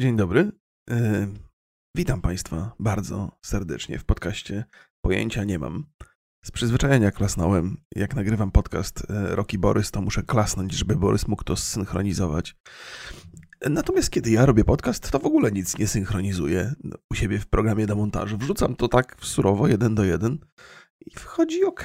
Dzień 0.00 0.16
dobry. 0.16 0.52
E, 0.90 1.26
witam 1.96 2.20
Państwa 2.20 2.72
bardzo 2.78 3.38
serdecznie 3.42 3.98
w 3.98 4.04
podcaście 4.04 4.64
Pojęcia 5.04 5.44
nie 5.44 5.58
mam. 5.58 5.86
Z 6.44 6.50
przyzwyczajenia 6.50 7.10
klasnąłem. 7.10 7.76
Jak 7.96 8.16
nagrywam 8.16 8.50
podcast 8.52 9.10
e, 9.10 9.36
Roki 9.36 9.58
Borys, 9.58 9.90
to 9.90 10.00
muszę 10.02 10.22
klasnąć, 10.22 10.72
żeby 10.72 10.96
Borys 10.96 11.28
mógł 11.28 11.44
to 11.44 11.56
zsynchronizować. 11.56 12.56
Natomiast 13.70 14.10
kiedy 14.10 14.30
ja 14.30 14.46
robię 14.46 14.64
podcast, 14.64 15.10
to 15.10 15.18
w 15.18 15.26
ogóle 15.26 15.52
nic 15.52 15.78
nie 15.78 15.88
synchronizuję 15.88 16.74
u 17.10 17.14
siebie 17.14 17.38
w 17.38 17.46
programie 17.46 17.86
do 17.86 17.96
montażu. 17.96 18.38
Wrzucam 18.38 18.76
to 18.76 18.88
tak 18.88 19.16
surowo, 19.22 19.68
jeden 19.68 19.94
do 19.94 20.04
jeden 20.04 20.38
i 21.06 21.18
wchodzi 21.18 21.64
ok. 21.64 21.84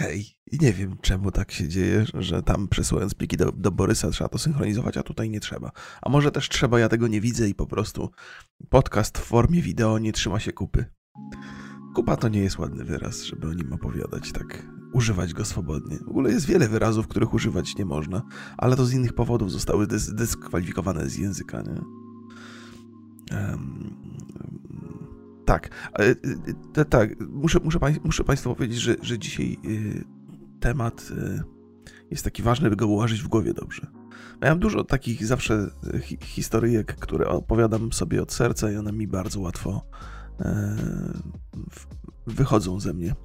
I 0.52 0.57
nie 0.61 0.73
wiem, 0.73 0.98
czemu 1.02 1.31
tak 1.31 1.52
się 1.52 1.68
dzieje, 1.68 2.05
że 2.13 2.43
tam 2.43 2.68
przesyłając 2.68 3.13
pliki 3.13 3.38
do, 3.38 3.52
do 3.52 3.71
Borysa 3.71 4.11
trzeba 4.11 4.30
to 4.30 4.38
synchronizować, 4.38 4.98
a 4.98 5.04
tutaj 5.04 5.30
nie 5.30 5.39
trzeba. 5.39 5.71
A 6.02 6.09
może 6.09 6.31
też 6.31 6.49
trzeba, 6.49 6.80
ja 6.80 6.89
tego 6.89 7.08
nie 7.08 7.22
widzę 7.22 7.49
i 7.49 7.55
po 7.55 7.67
prostu 7.67 8.09
podcast 8.70 9.17
w 9.17 9.22
formie 9.22 9.62
wideo 9.62 9.99
nie 9.99 10.13
trzyma 10.13 10.39
się 10.39 10.53
kupy. 10.53 10.86
Kupa 11.95 12.17
to 12.17 12.30
nie 12.30 12.39
jest 12.39 12.59
ładny 12.59 12.86
wyraz, 12.86 13.23
żeby 13.23 13.48
o 13.48 13.53
nim 13.53 13.73
opowiadać, 13.73 14.31
tak 14.31 14.67
używać 14.94 15.34
go 15.34 15.45
swobodnie. 15.45 15.97
W 15.97 16.09
ogóle 16.09 16.31
jest 16.31 16.45
wiele 16.45 16.67
wyrazów, 16.70 17.08
których 17.08 17.34
używać 17.34 17.75
nie 17.75 17.86
można, 17.86 18.22
ale 18.58 18.75
to 18.75 18.86
z 18.86 18.94
innych 18.94 19.13
powodów 19.13 19.52
zostały 19.52 19.88
dys 19.88 20.13
dyskwalifikowane 20.13 21.09
z 21.09 21.17
języka, 21.17 21.61
nie? 21.61 21.81
Um, 23.38 23.95
tak, 25.45 25.70
e, 26.77 26.85
tak, 26.85 27.20
muszę, 27.20 27.59
muszę, 27.63 27.80
muszę 28.03 28.23
Państwu 28.23 28.55
powiedzieć, 28.55 28.80
że, 28.80 28.95
że 29.02 29.20
dzisiaj 29.20 29.58
temat 30.59 31.12
jest 32.12 32.23
taki 32.23 32.44
ważny, 32.44 32.70
by 32.70 32.76
go 32.76 32.88
ułożyć 32.88 33.22
w 33.22 33.27
głowie 33.27 33.53
dobrze. 33.53 33.88
Miałem 34.41 34.59
dużo 34.59 34.84
takich 34.84 35.26
zawsze 35.26 35.70
hi 36.02 36.17
historyjek, 36.22 36.95
które 36.95 37.27
opowiadam 37.27 37.94
sobie 37.94 38.22
od 38.22 38.34
serca 38.34 38.72
i 38.72 38.78
one 38.78 38.92
mi 38.92 39.08
bardzo 39.08 39.39
łatwo 39.39 39.86
e, 40.39 40.75
wychodzą 42.28 42.80
ze 42.80 42.94
mnie. 42.94 43.16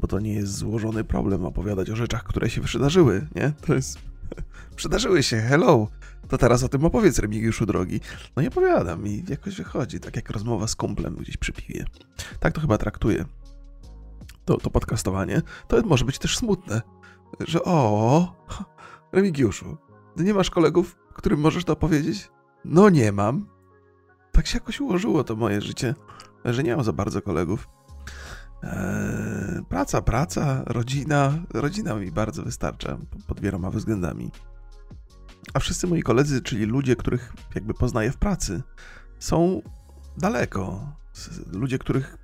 Bo 0.00 0.06
to 0.06 0.20
nie 0.20 0.34
jest 0.34 0.52
złożony 0.52 1.04
problem 1.04 1.44
opowiadać 1.44 1.90
o 1.90 1.96
rzeczach, 1.96 2.24
które 2.24 2.50
się 2.50 2.60
przydarzyły, 2.60 3.26
nie? 3.34 3.52
To 3.66 3.74
jest... 3.74 3.98
Przydarzyły 4.76 5.22
się, 5.22 5.36
hello! 5.36 5.88
To 6.28 6.38
teraz 6.38 6.62
o 6.62 6.68
tym 6.68 6.84
opowiedz, 6.84 7.18
Remigiuszu 7.18 7.66
drogi. 7.66 8.00
No 8.36 8.42
nie 8.42 8.48
opowiadam 8.48 9.06
i 9.06 9.24
jakoś 9.28 9.56
wychodzi, 9.56 10.00
tak 10.00 10.16
jak 10.16 10.30
rozmowa 10.30 10.66
z 10.66 10.76
kumplem 10.76 11.14
gdzieś 11.14 11.36
przy 11.36 11.52
piwie. 11.52 11.84
Tak 12.40 12.52
to 12.54 12.60
chyba 12.60 12.78
traktuję. 12.78 13.24
To, 14.44 14.56
to 14.56 14.70
podcastowanie. 14.70 15.42
To 15.68 15.82
może 15.82 16.04
być 16.04 16.18
też 16.18 16.38
smutne, 16.38 16.82
że 17.40 17.62
o, 17.64 18.32
Remigiuszu, 19.12 19.76
ty 20.16 20.24
nie 20.24 20.34
masz 20.34 20.50
kolegów, 20.50 20.96
którym 21.14 21.40
możesz 21.40 21.64
to 21.64 21.76
powiedzieć? 21.76 22.30
No 22.64 22.90
nie 22.90 23.12
mam. 23.12 23.46
Tak 24.32 24.46
się 24.46 24.56
jakoś 24.56 24.80
ułożyło 24.80 25.24
to 25.24 25.36
moje 25.36 25.60
życie, 25.60 25.94
że 26.44 26.62
nie 26.62 26.76
mam 26.76 26.84
za 26.84 26.92
bardzo 26.92 27.22
kolegów. 27.22 27.68
Eee, 28.62 29.64
praca, 29.68 30.02
praca, 30.02 30.62
rodzina. 30.66 31.32
Rodzina 31.54 31.94
mi 31.94 32.12
bardzo 32.12 32.42
wystarcza 32.42 32.98
pod 33.26 33.40
wieloma 33.40 33.70
względami. 33.70 34.30
A 35.54 35.58
wszyscy 35.58 35.86
moi 35.86 36.02
koledzy, 36.02 36.42
czyli 36.42 36.64
ludzie, 36.64 36.96
których 36.96 37.32
jakby 37.54 37.74
poznaję 37.74 38.10
w 38.10 38.16
pracy, 38.16 38.62
są 39.18 39.62
daleko. 40.18 40.92
Ludzie, 41.52 41.78
których 41.78 42.18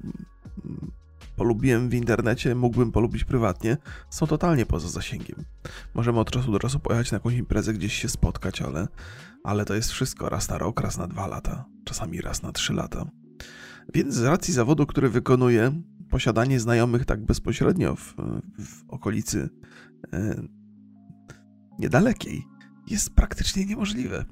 polubiłem 1.37 1.89
w 1.89 1.95
internecie, 1.95 2.55
mógłbym 2.55 2.93
polubić 2.93 3.25
prywatnie, 3.25 3.77
są 4.11 4.27
totalnie 4.27 4.67
poza 4.67 4.89
zasięgiem. 4.89 5.45
Możemy 5.95 6.21
od 6.21 6.31
czasu 6.31 6.53
do 6.53 6.59
czasu 6.59 6.81
pojechać 6.81 7.13
na 7.13 7.17
jakąś 7.17 7.35
imprezę, 7.35 7.73
gdzieś 7.73 7.95
się 7.95 8.09
spotkać, 8.09 8.63
ale, 8.63 8.89
ale 9.45 9.65
to 9.65 9.75
jest 9.75 9.91
wszystko 9.91 10.29
raz 10.29 10.49
na 10.49 10.59
rok, 10.59 10.81
raz 10.81 10.99
na 10.99 11.07
dwa 11.07 11.27
lata, 11.27 11.65
czasami 11.85 12.21
raz 12.21 12.43
na 12.43 12.53
trzy 12.53 12.73
lata. 12.73 13.11
Więc 13.95 14.15
z 14.15 14.23
racji 14.23 14.55
zawodu, 14.55 14.87
który 14.87 15.09
wykonuję, 15.09 15.83
posiadanie 16.11 16.61
znajomych 16.61 17.05
tak 17.05 17.25
bezpośrednio 17.25 17.97
w, 17.97 18.15
w 18.59 18.85
okolicy 18.89 19.49
e, 20.13 20.43
niedalekiej 21.79 22.50
jest 22.91 23.11
praktycznie 23.11 23.67
niemożliwe. 23.67 24.25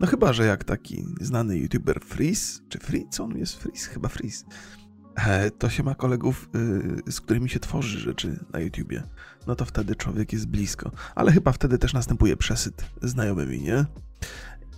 No 0.00 0.06
chyba, 0.06 0.32
że 0.32 0.46
jak 0.46 0.64
taki 0.64 1.04
znany 1.20 1.58
youtuber 1.58 2.00
Freeze, 2.00 2.60
czy 2.68 2.78
Freeze, 2.78 3.22
on 3.22 3.38
jest 3.38 3.56
Freeze? 3.56 3.90
Chyba 3.90 4.08
Freeze, 4.08 4.44
to 5.58 5.70
się 5.70 5.82
ma 5.82 5.94
kolegów, 5.94 6.48
y, 7.06 7.12
z 7.12 7.20
którymi 7.20 7.48
się 7.48 7.60
tworzy 7.60 7.98
rzeczy 7.98 8.44
na 8.52 8.60
YouTubie. 8.60 9.02
No 9.46 9.54
to 9.54 9.64
wtedy 9.64 9.96
człowiek 9.96 10.32
jest 10.32 10.46
blisko. 10.46 10.90
Ale 11.14 11.32
chyba 11.32 11.52
wtedy 11.52 11.78
też 11.78 11.92
następuje 11.92 12.36
przesyt 12.36 12.84
znajomymi, 13.02 13.60
nie? 13.60 13.84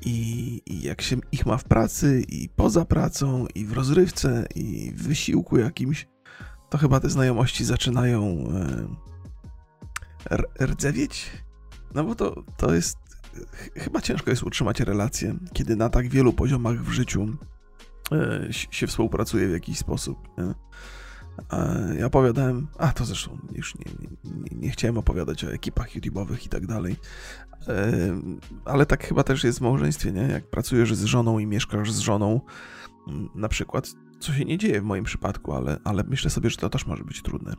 I, 0.04 0.62
I, 0.66 0.82
jak 0.82 1.02
się 1.02 1.16
ich 1.32 1.46
ma 1.46 1.56
w 1.56 1.64
pracy, 1.64 2.22
i 2.28 2.48
poza 2.48 2.84
pracą, 2.84 3.46
i 3.54 3.64
w 3.64 3.72
rozrywce, 3.72 4.46
i 4.54 4.92
w 4.94 5.02
wysiłku 5.02 5.58
jakimś, 5.58 6.08
to 6.70 6.78
chyba 6.78 7.00
te 7.00 7.10
znajomości 7.10 7.64
zaczynają 7.64 8.44
e, 10.30 10.66
rdzewieć. 10.66 11.30
No 11.94 12.04
bo 12.04 12.14
to, 12.14 12.44
to 12.56 12.74
jest 12.74 13.07
chyba 13.74 14.00
ciężko 14.00 14.30
jest 14.30 14.42
utrzymać 14.42 14.80
relacje, 14.80 15.34
kiedy 15.52 15.76
na 15.76 15.88
tak 15.88 16.08
wielu 16.08 16.32
poziomach 16.32 16.82
w 16.82 16.90
życiu 16.90 17.26
e, 18.12 18.48
się 18.52 18.86
współpracuje 18.86 19.48
w 19.48 19.52
jakiś 19.52 19.78
sposób. 19.78 20.18
Ja 21.98 22.06
opowiadałem, 22.06 22.66
a 22.78 22.92
to 22.92 23.04
zresztą 23.04 23.38
już 23.52 23.74
nie, 23.74 23.84
nie, 24.24 24.56
nie 24.60 24.70
chciałem 24.70 24.98
opowiadać 24.98 25.44
o 25.44 25.52
ekipach 25.52 25.96
YouTube'owych 25.96 26.46
i 26.46 26.48
tak 26.48 26.66
dalej, 26.66 26.96
e, 27.68 27.92
ale 28.64 28.86
tak 28.86 29.06
chyba 29.06 29.22
też 29.24 29.44
jest 29.44 29.58
w 29.58 29.62
małżeństwie, 29.62 30.12
nie? 30.12 30.22
Jak 30.22 30.50
pracujesz 30.50 30.94
z 30.94 31.04
żoną 31.04 31.38
i 31.38 31.46
mieszkasz 31.46 31.92
z 31.92 31.98
żoną, 31.98 32.40
na 33.34 33.48
przykład, 33.48 33.88
co 34.20 34.32
się 34.32 34.44
nie 34.44 34.58
dzieje 34.58 34.80
w 34.80 34.84
moim 34.84 35.04
przypadku, 35.04 35.52
ale, 35.52 35.78
ale 35.84 36.04
myślę 36.04 36.30
sobie, 36.30 36.50
że 36.50 36.56
to 36.56 36.70
też 36.70 36.86
może 36.86 37.04
być 37.04 37.22
trudne. 37.22 37.54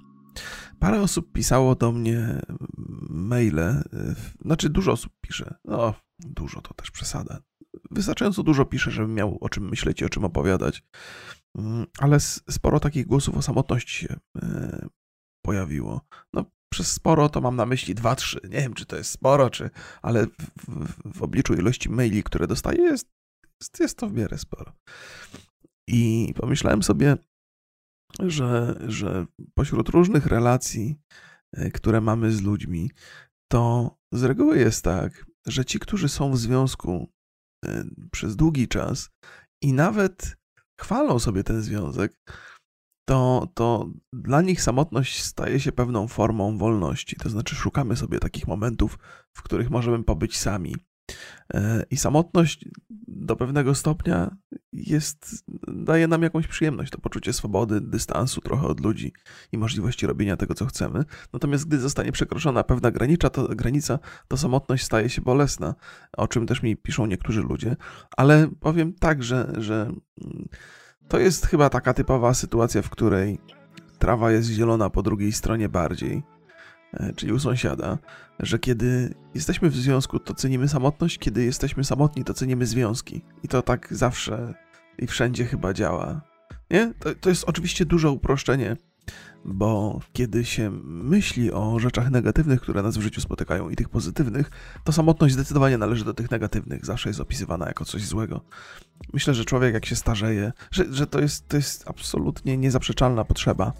Parę 0.80 1.02
osób 1.02 1.32
pisało 1.32 1.76
do 1.76 1.92
mnie 1.92 2.42
maile, 3.10 3.84
znaczy 4.46 4.70
dużo 4.70 4.92
osób 4.92 5.14
pisze. 5.22 5.56
No, 5.66 5.94
dużo 6.20 6.62
to 6.62 6.74
też 6.74 6.92
przesada. 6.92 7.40
Wystarczająco 7.92 8.44
dużo 8.44 8.66
pisze, 8.66 8.92
żebym 8.92 9.14
miał 9.14 9.38
o 9.42 9.50
czym 9.50 9.70
myśleć 9.70 10.02
i 10.02 10.06
o 10.06 10.10
czym 10.10 10.26
opowiadać. 10.26 10.84
Mm, 11.58 11.86
ale 12.00 12.20
sporo 12.50 12.80
takich 12.80 13.08
głosów 13.08 13.38
o 13.38 13.42
samotności 13.42 14.08
się 14.08 14.20
y, 14.44 14.88
pojawiło. 15.46 16.02
No, 16.34 16.46
przez 16.74 16.92
sporo 16.92 17.30
to 17.30 17.42
mam 17.42 17.56
na 17.56 17.66
myśli 17.66 17.96
dwa, 17.96 18.16
trzy. 18.16 18.40
Nie 18.44 18.60
wiem, 18.62 18.74
czy 18.74 18.86
to 18.86 18.96
jest 18.96 19.12
sporo, 19.12 19.50
czy, 19.50 19.70
ale 20.02 20.26
w, 20.26 20.32
w, 20.68 21.18
w 21.18 21.24
obliczu 21.24 21.54
ilości 21.54 21.90
maili, 21.90 22.24
które 22.24 22.48
dostaję, 22.48 22.82
jest, 22.82 23.08
jest, 23.62 23.80
jest 23.80 23.98
to 23.98 24.10
w 24.10 24.14
miarę 24.14 24.38
sporo. 24.38 24.74
I 25.88 26.34
pomyślałem 26.36 26.84
sobie, 26.84 27.18
że, 28.20 28.80
że 28.88 29.26
pośród 29.54 29.90
różnych 29.90 30.26
relacji, 30.26 30.96
e, 31.54 31.72
które 31.72 32.02
mamy 32.02 32.32
z 32.32 32.42
ludźmi, 32.42 32.92
to 33.52 33.96
z 34.12 34.24
reguły 34.24 34.58
jest 34.58 34.84
tak, 34.84 35.26
że 35.48 35.66
ci, 35.66 35.80
którzy 35.80 36.10
są 36.10 36.32
w 36.32 36.38
związku 36.38 37.10
e, 37.66 37.84
przez 38.12 38.36
długi 38.36 38.68
czas 38.68 39.10
i 39.64 39.74
nawet 39.74 40.38
chwalą 40.82 41.20
sobie 41.20 41.44
ten 41.44 41.62
związek, 41.62 42.20
to, 43.10 43.48
to 43.54 43.90
dla 44.14 44.42
nich 44.42 44.62
samotność 44.62 45.24
staje 45.24 45.60
się 45.60 45.72
pewną 45.72 46.08
formą 46.08 46.58
wolności. 46.58 47.16
To 47.16 47.30
znaczy, 47.30 47.56
szukamy 47.56 47.96
sobie 47.96 48.20
takich 48.20 48.48
momentów, 48.48 49.00
w 49.38 49.42
których 49.42 49.70
możemy 49.70 50.04
pobyć 50.04 50.38
sami. 50.38 50.76
E, 51.54 51.84
I 51.90 51.98
samotność 51.98 52.66
do 53.08 53.36
pewnego 53.36 53.76
stopnia 53.76 54.38
jest, 54.74 55.46
daje 55.68 56.08
nam 56.08 56.24
jakąś 56.24 56.48
przyjemność, 56.48 56.92
to 56.92 56.98
poczucie 56.98 57.34
swobody, 57.34 57.82
dystansu 57.82 58.42
trochę 58.42 58.68
od 58.68 58.80
ludzi 58.80 59.14
i 59.52 59.58
możliwości 59.58 60.08
robienia 60.08 60.38
tego, 60.38 60.54
co 60.54 60.66
chcemy. 60.66 61.06
Natomiast 61.34 61.68
gdy 61.68 61.80
zostanie 61.80 62.12
przekroczona 62.12 62.64
pewna 62.64 62.92
granica, 62.92 63.30
to, 63.30 63.48
granica, 63.48 64.00
to 64.28 64.38
samotność 64.38 64.86
staje 64.86 65.10
się 65.10 65.22
bolesna, 65.22 65.76
o 66.18 66.28
czym 66.28 66.48
też 66.48 66.64
mi 66.64 66.78
piszą 66.78 67.06
niektórzy 67.06 67.42
ludzie. 67.42 67.76
Ale 68.18 68.50
powiem 68.60 68.94
tak, 68.94 69.24
że, 69.24 69.54
że 69.58 69.92
mm, 70.24 70.48
to 71.08 71.20
jest 71.20 71.46
chyba 71.46 71.70
taka 71.70 71.94
typowa 71.94 72.34
sytuacja, 72.34 72.82
w 72.82 72.90
której 72.90 73.40
trawa 74.00 74.32
jest 74.32 74.50
zielona 74.50 74.90
po 74.90 75.04
drugiej 75.04 75.32
stronie 75.32 75.70
bardziej 75.70 76.24
E, 76.94 77.14
czyli 77.14 77.34
u 77.34 77.40
sąsiada, 77.40 77.98
że 78.40 78.60
kiedy 78.60 79.16
jesteśmy 79.36 79.70
w 79.70 79.76
związku, 79.76 80.20
to 80.20 80.34
cenimy 80.34 80.68
samotność, 80.68 81.18
kiedy 81.18 81.46
jesteśmy 81.46 81.84
samotni, 81.84 82.24
to 82.24 82.34
cenimy 82.34 82.66
związki. 82.66 83.22
I 83.44 83.48
to 83.48 83.62
tak 83.62 83.88
zawsze 83.92 84.54
i 84.98 85.08
wszędzie 85.08 85.46
chyba 85.46 85.74
działa. 85.74 86.22
Nie? 86.72 86.94
To, 87.00 87.16
to 87.16 87.30
jest 87.30 87.44
oczywiście 87.44 87.86
duże 87.86 88.10
uproszczenie, 88.10 88.78
bo 89.46 90.00
kiedy 90.14 90.46
się 90.46 90.72
myśli 90.84 91.52
o 91.52 91.80
rzeczach 91.80 92.12
negatywnych, 92.12 92.62
które 92.62 92.84
nas 92.84 92.98
w 92.98 93.02
życiu 93.02 93.22
spotykają 93.22 93.70
i 93.70 93.76
tych 93.76 93.90
pozytywnych, 93.90 94.52
to 94.84 94.92
samotność 94.92 95.34
zdecydowanie 95.34 95.78
należy 95.78 96.06
do 96.06 96.14
tych 96.14 96.32
negatywnych, 96.32 96.86
zawsze 96.86 97.10
jest 97.10 97.20
opisywana 97.20 97.68
jako 97.68 97.86
coś 97.86 98.06
złego. 98.06 98.42
Myślę, 99.14 99.34
że 99.34 99.46
człowiek 99.46 99.74
jak 99.74 99.86
się 99.86 99.96
starzeje, 99.96 100.52
że, 100.72 100.94
że 100.94 101.08
to, 101.08 101.22
jest, 101.22 101.48
to 101.48 101.58
jest 101.58 101.90
absolutnie 101.90 102.58
niezaprzeczalna 102.58 103.26
potrzeba 103.26 103.74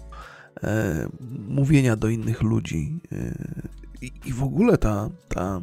e, 0.62 1.08
mówienia 1.48 1.96
do 1.96 2.08
innych 2.08 2.42
ludzi. 2.42 3.00
E, 4.02 4.06
i, 4.28 4.32
w 4.32 4.42
ogóle 4.42 4.78
ta, 4.78 5.08
ta 5.28 5.60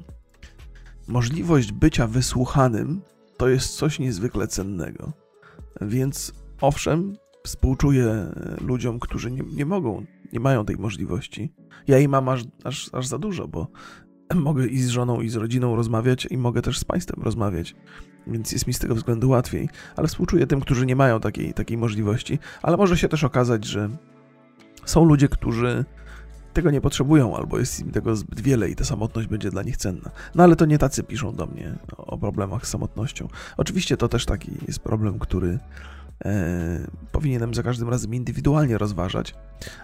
możliwość 1.08 1.72
bycia 1.72 2.08
wysłuchanym 2.08 3.02
to 3.38 3.50
jest 3.50 3.76
coś 3.76 4.00
niezwykle 4.00 4.48
cennego. 4.48 5.14
Więc 5.82 6.34
owszem, 6.62 7.14
współczuję 7.44 8.32
ludziom, 8.62 9.00
którzy 9.00 9.32
nie, 9.32 9.44
nie 9.56 9.66
mogą, 9.66 10.06
nie 10.34 10.40
mają 10.40 10.66
tej 10.66 10.78
możliwości. 10.78 11.54
Ja 11.88 12.00
i 12.00 12.08
mam 12.08 12.30
aż, 12.30 12.44
aż, 12.64 12.90
aż 12.94 13.08
za 13.08 13.18
dużo, 13.18 13.48
bo 13.48 13.68
mogę 14.36 14.68
i 14.68 14.80
z 14.80 14.90
żoną, 14.90 15.22
i 15.22 15.30
z 15.30 15.36
rodziną 15.36 15.76
rozmawiać, 15.76 16.28
i 16.32 16.38
mogę 16.38 16.62
też 16.62 16.80
z 16.80 16.84
państwem 16.84 17.24
rozmawiać. 17.24 17.76
Więc 18.28 18.52
jest 18.52 18.68
mi 18.68 18.74
z 18.74 18.80
tego 18.80 18.96
względu 18.96 19.30
łatwiej. 19.30 19.70
Ale 19.96 20.08
współczuję 20.08 20.48
tym, 20.48 20.62
którzy 20.62 20.86
nie 20.86 20.96
mają 20.96 21.20
takiej, 21.20 21.54
takiej 21.54 21.78
możliwości. 21.78 22.40
Ale 22.62 22.78
może 22.78 22.98
się 22.98 23.10
też 23.10 23.24
okazać, 23.24 23.66
że 23.66 23.90
są 24.86 25.06
ludzie, 25.06 25.28
którzy 25.28 25.86
tego 26.58 26.72
nie 26.72 26.82
potrzebują, 26.82 27.36
albo 27.38 27.60
jest 27.60 27.80
im 27.80 27.92
tego 27.92 28.16
zbyt 28.16 28.42
wiele 28.42 28.70
i 28.70 28.76
ta 28.76 28.86
samotność 28.86 29.28
będzie 29.28 29.50
dla 29.50 29.64
nich 29.64 29.78
cenna. 29.78 30.12
No 30.36 30.44
ale 30.44 30.56
to 30.56 30.66
nie 30.66 30.78
tacy 30.78 31.04
piszą 31.04 31.36
do 31.36 31.46
mnie 31.46 31.76
o 31.98 32.18
problemach 32.18 32.68
z 32.68 32.70
samotnością. 32.70 33.28
Oczywiście 33.58 33.98
to 33.98 34.08
też 34.08 34.26
taki 34.26 34.52
jest 34.68 34.80
problem, 34.80 35.20
który 35.20 35.60
e, 36.26 36.88
powinienem 37.12 37.54
za 37.54 37.64
każdym 37.64 37.90
razem 37.90 38.14
indywidualnie 38.14 38.78
rozważać, 38.78 39.36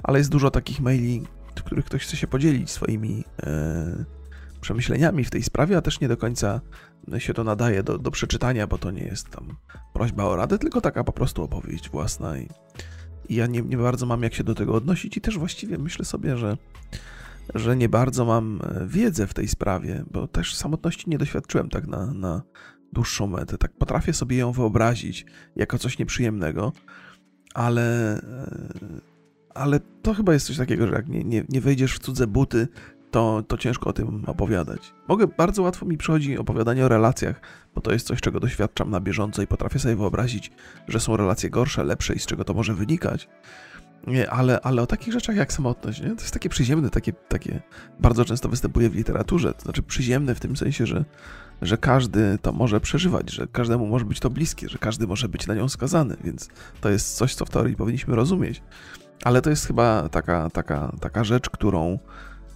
ale 0.04 0.20
jest 0.20 0.30
dużo 0.30 0.52
takich 0.52 0.80
maili, 0.80 1.24
w 1.56 1.64
których 1.64 1.86
ktoś 1.86 2.04
chce 2.04 2.18
się 2.18 2.28
podzielić 2.28 2.72
swoimi 2.72 3.24
e, 3.44 4.06
przemyśleniami 4.62 5.24
w 5.24 5.30
tej 5.30 5.44
sprawie, 5.44 5.78
a 5.78 5.82
też 5.82 6.00
nie 6.00 6.08
do 6.08 6.18
końca 6.18 6.62
się 7.18 7.34
to 7.34 7.44
nadaje 7.44 7.84
do, 7.84 7.98
do 7.98 8.12
przeczytania, 8.12 8.68
bo 8.68 8.78
to 8.78 8.92
nie 8.92 9.04
jest 9.04 9.30
tam 9.30 9.58
prośba 9.94 10.24
o 10.24 10.36
radę, 10.36 10.58
tylko 10.58 10.82
taka 10.82 11.04
po 11.04 11.12
prostu 11.12 11.44
opowieść 11.44 11.90
własna 11.90 12.38
i 12.38 12.50
ja 13.30 13.48
nie, 13.48 13.62
nie 13.62 13.78
bardzo 13.78 14.06
mam 14.06 14.24
jak 14.24 14.34
się 14.34 14.44
do 14.44 14.56
tego 14.56 14.74
odnosić 14.74 15.18
i 15.18 15.22
też 15.22 15.38
właściwie 15.38 15.78
myślę 15.78 16.06
sobie, 16.06 16.38
że, 16.38 16.58
że 17.56 17.76
nie 17.76 17.90
bardzo 17.90 18.26
mam 18.26 18.60
e, 18.64 18.88
wiedzę 18.88 19.28
w 19.28 19.34
tej 19.34 19.48
sprawie, 19.48 20.04
bo 20.12 20.28
też 20.28 20.56
samotności 20.56 21.10
nie 21.10 21.18
doświadczyłem 21.18 21.70
tak 21.70 21.88
na, 21.88 22.14
na 22.14 22.42
dłuższą 22.94 23.28
metę. 23.28 23.58
Tak 23.58 23.74
potrafię 23.74 24.14
sobie 24.14 24.38
ją 24.38 24.52
wyobrazić 24.52 25.26
jako 25.56 25.80
coś 25.80 26.00
nieprzyjemnego, 26.00 26.72
ale, 27.54 28.18
e, 28.18 28.72
ale 29.54 29.80
to 30.02 30.14
chyba 30.14 30.34
jest 30.34 30.48
coś 30.48 30.58
takiego, 30.58 30.88
że 30.88 30.94
jak 30.94 31.08
nie, 31.08 31.24
nie, 31.24 31.44
nie 31.50 31.62
wejdziesz 31.62 31.96
w 31.96 32.00
cudze 32.00 32.28
buty, 32.28 32.68
to, 33.14 33.44
to 33.48 33.58
ciężko 33.58 33.90
o 33.90 33.94
tym 33.94 34.24
opowiadać. 34.28 34.94
Mogę, 35.08 35.28
bardzo 35.28 35.62
łatwo 35.62 35.86
mi 35.86 35.98
przychodzi 35.98 36.38
opowiadanie 36.38 36.86
o 36.86 36.90
relacjach, 36.90 37.42
bo 37.76 37.82
to 37.82 37.94
jest 37.94 38.08
coś, 38.08 38.22
czego 38.22 38.40
doświadczam 38.40 38.90
na 38.90 39.00
bieżąco 39.00 39.42
i 39.42 39.48
potrafię 39.48 39.80
sobie 39.80 39.96
wyobrazić, 39.96 40.52
że 40.88 41.00
są 41.00 41.18
relacje 41.18 41.50
gorsze, 41.50 41.84
lepsze 41.84 42.14
i 42.14 42.20
z 42.20 42.26
czego 42.26 42.44
to 42.44 42.54
może 42.54 42.74
wynikać. 42.74 43.30
Nie, 44.08 44.30
ale, 44.30 44.62
ale 44.62 44.82
o 44.82 44.88
takich 44.88 45.14
rzeczach 45.14 45.36
jak 45.36 45.54
samotność, 45.54 46.02
nie? 46.02 46.08
to 46.08 46.22
jest 46.22 46.32
takie 46.32 46.50
przyziemne, 46.50 46.90
takie, 46.90 47.14
takie 47.14 47.62
bardzo 48.00 48.26
często 48.26 48.50
występuje 48.50 48.90
w 48.90 48.96
literaturze. 48.96 49.54
To 49.54 49.62
znaczy 49.62 49.84
przyziemne 49.84 50.36
w 50.36 50.40
tym 50.40 50.58
sensie, 50.58 50.86
że, 50.86 51.06
że 51.62 51.78
każdy 51.78 52.38
to 52.42 52.52
może 52.52 52.82
przeżywać, 52.82 53.32
że 53.32 53.48
każdemu 53.48 53.88
może 53.88 54.06
być 54.06 54.20
to 54.20 54.30
bliskie, 54.30 54.70
że 54.70 54.78
każdy 54.78 55.08
może 55.08 55.30
być 55.30 55.48
na 55.48 55.56
nią 55.56 55.70
skazany, 55.70 56.18
więc 56.24 56.50
to 56.82 56.90
jest 56.90 57.16
coś, 57.16 57.36
co 57.36 57.46
w 57.46 57.50
teorii 57.50 57.76
powinniśmy 57.76 58.16
rozumieć. 58.16 58.62
Ale 59.24 59.42
to 59.42 59.50
jest 59.50 59.68
chyba 59.68 60.10
taka, 60.10 60.50
taka, 60.50 60.92
taka 61.02 61.24
rzecz, 61.24 61.50
którą 61.50 62.00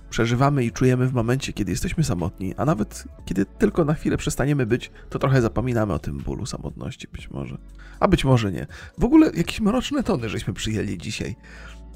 przeżywamy 0.09 0.65
i 0.65 0.71
czujemy 0.71 1.07
w 1.07 1.13
momencie, 1.13 1.53
kiedy 1.53 1.71
jesteśmy 1.71 2.03
samotni, 2.03 2.53
a 2.57 2.65
nawet 2.65 3.03
kiedy 3.25 3.45
tylko 3.45 3.85
na 3.85 3.93
chwilę 3.93 4.17
przestaniemy 4.17 4.65
być, 4.65 4.91
to 5.09 5.19
trochę 5.19 5.41
zapominamy 5.41 5.93
o 5.93 5.99
tym 5.99 6.17
bólu 6.17 6.45
samotności, 6.45 7.07
być 7.07 7.29
może. 7.29 7.57
A 7.99 8.07
być 8.07 8.25
może 8.25 8.51
nie. 8.51 8.67
W 8.97 9.03
ogóle 9.03 9.31
jakieś 9.33 9.61
mroczne 9.61 10.03
tony 10.03 10.29
żeśmy 10.29 10.53
przyjęli 10.53 10.97
dzisiaj. 10.97 11.35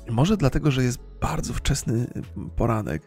Może 0.09 0.37
dlatego, 0.37 0.71
że 0.71 0.83
jest 0.83 0.99
bardzo 1.21 1.53
wczesny 1.53 2.07
poranek. 2.55 3.01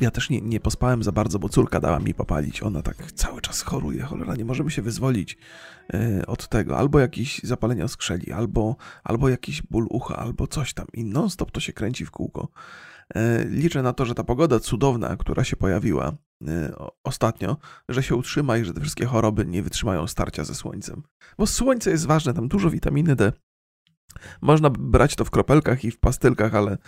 Ja 0.00 0.10
też 0.10 0.30
nie, 0.30 0.40
nie 0.40 0.60
pospałem 0.60 1.02
za 1.02 1.12
bardzo, 1.12 1.38
bo 1.38 1.48
córka 1.48 1.80
dała 1.80 1.98
mi 1.98 2.14
popalić. 2.14 2.62
Ona 2.62 2.82
tak 2.82 3.12
cały 3.12 3.40
czas 3.40 3.62
choruje, 3.62 4.02
cholera, 4.02 4.34
nie 4.34 4.44
możemy 4.44 4.70
się 4.70 4.82
wyzwolić 4.82 5.38
yy, 5.92 6.26
od 6.26 6.48
tego. 6.48 6.78
Albo 6.78 6.98
jakieś 6.98 7.40
zapalenie 7.42 7.84
oskrzeli, 7.84 8.32
albo, 8.32 8.76
albo 9.04 9.28
jakiś 9.28 9.62
ból 9.62 9.86
ucha, 9.90 10.16
albo 10.16 10.46
coś 10.46 10.74
tam. 10.74 10.86
I 10.94 11.04
non-stop 11.04 11.50
to 11.50 11.60
się 11.60 11.72
kręci 11.72 12.06
w 12.06 12.10
kółko. 12.10 12.48
E, 13.14 13.44
liczę 13.44 13.82
na 13.82 13.92
to, 13.92 14.06
że 14.06 14.14
ta 14.14 14.24
pogoda 14.24 14.60
cudowna, 14.60 15.16
która 15.16 15.44
się 15.44 15.56
pojawiła 15.56 16.12
e, 16.48 16.74
ostatnio, 17.04 17.56
że 17.88 18.02
się 18.02 18.14
utrzyma 18.16 18.56
i 18.56 18.64
że 18.64 18.74
te 18.74 18.80
wszystkie 18.80 19.06
choroby 19.06 19.46
nie 19.46 19.62
wytrzymają 19.62 20.06
starcia 20.06 20.44
ze 20.44 20.54
słońcem. 20.54 21.02
Bo 21.38 21.46
słońce 21.46 21.90
jest 21.90 22.06
ważne, 22.06 22.34
tam 22.34 22.48
dużo 22.48 22.70
witaminy 22.70 23.16
D. 23.16 23.32
Można 24.40 24.70
brać 24.70 25.16
to 25.16 25.24
w 25.24 25.30
kropelkach 25.30 25.84
i 25.84 25.90
w 25.90 26.00
pastylkach, 26.00 26.54
ale 26.54 26.78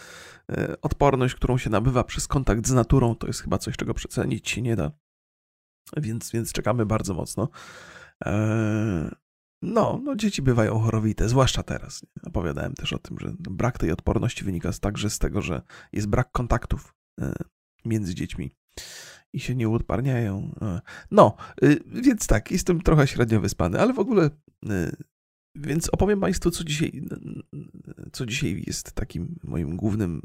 e, 0.52 0.80
odporność, 0.82 1.34
którą 1.34 1.58
się 1.58 1.70
nabywa 1.70 2.04
przez 2.04 2.28
kontakt 2.28 2.66
z 2.66 2.72
naturą, 2.72 3.14
to 3.14 3.26
jest 3.26 3.42
chyba 3.42 3.58
coś, 3.58 3.76
czego 3.76 3.94
przecenić 3.94 4.50
się 4.50 4.62
nie 4.62 4.76
da. 4.76 4.90
Więc, 5.96 6.30
więc 6.30 6.52
czekamy 6.52 6.86
bardzo 6.86 7.14
mocno. 7.14 7.48
No, 9.62 10.00
no 10.04 10.16
dzieci 10.16 10.42
bywają 10.42 10.78
chorowite, 10.78 11.28
zwłaszcza 11.28 11.62
teraz. 11.62 12.06
Opowiadałem 12.22 12.74
też 12.74 12.92
o 12.92 12.98
tym, 12.98 13.18
że 13.18 13.32
brak 13.38 13.78
tej 13.78 13.92
odporności 13.92 14.44
wynika 14.44 14.72
także 14.80 15.10
z 15.10 15.18
tego, 15.18 15.42
że 15.42 15.62
jest 15.92 16.06
brak 16.06 16.32
kontaktów 16.32 16.94
e, 17.20 17.32
między 17.84 18.14
dziećmi 18.14 18.50
i 19.32 19.40
się 19.40 19.54
nie 19.54 19.68
uodparniają. 19.68 20.54
E, 20.62 20.80
no, 21.10 21.36
e, 21.62 21.76
więc 21.86 22.26
tak, 22.26 22.50
jestem 22.50 22.80
trochę 22.80 23.06
średnio 23.06 23.40
wyspany, 23.40 23.80
ale 23.80 23.92
w 23.92 23.98
ogóle 23.98 24.30
więc 25.54 25.88
opowiem 25.88 26.20
Państwu, 26.20 26.50
co 26.50 26.64
dzisiaj, 26.64 27.02
co 28.12 28.26
dzisiaj 28.26 28.64
jest 28.66 28.92
takim 28.92 29.38
moim 29.44 29.76
głównym 29.76 30.22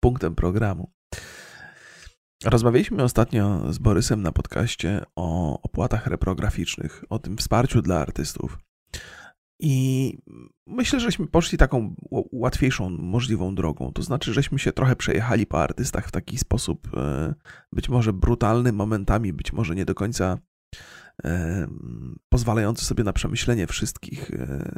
punktem 0.00 0.34
programu. 0.34 0.92
Rozmawialiśmy 2.44 3.02
ostatnio 3.02 3.72
z 3.72 3.78
Borysem 3.78 4.22
na 4.22 4.32
podcaście 4.32 5.04
o 5.16 5.60
opłatach 5.62 6.06
reprograficznych, 6.06 7.04
o 7.10 7.18
tym 7.18 7.36
wsparciu 7.36 7.82
dla 7.82 8.00
artystów. 8.00 8.58
I 9.58 10.18
myślę, 10.66 11.00
żeśmy 11.00 11.26
poszli 11.26 11.58
taką 11.58 11.94
łatwiejszą 12.32 12.90
możliwą 12.90 13.54
drogą. 13.54 13.92
To 13.92 14.02
znaczy, 14.02 14.32
żeśmy 14.32 14.58
się 14.58 14.72
trochę 14.72 14.96
przejechali 14.96 15.46
po 15.46 15.62
artystach 15.62 16.08
w 16.08 16.12
taki 16.12 16.38
sposób, 16.38 16.88
e, 16.96 17.34
być 17.72 17.88
może 17.88 18.12
brutalny 18.12 18.72
momentami, 18.72 19.32
być 19.32 19.52
może 19.52 19.74
nie 19.74 19.84
do 19.84 19.94
końca 19.94 20.38
pozwalający 22.28 22.84
sobie 22.84 23.04
na 23.04 23.12
przemyślenie 23.12 23.66
wszystkich 23.66 24.30
e, 24.30 24.70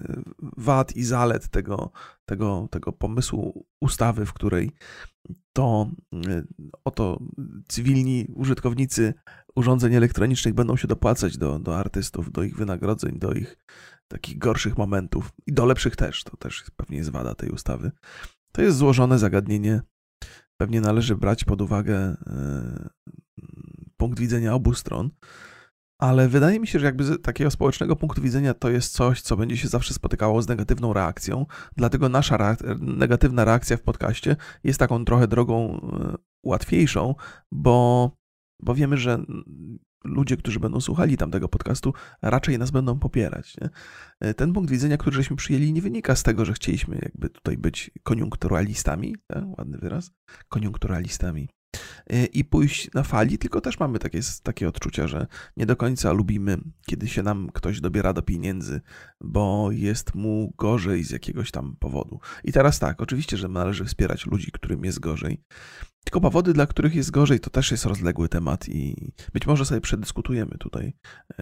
wad 0.56 0.96
i 0.96 1.04
zalet 1.04 1.48
tego, 1.48 1.90
tego, 2.24 2.68
tego 2.70 2.92
pomysłu 2.92 3.66
ustawy, 3.80 4.26
w 4.26 4.32
której 4.32 4.70
to 5.52 5.90
e, 6.14 6.42
oto 6.84 7.18
cywilni 7.68 8.26
użytkownicy 8.34 9.14
urządzeń 9.56 9.94
elektronicznych 9.94 10.54
będą 10.54 10.76
się 10.76 10.88
dopłacać 10.88 11.38
do, 11.38 11.58
do 11.58 11.78
artystów, 11.78 12.32
do 12.32 12.42
ich 12.42 12.56
wynagrodzeń, 12.56 13.18
do 13.18 13.32
ich 13.32 13.56
takich 14.08 14.38
gorszych 14.38 14.78
momentów 14.78 15.32
i 15.46 15.52
do 15.52 15.66
lepszych 15.66 15.96
też. 15.96 16.24
To 16.24 16.36
też 16.36 16.64
pewnie 16.76 16.96
jest 16.96 17.10
wada 17.10 17.34
tej 17.34 17.50
ustawy. 17.50 17.90
To 18.52 18.62
jest 18.62 18.76
złożone 18.76 19.18
zagadnienie. 19.18 19.80
Pewnie 20.56 20.80
należy 20.80 21.16
brać 21.16 21.44
pod 21.44 21.60
uwagę 21.60 21.96
e, 21.96 22.88
punkt 23.96 24.20
widzenia 24.20 24.54
obu 24.54 24.74
stron 24.74 25.10
ale 26.02 26.28
wydaje 26.28 26.60
mi 26.60 26.66
się, 26.66 26.78
że 26.78 26.86
jakby 26.86 27.04
z 27.04 27.22
takiego 27.22 27.50
społecznego 27.50 27.96
punktu 27.96 28.22
widzenia 28.22 28.54
to 28.54 28.70
jest 28.70 28.92
coś, 28.92 29.22
co 29.22 29.36
będzie 29.36 29.56
się 29.56 29.68
zawsze 29.68 29.94
spotykało 29.94 30.42
z 30.42 30.48
negatywną 30.48 30.92
reakcją, 30.92 31.46
dlatego 31.76 32.08
nasza 32.08 32.36
reak- 32.36 32.80
negatywna 32.80 33.44
reakcja 33.44 33.76
w 33.76 33.82
podcaście 33.82 34.36
jest 34.64 34.78
taką 34.78 35.04
trochę 35.04 35.28
drogą 35.28 35.80
e, 35.80 36.14
łatwiejszą, 36.42 37.14
bo, 37.52 38.10
bo 38.62 38.74
wiemy, 38.74 38.96
że 38.96 39.24
ludzie, 40.04 40.36
którzy 40.36 40.60
będą 40.60 40.80
słuchali 40.80 41.16
tamtego 41.16 41.48
podcastu, 41.48 41.92
raczej 42.22 42.58
nas 42.58 42.70
będą 42.70 42.98
popierać. 42.98 43.56
Nie? 43.60 43.68
E, 44.20 44.34
ten 44.34 44.52
punkt 44.52 44.70
widzenia, 44.70 44.96
który 44.96 45.16
żeśmy 45.16 45.36
przyjęli, 45.36 45.72
nie 45.72 45.82
wynika 45.82 46.16
z 46.16 46.22
tego, 46.22 46.44
że 46.44 46.52
chcieliśmy 46.52 46.98
jakby 47.02 47.30
tutaj 47.30 47.58
być 47.58 47.90
koniunkturalistami, 48.02 49.16
tak? 49.26 49.44
ładny 49.58 49.78
wyraz, 49.78 50.10
koniunkturalistami 50.48 51.48
i 52.32 52.44
pójść 52.44 52.92
na 52.94 53.02
fali, 53.02 53.38
tylko 53.38 53.60
też 53.60 53.80
mamy 53.80 53.98
takie, 53.98 54.20
takie 54.42 54.68
odczucia, 54.68 55.08
że 55.08 55.26
nie 55.56 55.66
do 55.66 55.76
końca 55.76 56.12
lubimy, 56.12 56.58
kiedy 56.86 57.08
się 57.08 57.22
nam 57.22 57.48
ktoś 57.52 57.80
dobiera 57.80 58.12
do 58.12 58.22
pieniędzy, 58.22 58.80
bo 59.20 59.68
jest 59.72 60.14
mu 60.14 60.54
gorzej 60.58 61.04
z 61.04 61.10
jakiegoś 61.10 61.50
tam 61.50 61.76
powodu. 61.78 62.20
I 62.44 62.52
teraz 62.52 62.78
tak, 62.78 63.02
oczywiście, 63.02 63.36
że 63.36 63.48
należy 63.48 63.84
wspierać 63.84 64.26
ludzi, 64.26 64.52
którym 64.52 64.84
jest 64.84 65.00
gorzej, 65.00 65.40
tylko 66.04 66.20
powody, 66.20 66.52
dla 66.52 66.66
których 66.66 66.94
jest 66.94 67.10
gorzej, 67.10 67.40
to 67.40 67.50
też 67.50 67.70
jest 67.70 67.84
rozległy 67.84 68.28
temat 68.28 68.68
i 68.68 69.12
być 69.32 69.46
może 69.46 69.64
sobie 69.64 69.80
przedyskutujemy 69.80 70.58
tutaj 70.58 70.94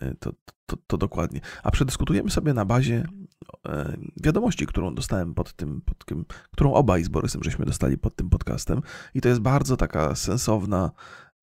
y, 0.02 0.16
to, 0.20 0.32
to, 0.66 0.76
to 0.86 0.98
dokładnie. 0.98 1.40
A 1.62 1.70
przedyskutujemy 1.70 2.30
sobie 2.30 2.54
na 2.54 2.64
bazie 2.64 3.06
E, 3.68 3.96
wiadomości, 4.22 4.66
którą 4.66 4.94
dostałem 4.94 5.34
pod 5.34 5.52
tym, 5.52 5.80
pod 5.80 6.04
tym, 6.04 6.24
którą 6.50 6.72
obaj 6.72 7.04
z 7.04 7.08
Borysem 7.08 7.42
żeśmy 7.42 7.64
dostali 7.64 7.98
pod 7.98 8.16
tym 8.16 8.30
podcastem. 8.30 8.80
I 9.14 9.20
to 9.20 9.28
jest 9.28 9.40
bardzo 9.40 9.76
taka 9.76 10.14
sensowna 10.14 10.90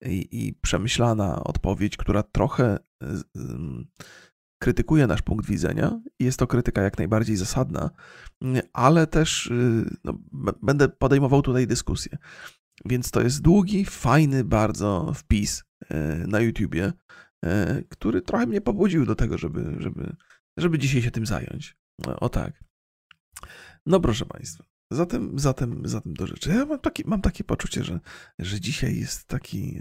i, 0.06 0.28
i 0.46 0.54
przemyślana 0.54 1.44
odpowiedź, 1.44 1.96
która 1.96 2.22
trochę 2.22 2.78
krytykuje 4.58 5.06
nasz 5.06 5.22
punkt 5.22 5.46
widzenia. 5.46 6.00
Jest 6.20 6.38
to 6.38 6.46
krytyka 6.46 6.82
jak 6.82 6.98
najbardziej 6.98 7.36
zasadna, 7.36 7.90
ale 8.72 9.06
też 9.06 9.46
y, 9.46 9.96
no, 10.04 10.18
będę 10.62 10.88
podejmował 10.88 11.42
tutaj 11.42 11.66
dyskusję. 11.66 12.18
Więc 12.84 13.10
to 13.10 13.20
jest 13.20 13.40
długi, 13.40 13.84
fajny 13.84 14.44
bardzo 14.44 15.12
wpis 15.14 15.64
e, 15.88 16.16
na 16.26 16.40
YouTubie 16.40 16.92
który 17.88 18.22
trochę 18.22 18.46
mnie 18.46 18.60
pobudził 18.60 19.06
do 19.06 19.14
tego, 19.14 19.38
żeby, 19.38 19.76
żeby, 19.78 20.16
żeby 20.56 20.78
dzisiaj 20.78 21.02
się 21.02 21.10
tym 21.10 21.26
zająć. 21.26 21.76
O 22.06 22.28
tak. 22.28 22.64
No 23.86 24.00
proszę 24.00 24.26
Państwa, 24.26 24.64
zatem, 24.92 25.38
zatem, 25.38 25.88
zatem 25.88 26.14
do 26.14 26.26
rzeczy. 26.26 26.50
Ja 26.50 26.66
mam, 26.66 26.78
taki, 26.78 27.02
mam 27.06 27.20
takie 27.20 27.44
poczucie, 27.44 27.84
że, 27.84 28.00
że 28.38 28.60
dzisiaj 28.60 28.96
jest 28.96 29.24
taki, 29.24 29.80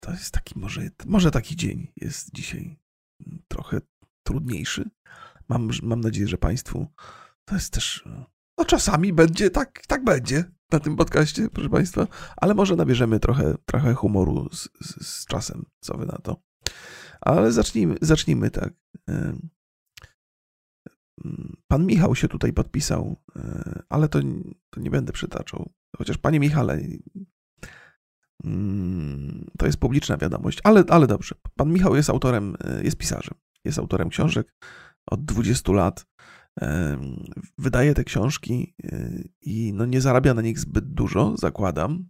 to 0.00 0.10
jest 0.10 0.30
taki 0.30 0.58
może, 0.58 0.82
może 1.06 1.30
taki 1.30 1.56
dzień 1.56 1.92
jest 1.96 2.34
dzisiaj 2.34 2.78
trochę 3.48 3.80
trudniejszy. 4.26 4.90
Mam, 5.48 5.70
mam 5.82 6.00
nadzieję, 6.00 6.28
że 6.28 6.38
Państwu 6.38 6.86
to 7.44 7.54
jest 7.54 7.72
też. 7.72 8.04
No 8.58 8.64
czasami 8.64 9.12
będzie 9.12 9.50
tak, 9.50 9.86
tak 9.86 10.04
będzie 10.04 10.44
na 10.72 10.80
tym 10.80 10.96
podcaście, 10.96 11.48
proszę 11.48 11.70
Państwa, 11.70 12.06
ale 12.36 12.54
może 12.54 12.76
nabierzemy 12.76 13.20
trochę, 13.20 13.54
trochę 13.64 13.94
humoru 13.94 14.48
z, 14.52 14.68
z, 14.80 15.06
z 15.06 15.26
czasem, 15.26 15.64
co 15.80 15.98
wy 15.98 16.06
na 16.06 16.18
to. 16.18 16.42
Ale 17.20 17.52
zacznijmy, 17.52 17.96
zacznijmy 18.00 18.50
tak. 18.50 18.72
Pan 21.68 21.86
Michał 21.86 22.14
się 22.14 22.28
tutaj 22.28 22.52
podpisał, 22.52 23.16
ale 23.88 24.08
to, 24.08 24.20
to 24.70 24.80
nie 24.80 24.90
będę 24.90 25.12
przytaczał. 25.12 25.72
Chociaż, 25.96 26.18
panie 26.18 26.40
Michale, 26.40 26.80
mm, 28.44 29.50
to 29.58 29.66
jest 29.66 29.78
publiczna 29.78 30.16
wiadomość, 30.16 30.60
ale, 30.64 30.84
ale 30.88 31.06
dobrze. 31.06 31.34
Pan 31.56 31.72
Michał 31.72 31.96
jest 31.96 32.10
autorem, 32.10 32.56
jest 32.82 32.96
pisarzem, 32.96 33.34
jest 33.64 33.78
autorem 33.78 34.08
książek 34.08 34.54
od 35.06 35.24
20 35.24 35.72
lat 35.72 36.06
wydaje 37.58 37.94
te 37.94 38.04
książki 38.04 38.74
y, 38.84 39.28
i 39.40 39.72
no 39.74 39.86
nie 39.86 40.00
zarabia 40.00 40.34
na 40.34 40.42
nich 40.42 40.58
zbyt 40.58 40.84
dużo, 40.84 41.36
zakładam. 41.36 42.08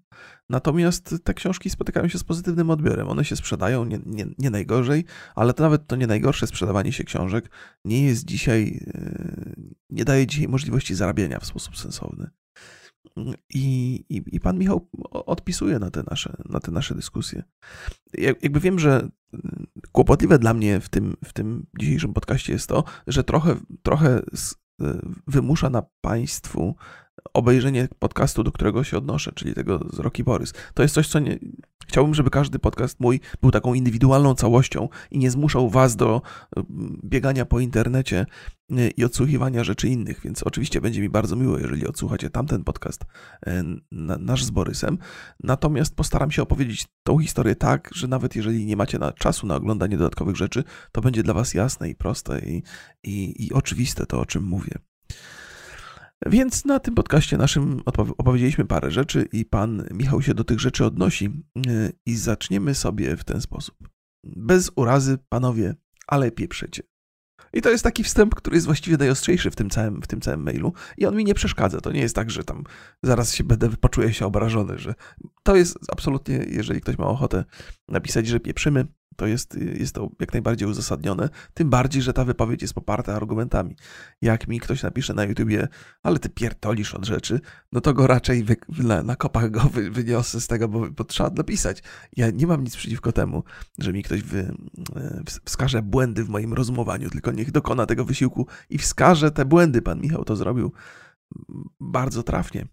Natomiast 0.49 1.15
te 1.25 1.35
książki 1.35 1.71
spotykają 1.71 2.09
się 2.09 2.19
z 2.19 2.25
pozytywnym 2.25 2.71
odbiorem. 2.71 3.09
One 3.09 3.25
się 3.25 3.37
sprzedają 3.37 3.85
nie, 3.85 3.99
nie, 4.07 4.27
nie 4.39 4.51
najgorzej, 4.51 5.05
ale 5.35 5.55
to 5.55 5.63
nawet 5.63 5.87
to 5.87 5.97
nie 5.97 6.07
najgorsze 6.07 6.47
sprzedawanie 6.47 6.93
się 6.93 7.05
książek 7.05 7.51
nie 7.85 8.07
jest 8.07 8.25
dzisiaj, 8.25 8.81
y, 8.97 9.75
nie 9.91 10.05
daje 10.05 10.27
dzisiaj 10.27 10.49
możliwości 10.49 10.95
zarabiania 10.95 11.41
w 11.41 11.47
sposób 11.47 11.77
sensowny. 11.77 12.31
I, 13.55 13.95
i, 14.09 14.23
I, 14.27 14.41
pan 14.41 14.59
Michał 14.59 14.89
odpisuje 15.11 15.79
na 15.79 15.91
te 15.91 16.03
nasze, 16.11 16.37
na 16.45 16.61
te 16.61 16.73
nasze 16.73 16.95
dyskusje. 16.95 17.43
Jakby 18.19 18.61
wiem, 18.61 18.79
że 18.79 19.09
kłopotliwe 19.95 20.39
dla 20.39 20.55
mnie 20.55 20.81
w 20.81 20.89
tym, 20.89 21.17
w 21.25 21.33
tym 21.33 21.67
dzisiejszym 21.81 22.15
podcaście 22.15 22.53
jest 22.53 22.69
to, 22.69 22.85
że 23.07 23.25
trochę, 23.25 23.57
trochę 23.83 24.23
wymusza 25.27 25.71
na 25.71 25.83
państwu 26.01 26.75
obejrzenie 27.35 27.89
podcastu, 27.99 28.45
do 28.45 28.53
którego 28.53 28.85
się 28.85 28.99
odnoszę, 28.99 29.33
czyli 29.35 29.55
tego 29.55 29.81
z 29.93 29.99
Rocky 29.99 30.25
Borys. 30.25 30.53
To 30.75 30.83
jest 30.83 30.95
coś, 30.95 31.09
co 31.09 31.19
nie, 31.19 31.39
chciałbym, 31.87 32.15
żeby 32.15 32.31
każdy 32.31 32.59
podcast 32.59 33.01
mój 33.01 33.21
był 33.43 33.51
taką 33.51 33.75
indywidualną 33.75 34.35
całością 34.35 34.89
i 35.11 35.19
nie 35.19 35.31
zmuszał 35.31 35.71
was 35.71 35.97
do 35.97 36.23
mm, 36.57 37.01
biegania 37.05 37.45
po 37.45 37.61
internecie 37.61 38.27
y, 38.73 38.91
i 38.97 39.05
odsłuchiwania 39.05 39.65
rzeczy 39.65 39.89
innych, 39.89 40.21
więc 40.25 40.43
oczywiście 40.43 40.81
będzie 40.81 41.01
mi 41.01 41.09
bardzo 41.09 41.37
miło, 41.37 41.59
jeżeli 41.59 41.87
odsłuchacie 41.87 42.31
tamten 42.31 42.65
podcast, 42.65 43.03
y, 43.03 43.51
nasz 44.19 44.45
z 44.45 44.51
Borysem. 44.51 44.99
Natomiast 45.43 45.97
postaram 45.97 46.31
się 46.31 46.43
opowiedzieć 46.43 46.87
tą 47.03 47.19
historię 47.19 47.57
tak, 47.57 47.91
że 47.95 48.09
nawet 48.09 48.37
jeżeli 48.37 48.67
nie 48.67 48.77
macie 48.77 48.99
na 48.99 49.13
czasu 49.13 49.47
na 49.47 49.57
oglądanie 49.57 49.97
dodatkowych 49.97 50.37
rzeczy, 50.37 50.65
to 50.93 51.01
będzie 51.01 51.23
dla 51.23 51.35
was 51.35 51.55
jasne 51.55 51.91
i 51.91 51.95
proste 51.95 52.41
i, 52.41 52.63
i, 53.05 53.47
i 53.47 53.53
oczywiste 53.53 54.07
to, 54.07 54.21
o 54.21 54.27
czym 54.27 54.45
mówię. 54.45 54.79
Więc 56.27 56.65
na 56.65 56.81
tym 56.81 56.95
podcaście 56.95 57.37
naszym 57.37 57.83
opowiedzieliśmy 58.19 58.65
parę 58.65 58.91
rzeczy 58.91 59.29
i 59.33 59.45
pan 59.45 59.85
Michał 59.91 60.23
się 60.23 60.35
do 60.35 60.45
tych 60.45 60.61
rzeczy 60.61 60.85
odnosi 60.85 61.45
y, 61.67 61.93
i 62.07 62.17
zaczniemy 62.17 62.75
sobie 62.75 63.17
w 63.17 63.25
ten 63.25 63.41
sposób. 63.41 63.89
Bez 64.25 64.71
urazy, 64.77 65.19
panowie, 65.29 65.75
ale 66.07 66.31
pieprzecie. 66.31 66.83
I 67.53 67.63
to 67.63 67.71
jest 67.71 67.85
taki 67.85 68.05
wstęp, 68.05 68.35
który 68.35 68.57
jest 68.57 68.67
właściwie 68.67 68.97
najostrzejszy 68.97 69.51
w 69.51 69.57
tym 69.57 69.71
całym, 69.71 70.03
w 70.03 70.07
tym 70.07 70.21
całym 70.21 70.43
mailu 70.43 70.73
i 70.99 71.07
on 71.07 71.17
mi 71.17 71.25
nie 71.25 71.35
przeszkadza. 71.35 71.81
To 71.81 71.93
nie 71.93 72.01
jest 72.01 72.15
tak, 72.15 72.31
że 72.31 72.45
tam 72.45 72.65
zaraz 73.03 73.35
się 73.35 73.45
będę, 73.45 73.71
poczuję 73.71 74.15
się 74.15 74.27
obrażony, 74.27 74.79
że 74.79 74.95
to 75.43 75.57
jest 75.57 75.79
absolutnie, 75.93 76.47
jeżeli 76.49 76.81
ktoś 76.81 76.99
ma 76.99 77.07
ochotę 77.07 77.45
napisać, 77.89 78.27
że 78.27 78.41
pieprzymy, 78.41 78.87
to 79.17 79.27
jest, 79.27 79.55
jest 79.55 79.95
to 79.95 80.11
jak 80.21 80.33
najbardziej 80.33 80.69
uzasadnione, 80.69 81.29
tym 81.55 81.71
bardziej, 81.71 82.03
że 82.03 82.13
ta 82.13 82.25
wypowiedź 82.25 82.63
jest 82.63 82.75
poparta 82.75 83.15
argumentami. 83.15 83.77
Jak 84.23 84.49
mi 84.49 84.61
ktoś 84.61 84.83
napisze 84.83 85.15
na 85.15 85.25
YouTubie, 85.25 85.69
ale 86.03 86.19
ty 86.19 86.29
pierdolisz 86.29 86.95
od 86.95 87.05
rzeczy, 87.05 87.41
no 87.73 87.81
to 87.81 87.95
go 87.95 88.07
raczej 88.07 88.45
wy, 88.45 88.57
na, 88.69 89.03
na 89.03 89.17
kopach 89.17 89.51
go 89.51 89.61
wy, 89.61 89.91
wyniosę 89.91 90.41
z 90.41 90.47
tego, 90.47 90.69
bo, 90.69 90.91
bo 90.91 91.05
trzeba 91.05 91.31
napisać. 91.31 91.83
Ja 92.17 92.31
nie 92.31 92.47
mam 92.47 92.65
nic 92.65 92.77
przeciwko 92.77 93.13
temu, 93.13 93.45
że 93.79 93.93
mi 93.93 94.03
ktoś 94.03 94.23
wy, 94.23 94.55
wskaże 95.45 95.83
błędy 95.83 96.25
w 96.25 96.29
moim 96.29 96.55
rozumowaniu, 96.55 97.11
tylko 97.11 97.33
niech 97.33 97.51
dokona 97.51 97.87
tego 97.87 98.05
wysiłku 98.05 98.47
i 98.71 98.79
wskaże 98.79 99.31
te 99.31 99.45
błędy. 99.45 99.83
Pan 99.83 100.01
Michał 100.01 100.25
to 100.25 100.37
zrobił 100.37 100.73
bardzo 101.81 102.23
trafnie. 102.23 102.67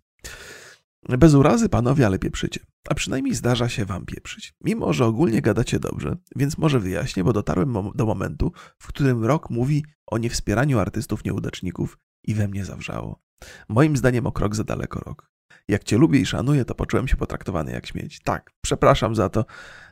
Bez 1.09 1.33
urazy, 1.33 1.69
panowie, 1.69 2.05
ale 2.05 2.19
pieprzycie. 2.19 2.59
A 2.89 2.95
przynajmniej 2.95 3.35
zdarza 3.35 3.69
się 3.69 3.85
wam 3.85 4.05
pieprzyć. 4.05 4.53
Mimo, 4.61 4.93
że 4.93 5.05
ogólnie 5.05 5.41
gadacie 5.41 5.79
dobrze, 5.79 6.17
więc 6.35 6.57
może 6.57 6.79
wyjaśnię, 6.79 7.23
bo 7.23 7.33
dotarłem 7.33 7.73
do 7.95 8.05
momentu, 8.05 8.51
w 8.77 8.87
którym 8.87 9.25
rok 9.25 9.49
mówi 9.49 9.85
o 10.07 10.17
niewspieraniu 10.17 10.79
artystów 10.79 11.25
nieudaczników 11.25 11.97
i 12.23 12.33
we 12.33 12.47
mnie 12.47 12.65
zawrzało. 12.65 13.21
Moim 13.69 13.97
zdaniem 13.97 14.27
o 14.27 14.31
krok 14.31 14.55
za 14.55 14.63
daleko 14.63 14.99
rok. 14.99 15.31
Jak 15.67 15.83
cię 15.83 15.97
lubię 15.97 16.19
i 16.19 16.25
szanuję, 16.25 16.65
to 16.65 16.75
poczułem 16.75 17.07
się 17.07 17.17
potraktowany 17.17 17.71
jak 17.71 17.87
śmieć. 17.87 18.19
Tak, 18.23 18.51
przepraszam 18.61 19.15
za 19.15 19.29
to. 19.29 19.45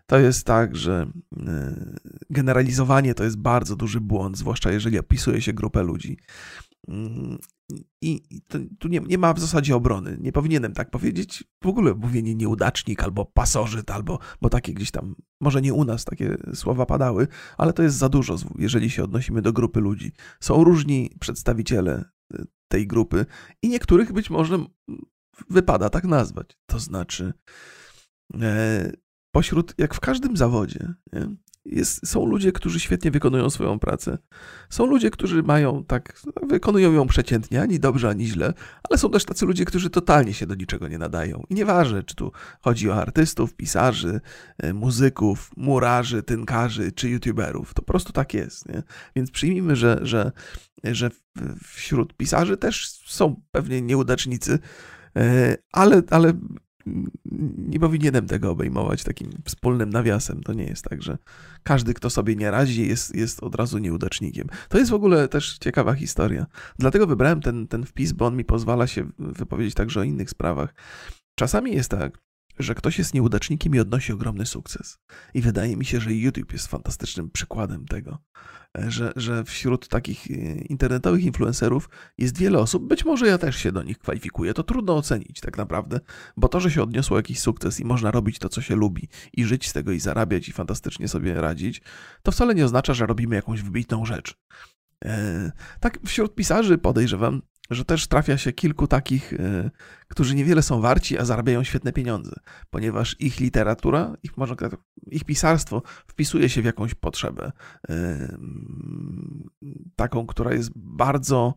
To 0.05 0.19
jest 0.19 0.45
tak, 0.45 0.75
że 0.75 1.11
e, 1.37 1.75
generalizowanie 2.29 3.13
to 3.13 3.23
jest 3.23 3.37
bardzo 3.37 3.75
duży 3.75 4.01
błąd, 4.01 4.37
zwłaszcza 4.37 4.71
jeżeli 4.71 4.99
opisuje 4.99 5.41
się 5.41 5.53
grupę 5.53 5.83
ludzi. 5.83 6.17
Mm, 6.87 7.37
I 8.01 8.21
tu 8.79 8.87
nie, 8.87 8.99
nie, 8.99 9.17
ma 9.17 9.33
w 9.33 9.39
zasadzie 9.39 9.75
obrony. 9.75 10.17
Nie 10.21 10.31
powinienem 10.31 10.73
tak 10.73 10.89
powiedzieć. 10.89 11.43
W 11.63 11.67
ogóle 11.67 11.93
mówienie 11.93 12.35
nieudacznik 12.35 13.03
albo 13.03 13.25
pasożyt, 13.25 13.91
albo, 13.91 14.19
bo 14.41 14.49
takie 14.49 14.73
gdzieś 14.73 14.91
tam, 14.91 15.15
może 15.41 15.61
nie 15.61 15.73
u 15.73 15.85
nas 15.85 16.05
takie 16.05 16.37
słowa 16.53 16.85
padały, 16.85 17.27
ale 17.57 17.73
to 17.73 17.83
jest 17.83 17.97
za 17.97 18.09
dużo, 18.09 18.35
jeżeli 18.57 18.89
się 18.89 19.03
odnosimy 19.03 19.41
do 19.41 19.53
grupy 19.53 19.79
ludzi. 19.79 20.11
Są 20.39 20.63
różni 20.63 21.11
przedstawiciele 21.19 22.05
y, 22.33 22.45
tej 22.67 22.87
grupy 22.87 23.25
i 23.61 23.69
niektórych 23.69 24.13
być 24.13 24.29
może 24.29 24.65
wypada 25.49 25.89
tak 25.89 26.03
nazwać. 26.03 26.57
To 26.65 26.79
znaczy, 26.79 27.33
e, 28.41 28.91
pośród, 29.31 29.73
jak 29.77 29.93
w 29.93 29.99
każdym 29.99 30.37
zawodzie, 30.37 30.93
nie? 31.13 31.35
Jest, 31.65 32.07
są 32.07 32.25
ludzie, 32.25 32.51
którzy 32.51 32.79
świetnie 32.79 33.11
wykonują 33.11 33.49
swoją 33.49 33.79
pracę. 33.79 34.17
Są 34.69 34.85
ludzie, 34.85 35.11
którzy 35.11 35.43
mają 35.43 35.83
tak, 35.83 36.21
wykonują 36.47 36.91
ją 36.91 37.07
przeciętnie, 37.07 37.61
ani 37.61 37.79
dobrze, 37.79 38.09
ani 38.09 38.25
źle, 38.25 38.53
ale 38.89 38.97
są 38.97 39.11
też 39.11 39.25
tacy 39.25 39.45
ludzie, 39.45 39.65
którzy 39.65 39.89
totalnie 39.89 40.33
się 40.33 40.45
do 40.45 40.55
niczego 40.55 40.87
nie 40.87 40.97
nadają. 40.97 41.43
I 41.49 41.53
nieważne, 41.53 42.03
czy 42.03 42.15
tu 42.15 42.31
chodzi 42.61 42.89
o 42.89 42.95
artystów, 42.95 43.55
pisarzy, 43.55 44.21
e, 44.57 44.73
muzyków, 44.73 45.51
murarzy, 45.57 46.23
tynkarzy 46.23 46.91
czy 46.91 47.09
youtuberów. 47.09 47.73
To 47.73 47.81
po 47.81 47.91
prostu 47.91 48.13
tak 48.13 48.33
jest. 48.33 48.69
Nie? 48.69 48.83
Więc 49.15 49.31
przyjmijmy, 49.31 49.75
że, 49.75 49.99
że, 50.01 50.31
że 50.83 51.09
wśród 51.63 52.13
pisarzy 52.13 52.57
też 52.57 52.89
są 53.05 53.41
pewnie 53.51 53.81
nieudacznicy, 53.81 54.59
e, 55.15 55.57
ale, 55.71 56.01
ale 56.09 56.33
nie 57.57 57.79
powinienem 57.79 58.27
tego 58.27 58.51
obejmować 58.51 59.03
takim 59.03 59.29
wspólnym 59.45 59.89
nawiasem. 59.89 60.43
To 60.43 60.53
nie 60.53 60.63
jest 60.63 60.85
tak, 60.85 61.01
że 61.01 61.17
każdy, 61.63 61.93
kto 61.93 62.09
sobie 62.09 62.35
nie 62.35 62.51
radzi, 62.51 62.87
jest, 62.87 63.15
jest 63.15 63.43
od 63.43 63.55
razu 63.55 63.77
nieudacznikiem. 63.77 64.47
To 64.69 64.77
jest 64.77 64.91
w 64.91 64.93
ogóle 64.93 65.27
też 65.27 65.57
ciekawa 65.57 65.93
historia. 65.93 66.45
Dlatego 66.79 67.07
wybrałem 67.07 67.41
ten, 67.41 67.67
ten 67.67 67.85
wpis, 67.85 68.11
bo 68.11 68.25
on 68.25 68.35
mi 68.35 68.45
pozwala 68.45 68.87
się 68.87 69.09
wypowiedzieć 69.19 69.73
także 69.73 69.99
o 69.99 70.03
innych 70.03 70.29
sprawach. 70.29 70.73
Czasami 71.35 71.73
jest 71.73 71.91
tak, 71.91 72.17
że 72.59 72.75
ktoś 72.75 72.97
jest 72.97 73.13
nieudacznikiem 73.13 73.75
i 73.75 73.79
odnosi 73.79 74.13
ogromny 74.13 74.45
sukces. 74.45 74.97
I 75.33 75.41
wydaje 75.41 75.77
mi 75.77 75.85
się, 75.85 75.99
że 75.99 76.13
YouTube 76.13 76.53
jest 76.53 76.67
fantastycznym 76.67 77.29
przykładem 77.29 77.85
tego, 77.85 78.17
że, 78.75 79.13
że 79.15 79.43
wśród 79.43 79.87
takich 79.87 80.31
e, 80.31 80.33
internetowych 80.55 81.23
influencerów 81.23 81.89
jest 82.17 82.37
wiele 82.37 82.59
osób, 82.59 82.87
być 82.87 83.05
może 83.05 83.27
ja 83.27 83.37
też 83.37 83.55
się 83.55 83.71
do 83.71 83.83
nich 83.83 83.97
kwalifikuję, 83.97 84.53
to 84.53 84.63
trudno 84.63 84.97
ocenić 84.97 85.39
tak 85.41 85.57
naprawdę, 85.57 85.99
bo 86.37 86.47
to, 86.47 86.59
że 86.59 86.71
się 86.71 86.83
odniosło 86.83 87.17
jakiś 87.17 87.39
sukces 87.39 87.79
i 87.79 87.85
można 87.85 88.11
robić 88.11 88.39
to, 88.39 88.49
co 88.49 88.61
się 88.61 88.75
lubi 88.75 89.09
i 89.33 89.45
żyć 89.45 89.69
z 89.69 89.73
tego 89.73 89.91
i 89.91 89.99
zarabiać 89.99 90.49
i 90.49 90.53
fantastycznie 90.53 91.07
sobie 91.07 91.33
radzić, 91.33 91.81
to 92.23 92.31
wcale 92.31 92.55
nie 92.55 92.65
oznacza, 92.65 92.93
że 92.93 93.05
robimy 93.05 93.35
jakąś 93.35 93.61
wybitną 93.61 94.05
rzecz. 94.05 94.35
E, 95.05 95.51
tak, 95.79 95.99
wśród 96.05 96.35
pisarzy 96.35 96.77
podejrzewam, 96.77 97.41
że 97.69 97.85
też 97.85 98.07
trafia 98.07 98.37
się 98.37 98.53
kilku 98.53 98.87
takich, 98.87 99.33
e, 99.33 99.71
którzy 100.07 100.35
niewiele 100.35 100.61
są 100.61 100.81
warci, 100.81 101.17
a 101.17 101.25
zarabiają 101.25 101.63
świetne 101.63 101.93
pieniądze, 101.93 102.35
ponieważ 102.69 103.15
ich 103.19 103.39
literatura, 103.39 104.15
ich, 104.23 104.37
może, 104.37 104.55
ich 105.07 105.23
pisarstwo 105.23 105.81
wpisuje 106.07 106.49
się 106.49 106.61
w 106.61 106.65
jakąś 106.65 106.93
potrzebę, 106.93 107.51
e, 107.89 108.37
taką, 109.95 110.27
która 110.27 110.53
jest 110.53 110.71
bardzo 110.75 111.53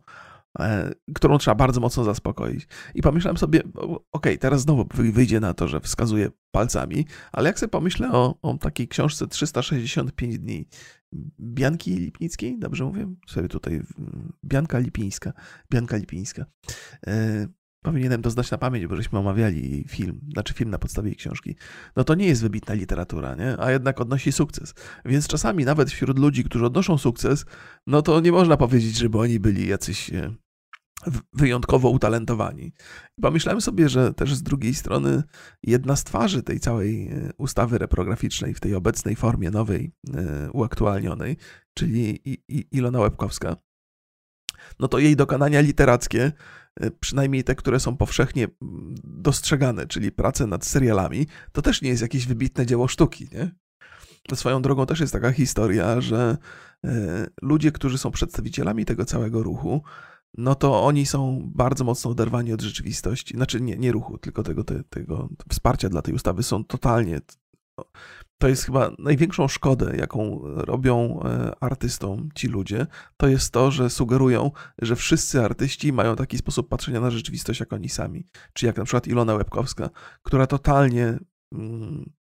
e, 0.59 0.93
którą 1.15 1.37
trzeba 1.37 1.55
bardzo 1.55 1.81
mocno 1.81 2.03
zaspokoić. 2.03 2.67
I 2.95 3.01
pomyślałem 3.01 3.37
sobie, 3.37 3.59
okej, 3.73 3.97
okay, 4.11 4.37
teraz 4.37 4.61
znowu 4.61 4.87
wyjdzie 4.93 5.39
na 5.39 5.53
to, 5.53 5.67
że 5.67 5.79
wskazuję 5.79 6.29
palcami, 6.51 7.05
ale 7.31 7.49
jak 7.49 7.59
sobie 7.59 7.69
pomyślę 7.69 8.11
o, 8.11 8.35
o 8.41 8.57
takiej 8.57 8.87
książce 8.87 9.27
365 9.27 10.39
dni 10.39 10.67
Bianki 11.39 11.95
Lipnickiej, 11.95 12.59
dobrze 12.59 12.85
mówię? 12.85 13.13
Sobie 13.27 13.47
tutaj 13.47 13.81
Bianka 14.45 14.79
Lipińska, 14.79 15.33
Bianka 15.71 15.97
Lipińska. 15.97 16.45
E, 17.07 17.47
powinienem 17.83 18.21
to 18.21 18.29
znać 18.29 18.51
na 18.51 18.57
pamięć, 18.57 18.87
bo 18.87 18.95
żeśmy 18.95 19.19
omawiali 19.19 19.85
film, 19.87 20.19
znaczy 20.33 20.53
film 20.53 20.69
na 20.69 20.77
podstawie 20.77 21.09
jej 21.09 21.15
książki, 21.15 21.55
no 21.95 22.03
to 22.03 22.15
nie 22.15 22.27
jest 22.27 22.41
wybitna 22.41 22.73
literatura, 22.73 23.35
nie? 23.35 23.55
a 23.59 23.71
jednak 23.71 24.01
odnosi 24.01 24.31
sukces. 24.31 24.73
Więc 25.05 25.27
czasami 25.27 25.65
nawet 25.65 25.91
wśród 25.91 26.19
ludzi, 26.19 26.43
którzy 26.43 26.65
odnoszą 26.65 26.97
sukces, 26.97 27.45
no 27.87 28.01
to 28.01 28.19
nie 28.19 28.31
można 28.31 28.57
powiedzieć, 28.57 28.97
żeby 28.97 29.19
oni 29.19 29.39
byli 29.39 29.67
jacyś 29.67 30.13
e, 30.13 30.35
wyjątkowo 31.33 31.89
utalentowani. 31.89 32.73
Pomyślałem 33.21 33.61
sobie, 33.61 33.89
że 33.89 34.13
też 34.13 34.35
z 34.35 34.43
drugiej 34.43 34.73
strony 34.73 35.23
jedna 35.63 35.95
z 35.95 36.03
twarzy 36.03 36.43
tej 36.43 36.59
całej 36.59 37.07
e, 37.07 37.29
ustawy 37.37 37.77
reprograficznej 37.77 38.53
w 38.53 38.59
tej 38.59 38.75
obecnej 38.75 39.15
formie 39.15 39.51
nowej, 39.51 39.91
e, 40.13 40.51
uaktualnionej, 40.51 41.37
czyli 41.73 42.19
Ilona 42.71 42.99
Łebkowska, 42.99 43.55
no 44.79 44.87
to 44.87 44.99
jej 44.99 45.15
dokonania 45.15 45.61
literackie 45.61 46.31
E, 46.79 46.91
przynajmniej 46.91 47.43
te, 47.43 47.55
które 47.55 47.79
są 47.79 47.97
powszechnie 47.97 48.43
mm, 48.43 48.95
dostrzegane, 49.03 49.87
czyli 49.87 50.11
prace 50.11 50.47
nad 50.47 50.65
serialami, 50.65 51.27
to 51.51 51.61
też 51.61 51.81
nie 51.81 51.89
jest 51.89 52.01
jakieś 52.01 52.27
wybitne 52.27 52.65
dzieło 52.65 52.87
sztuki, 52.87 53.27
nie? 53.31 53.51
Swoją 54.35 54.61
drogą 54.61 54.85
też 54.85 54.99
jest 54.99 55.13
taka 55.13 55.31
historia, 55.31 56.01
że 56.01 56.37
ludzie, 57.41 57.71
którzy 57.71 57.97
są 57.97 58.11
przedstawicielami 58.11 58.85
tego 58.85 59.05
całego 59.05 59.43
ruchu, 59.43 59.83
no 60.37 60.55
to 60.55 60.83
oni 60.83 61.05
są 61.05 61.51
bardzo 61.55 61.83
mocno 61.83 62.11
oderwani 62.11 62.53
od 62.53 62.61
rzeczywistości. 62.61 63.35
Znaczy 63.35 63.61
nie, 63.61 63.77
nie 63.77 63.91
ruchu, 63.91 64.17
tylko 64.17 64.43
tego, 64.43 64.63
te, 64.63 64.83
tego 64.83 65.29
wsparcia 65.49 65.89
dla 65.89 66.01
tej 66.01 66.13
ustawy 66.13 66.43
są 66.43 66.63
totalnie 66.63 67.19
to 68.37 68.47
jest 68.47 68.65
chyba 68.65 68.91
największą 68.99 69.47
szkodę, 69.47 69.97
jaką 69.97 70.41
robią 70.43 71.19
e, 71.23 71.51
artystom 71.59 72.29
ci 72.35 72.47
ludzie, 72.47 72.87
to 73.17 73.27
jest 73.27 73.53
to, 73.53 73.71
że 73.71 73.89
sugerują, 73.89 74.51
że 74.81 74.95
wszyscy 74.95 75.41
artyści 75.41 75.93
mają 75.93 76.15
taki 76.15 76.37
sposób 76.37 76.69
patrzenia 76.69 76.99
na 76.99 77.11
rzeczywistość, 77.11 77.59
jak 77.59 77.73
oni 77.73 77.89
sami. 77.89 78.25
Czy 78.53 78.65
jak 78.65 78.77
na 78.77 78.83
przykład 78.83 79.07
Ilona 79.07 79.33
Łebkowska, 79.33 79.89
która 80.23 80.47
totalnie, 80.47 81.19
mm, 81.53 82.11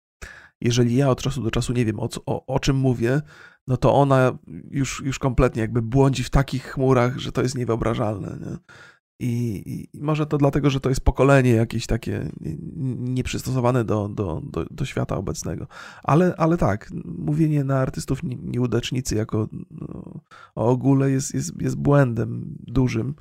jeżeli 0.62 0.97
ja 0.97 1.11
od 1.11 1.23
czasu 1.23 1.42
do 1.42 1.50
czasu 1.50 1.73
nie 1.73 1.85
wiem 1.85 2.00
o, 2.00 2.09
o, 2.26 2.47
o 2.47 2.59
czym 2.59 2.76
mówię, 2.76 3.21
no 3.66 3.76
to 3.76 3.95
ona 3.95 4.38
już, 4.71 5.02
już 5.04 5.19
kompletnie 5.19 5.62
jakby 5.62 5.83
błądzi 5.83 6.25
w 6.25 6.31
takich 6.31 6.64
chmurach, 6.64 7.19
że 7.19 7.33
to 7.33 7.42
jest 7.42 7.59
niewyobrażalne. 7.59 8.38
Nie? 8.40 8.57
I, 9.21 9.62
I, 9.95 10.00
może 10.00 10.26
to 10.26 10.38
dlatego, 10.38 10.71
że 10.71 10.81
to 10.81 10.88
jest 10.88 11.00
pokolenie 11.00 11.50
jakieś 11.50 11.87
takie 11.87 12.31
nieprzystosowane 12.99 13.85
do, 13.85 14.09
do, 14.09 14.42
do, 14.45 14.64
do 14.71 14.85
świata 14.85 15.16
obecnego. 15.16 15.66
Ale, 16.02 16.35
ale 16.37 16.57
tak, 16.57 16.90
mówienie 17.04 17.64
na 17.64 17.78
artystów 17.78 18.21
nieudacznicy 18.23 19.14
jako 19.14 19.49
no, 19.71 20.21
o 20.54 20.66
ogóle 20.66 21.11
jest, 21.11 21.35
jest, 21.35 21.62
jest 21.62 21.76
błędem 21.76 22.57
dużym. 22.66 23.14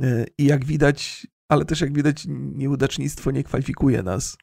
E, 0.00 0.26
I 0.38 0.44
jak 0.44 0.64
widać, 0.64 1.26
ale 1.48 1.64
też 1.64 1.80
jak 1.80 1.92
widać, 1.92 2.26
nieudacznictwo 2.54 3.30
nie 3.30 3.44
kwalifikuje 3.44 4.02
nas. 4.02 4.36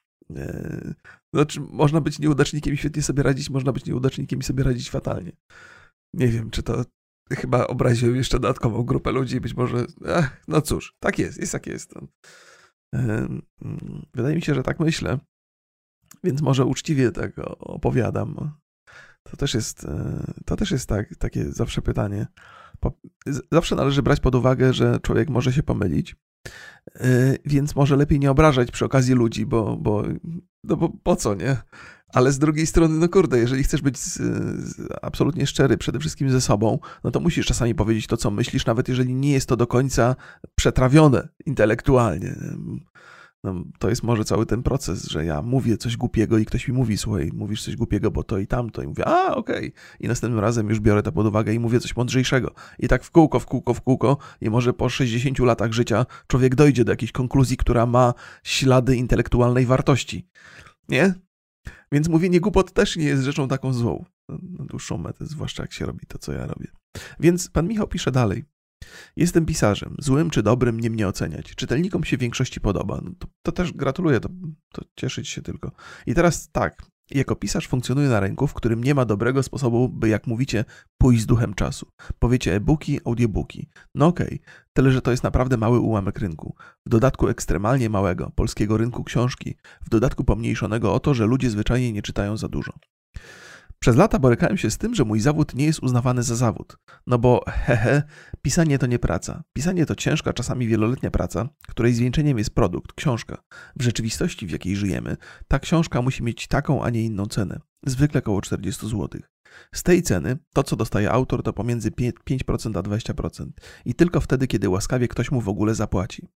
Znaczy, 1.38 1.62
można 1.62 2.02
być 2.02 2.20
nieudacznikiem 2.20 2.74
i 2.74 2.78
świetnie 2.78 3.02
sobie 3.02 3.24
radzić, 3.24 3.50
można 3.50 3.72
być 3.72 3.86
nieudacznikiem 3.86 4.40
i 4.40 4.44
sobie 4.44 4.64
radzić 4.64 4.90
fatalnie. 4.90 5.32
Nie 6.14 6.28
wiem, 6.28 6.50
czy 6.50 6.64
to, 6.64 6.86
chyba 7.32 7.68
obraził 7.68 8.16
jeszcze 8.16 8.40
dodatkową 8.40 8.84
grupę 8.84 9.12
ludzi, 9.12 9.42
być 9.42 9.54
może, 9.54 9.86
ach, 10.16 10.42
no 10.48 10.62
cóż, 10.62 10.96
tak 11.00 11.20
jest, 11.20 11.40
jest 11.40 11.54
jak 11.54 11.68
jest. 11.68 11.94
Wydaje 14.14 14.36
mi 14.36 14.42
się, 14.42 14.56
że 14.56 14.64
tak 14.64 14.80
myślę, 14.80 15.20
więc 16.24 16.42
może 16.42 16.66
uczciwie 16.66 17.12
tak 17.12 17.32
opowiadam. 17.60 18.52
To 19.24 19.38
też 19.38 19.54
jest, 19.54 19.84
e, 19.84 20.34
to 20.46 20.56
też 20.56 20.72
jest 20.72 20.90
tak, 20.90 21.16
takie 21.16 21.52
zawsze 21.52 21.82
pytanie. 21.82 22.28
Zawsze 23.52 23.76
należy 23.76 24.04
brać 24.04 24.20
pod 24.20 24.36
uwagę, 24.36 24.74
że 24.74 25.00
człowiek 25.00 25.30
może 25.30 25.54
się 25.54 25.64
pomylić, 25.64 26.16
więc 27.46 27.76
może 27.76 27.96
lepiej 27.96 28.20
nie 28.20 28.32
obrażać 28.32 28.72
przy 28.72 28.86
okazji 28.86 29.14
ludzi, 29.14 29.46
bo, 29.46 29.78
bo, 29.78 30.04
no 30.64 30.78
bo 30.78 30.90
po 31.04 31.16
co, 31.16 31.36
nie? 31.36 31.58
Ale 32.14 32.32
z 32.32 32.40
drugiej 32.40 32.68
strony, 32.68 33.00
no 33.00 33.10
kurde, 33.10 33.40
jeżeli 33.40 33.64
chcesz 33.64 33.82
być 33.82 33.98
z, 33.98 34.14
z, 34.14 34.88
absolutnie 35.02 35.48
szczery 35.48 35.78
przede 35.78 36.00
wszystkim 36.00 36.30
ze 36.30 36.42
sobą, 36.42 36.80
no 37.04 37.12
to 37.12 37.20
musisz 37.20 37.46
czasami 37.46 37.76
powiedzieć 37.76 38.08
to, 38.08 38.18
co 38.18 38.32
myślisz, 38.32 38.66
nawet 38.66 38.90
jeżeli 38.90 39.14
nie 39.14 39.32
jest 39.32 39.50
to 39.50 39.58
do 39.58 39.68
końca 39.68 40.16
przetrawione 40.56 41.28
intelektualnie. 41.46 42.36
No, 43.44 43.64
to 43.80 43.90
jest 43.90 44.04
może 44.04 44.26
cały 44.26 44.46
ten 44.46 44.64
proces, 44.64 45.08
że 45.08 45.26
ja 45.26 45.42
mówię 45.42 45.78
coś 45.78 45.98
głupiego 45.98 46.38
i 46.38 46.46
ktoś 46.46 46.68
mi 46.68 46.74
mówi, 46.74 46.98
słuchaj, 46.98 47.32
mówisz 47.34 47.64
coś 47.64 47.76
głupiego, 47.76 48.12
bo 48.12 48.24
to 48.24 48.38
i 48.38 48.48
tamto. 48.48 48.82
I 48.82 48.88
mówię, 48.88 49.08
a 49.08 49.36
okej. 49.36 49.58
Okay. 49.58 49.72
I 50.00 50.08
następnym 50.08 50.40
razem 50.40 50.70
już 50.70 50.80
biorę 50.80 51.04
to 51.04 51.12
pod 51.12 51.28
uwagę 51.28 51.54
i 51.54 51.60
mówię 51.60 51.80
coś 51.80 51.96
mądrzejszego. 51.96 52.54
I 52.80 52.88
tak 52.88 53.04
w 53.04 53.12
kółko, 53.12 53.40
w 53.40 53.46
kółko, 53.46 53.74
w 53.74 53.82
kółko. 53.82 54.18
I 54.42 54.50
może 54.50 54.74
po 54.74 54.90
60 54.90 55.40
latach 55.40 55.74
życia 55.74 56.06
człowiek 56.28 56.56
dojdzie 56.56 56.86
do 56.86 56.92
jakiejś 56.92 57.12
konkluzji, 57.12 57.58
która 57.58 57.86
ma 57.86 58.14
ślady 58.44 58.96
intelektualnej 58.96 59.66
wartości. 59.66 60.28
Nie? 60.90 61.14
Więc 61.92 62.10
mówienie 62.10 62.40
głupot 62.40 62.74
też 62.74 62.98
nie 62.98 63.06
jest 63.06 63.24
rzeczą 63.24 63.48
taką 63.48 63.74
złą 63.74 64.06
na 64.30 64.66
dłuższą 64.66 64.98
metę, 64.98 65.26
zwłaszcza 65.26 65.64
jak 65.64 65.74
się 65.74 65.86
robi 65.86 66.06
to, 66.08 66.18
co 66.18 66.34
ja 66.34 66.46
robię. 66.46 66.68
Więc 67.20 67.50
pan 67.50 67.68
Michał 67.68 67.88
pisze 67.88 68.12
dalej. 68.12 68.46
Jestem 69.16 69.46
pisarzem. 69.46 69.96
Złym 70.00 70.30
czy 70.30 70.44
dobrym 70.44 70.80
nie 70.80 70.90
mnie 70.90 71.08
oceniać. 71.08 71.56
Czytelnikom 71.56 72.04
się 72.04 72.18
w 72.18 72.20
większości 72.20 72.62
podoba. 72.62 73.02
No 73.04 73.12
to, 73.20 73.28
to, 73.42 73.52
też 73.52 73.74
gratuluję, 73.74 74.20
to, 74.20 74.30
to 74.74 74.82
cieszyć 74.96 75.30
się 75.30 75.42
tylko. 75.42 75.72
I 76.06 76.14
teraz 76.14 76.52
tak. 76.52 76.84
Jako 77.12 77.36
pisarz 77.36 77.68
funkcjonuje 77.68 78.10
na 78.10 78.20
rynku, 78.20 78.48
w 78.48 78.54
którym 78.54 78.84
nie 78.84 78.96
ma 78.96 79.06
dobrego 79.06 79.44
sposobu, 79.44 79.90
by 79.90 80.10
jak 80.10 80.28
mówicie, 80.28 80.66
pójść 80.98 81.22
z 81.22 81.26
duchem 81.26 81.54
czasu. 81.54 81.92
Powiecie 82.20 82.56
e-booki, 82.56 83.00
audiobooki. 83.06 83.70
No 83.96 84.08
okej, 84.08 84.28
okay, 84.28 84.40
tyle 84.74 84.92
że 84.92 85.02
to 85.02 85.12
jest 85.12 85.24
naprawdę 85.24 85.58
mały 85.58 85.80
ułamek 85.80 86.20
rynku. 86.20 86.56
W 86.86 86.90
dodatku 86.90 87.28
ekstremalnie 87.28 87.90
małego, 87.90 88.32
polskiego 88.36 88.78
rynku 88.78 89.04
książki, 89.04 89.58
w 89.82 89.90
dodatku 89.90 90.24
pomniejszonego 90.24 90.94
o 90.94 91.00
to, 91.00 91.14
że 91.14 91.26
ludzie 91.26 91.50
zwyczajnie 91.50 91.94
nie 91.94 92.02
czytają 92.02 92.38
za 92.38 92.48
dużo. 92.48 92.74
Przez 93.80 93.96
lata 93.96 94.20
borykałem 94.20 94.58
się 94.58 94.72
z 94.72 94.78
tym, 94.78 94.96
że 94.96 95.06
mój 95.06 95.20
zawód 95.20 95.56
nie 95.56 95.66
jest 95.66 95.84
uznawany 95.84 96.24
za 96.24 96.36
zawód. 96.36 96.78
No 97.08 97.18
bo 97.18 97.44
hehe, 97.48 98.04
pisanie 98.42 98.80
to 98.80 98.88
nie 98.88 99.00
praca. 99.00 99.44
Pisanie 99.54 99.86
to 99.86 99.96
ciężka, 99.96 100.34
czasami 100.34 100.68
wieloletnia 100.68 101.12
praca, 101.12 101.50
której 101.68 101.94
zwieńczeniem 101.94 102.38
jest 102.38 102.56
produkt, 102.56 102.94
książka. 102.94 103.38
W 103.76 103.84
rzeczywistości, 103.84 104.48
w 104.48 104.52
jakiej 104.52 104.76
żyjemy, 104.76 105.18
ta 105.48 105.60
książka 105.60 106.02
musi 106.02 106.24
mieć 106.24 106.48
taką, 106.48 106.84
a 106.84 106.90
nie 106.90 107.04
inną 107.04 107.26
cenę. 107.26 107.60
Zwykle 107.86 108.20
około 108.20 108.42
40 108.42 108.90
zł. 108.90 109.22
Z 109.74 109.84
tej 109.84 110.04
ceny 110.04 110.38
to, 110.54 110.64
co 110.64 110.76
dostaje 110.76 111.12
autor, 111.12 111.44
to 111.44 111.54
pomiędzy 111.54 111.92
5% 111.92 112.78
a 112.78 112.82
20%. 112.82 113.48
I 113.86 113.94
tylko 113.94 114.22
wtedy, 114.22 114.48
kiedy 114.48 114.70
łaskawie 114.70 115.08
ktoś 115.08 115.32
mu 115.32 115.42
w 115.42 115.50
ogóle 115.50 115.76
zapłaci. 115.76 116.28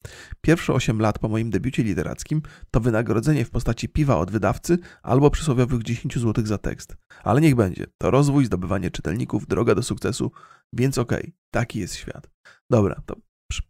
Pierwsze 0.41 0.73
8 0.73 0.99
lat 0.99 1.19
po 1.19 1.29
moim 1.29 1.49
debiucie 1.49 1.83
literackim 1.83 2.41
to 2.71 2.79
wynagrodzenie 2.79 3.45
w 3.45 3.49
postaci 3.49 3.89
piwa 3.89 4.17
od 4.17 4.31
wydawcy 4.31 4.77
albo 5.03 5.31
przysłowiowych 5.31 5.83
10 5.83 6.17
zł 6.19 6.45
za 6.45 6.57
tekst. 6.57 6.97
Ale 7.23 7.41
niech 7.41 7.55
będzie. 7.55 7.85
To 7.97 8.11
rozwój, 8.11 8.45
zdobywanie 8.45 8.91
czytelników, 8.91 9.47
droga 9.47 9.75
do 9.75 9.83
sukcesu, 9.83 10.31
więc 10.73 10.97
okej, 10.97 11.19
okay, 11.19 11.33
taki 11.51 11.79
jest 11.79 11.95
świat. 11.95 12.29
Dobra, 12.69 13.01
to 13.05 13.15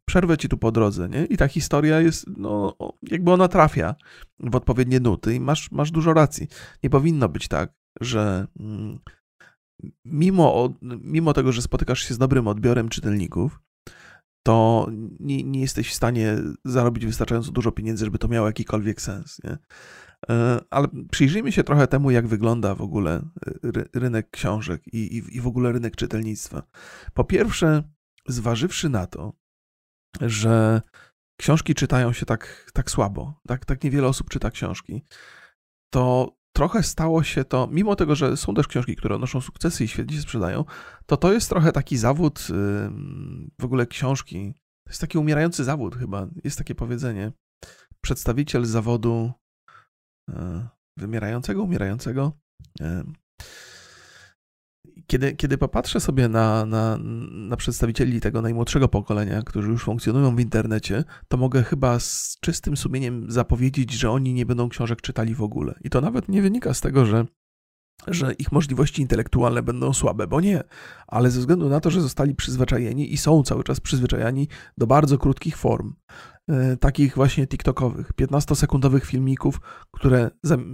przerwę 0.05 0.37
ci 0.37 0.49
tu 0.49 0.57
po 0.57 0.71
drodze, 0.71 1.09
nie? 1.09 1.25
I 1.25 1.37
ta 1.37 1.47
historia 1.47 1.99
jest, 1.99 2.25
no, 2.37 2.77
jakby 3.01 3.31
ona 3.31 3.47
trafia 3.47 3.95
w 4.39 4.55
odpowiednie 4.55 4.99
nuty 4.99 5.35
i 5.35 5.39
masz, 5.39 5.71
masz 5.71 5.91
dużo 5.91 6.13
racji. 6.13 6.47
Nie 6.83 6.89
powinno 6.89 7.29
być 7.29 7.47
tak, 7.47 7.73
że 8.01 8.47
mm, 8.59 8.99
mimo, 10.05 10.73
mimo 10.81 11.33
tego, 11.33 11.51
że 11.51 11.61
spotykasz 11.61 12.07
się 12.07 12.13
z 12.13 12.17
dobrym 12.17 12.47
odbiorem 12.47 12.89
czytelników, 12.89 13.59
to 14.43 14.87
nie, 15.19 15.43
nie 15.43 15.61
jesteś 15.61 15.89
w 15.89 15.93
stanie 15.93 16.37
zarobić 16.65 17.05
wystarczająco 17.05 17.51
dużo 17.51 17.71
pieniędzy, 17.71 18.05
żeby 18.05 18.17
to 18.17 18.27
miało 18.27 18.47
jakikolwiek 18.47 19.01
sens. 19.01 19.43
Nie? 19.43 19.57
E, 20.29 20.59
ale 20.69 20.87
przyjrzyjmy 21.11 21.51
się 21.51 21.63
trochę 21.63 21.87
temu, 21.87 22.11
jak 22.11 22.27
wygląda 22.27 22.75
w 22.75 22.81
ogóle 22.81 23.21
rynek 23.93 24.29
książek 24.31 24.87
i, 24.93 25.17
i, 25.17 25.37
i 25.37 25.41
w 25.41 25.47
ogóle 25.47 25.71
rynek 25.71 25.95
czytelnictwa. 25.95 26.63
Po 27.13 27.23
pierwsze, 27.23 27.83
zważywszy 28.27 28.89
na 28.89 29.07
to, 29.07 29.33
że 30.21 30.81
książki 31.39 31.75
czytają 31.75 32.13
się 32.13 32.25
tak, 32.25 32.71
tak 32.73 32.91
słabo, 32.91 33.41
tak, 33.47 33.65
tak 33.65 33.83
niewiele 33.83 34.07
osób 34.07 34.29
czyta 34.29 34.51
książki, 34.51 35.05
to 35.93 36.35
trochę 36.55 36.83
stało 36.83 37.23
się 37.23 37.45
to, 37.45 37.67
mimo 37.71 37.95
tego, 37.95 38.15
że 38.15 38.37
są 38.37 38.53
też 38.53 38.67
książki, 38.67 38.95
które 38.95 39.15
odnoszą 39.15 39.41
sukcesy 39.41 39.83
i 39.83 39.87
świetnie 39.87 40.15
się 40.15 40.21
sprzedają, 40.21 40.65
to 41.05 41.17
to 41.17 41.33
jest 41.33 41.49
trochę 41.49 41.71
taki 41.71 41.97
zawód 41.97 42.47
w 43.59 43.65
ogóle 43.65 43.87
książki. 43.87 44.53
To 44.83 44.91
jest 44.91 45.01
taki 45.01 45.17
umierający 45.17 45.63
zawód 45.63 45.95
chyba. 45.95 46.27
Jest 46.43 46.57
takie 46.57 46.75
powiedzenie. 46.75 47.31
Przedstawiciel 48.01 48.65
zawodu 48.65 49.31
e, 50.29 50.67
wymierającego, 50.97 51.63
umierającego. 51.63 52.31
Kiedy, 55.11 55.33
kiedy 55.33 55.57
popatrzę 55.57 55.99
sobie 55.99 56.29
na, 56.29 56.65
na, 56.65 56.97
na 57.31 57.57
przedstawicieli 57.57 58.21
tego 58.21 58.41
najmłodszego 58.41 58.87
pokolenia, 58.87 59.41
którzy 59.41 59.69
już 59.69 59.83
funkcjonują 59.83 60.35
w 60.35 60.39
internecie, 60.39 61.03
to 61.27 61.37
mogę 61.37 61.63
chyba 61.63 61.99
z 61.99 62.37
czystym 62.41 62.77
sumieniem 62.77 63.31
zapowiedzieć, 63.31 63.91
że 63.91 64.11
oni 64.11 64.33
nie 64.33 64.45
będą 64.45 64.69
książek 64.69 65.01
czytali 65.01 65.35
w 65.35 65.41
ogóle. 65.41 65.73
I 65.83 65.89
to 65.89 66.01
nawet 66.01 66.29
nie 66.29 66.41
wynika 66.41 66.73
z 66.73 66.81
tego, 66.81 67.05
że 67.05 67.25
że 68.07 68.33
ich 68.33 68.51
możliwości 68.51 69.01
intelektualne 69.01 69.63
będą 69.63 69.93
słabe, 69.93 70.27
bo 70.27 70.41
nie, 70.41 70.63
ale 71.07 71.31
ze 71.31 71.39
względu 71.39 71.69
na 71.69 71.79
to, 71.79 71.91
że 71.91 72.01
zostali 72.01 72.35
przyzwyczajeni 72.35 73.13
i 73.13 73.17
są 73.17 73.43
cały 73.43 73.63
czas 73.63 73.79
przyzwyczajani 73.79 74.47
do 74.77 74.87
bardzo 74.87 75.17
krótkich 75.17 75.57
form, 75.57 75.93
e, 76.47 76.77
takich 76.77 77.15
właśnie 77.15 77.47
TikTokowych, 77.47 78.11
15-sekundowych 78.13 79.05
filmików, 79.05 79.61
które, 79.91 80.31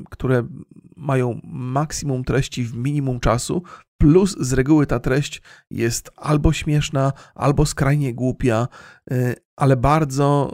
które 0.10 0.48
mają 0.96 1.40
maksimum 1.44 2.24
treści 2.24 2.64
w 2.64 2.76
minimum 2.76 3.20
czasu, 3.20 3.64
plus 3.98 4.38
z 4.40 4.54
reguły 4.54 4.86
ta 4.86 5.00
treść 5.00 5.42
jest 5.72 6.12
albo 6.16 6.54
śmieszna, 6.54 7.14
albo 7.36 7.66
skrajnie 7.66 8.14
głupia, 8.14 8.68
y, 9.12 9.36
ale 9.56 9.78
bardzo 9.78 10.52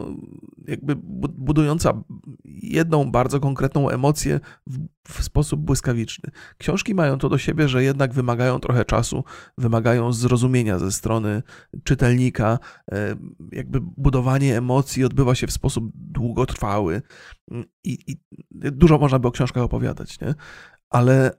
jakby 0.68 0.96
budująca 1.28 2.04
jedną 2.44 3.10
bardzo 3.10 3.40
konkretną 3.40 3.90
emocję 3.90 4.40
w, 4.66 4.78
w, 5.08 5.24
sposób 5.24 5.60
błyskawiczny. 5.60 6.30
Książki 6.58 6.94
mają 6.94 7.18
to 7.18 7.28
do 7.28 7.38
siebie, 7.38 7.68
że 7.68 7.84
jednak 7.84 8.12
wymagają 8.12 8.60
trochę 8.60 8.84
czasu, 8.84 9.24
wymagają 9.58 10.12
zrozumienia 10.12 10.78
ze 10.78 10.92
strony 10.92 11.42
czytelnika, 11.84 12.58
y, 12.92 12.96
jakby 13.52 13.80
budowanie 13.80 14.58
emocji 14.58 15.04
odbywa 15.04 15.34
się 15.34 15.46
w 15.46 15.52
sposób 15.52 15.92
długotrwały 15.94 17.02
i, 17.84 17.98
i 18.06 18.16
dużo 18.52 18.98
można 18.98 19.18
by 19.18 19.28
o 19.28 19.30
książkach 19.30 19.62
opowiadać, 19.62 20.20
nie? 20.20 20.34
Ale, 20.90 21.30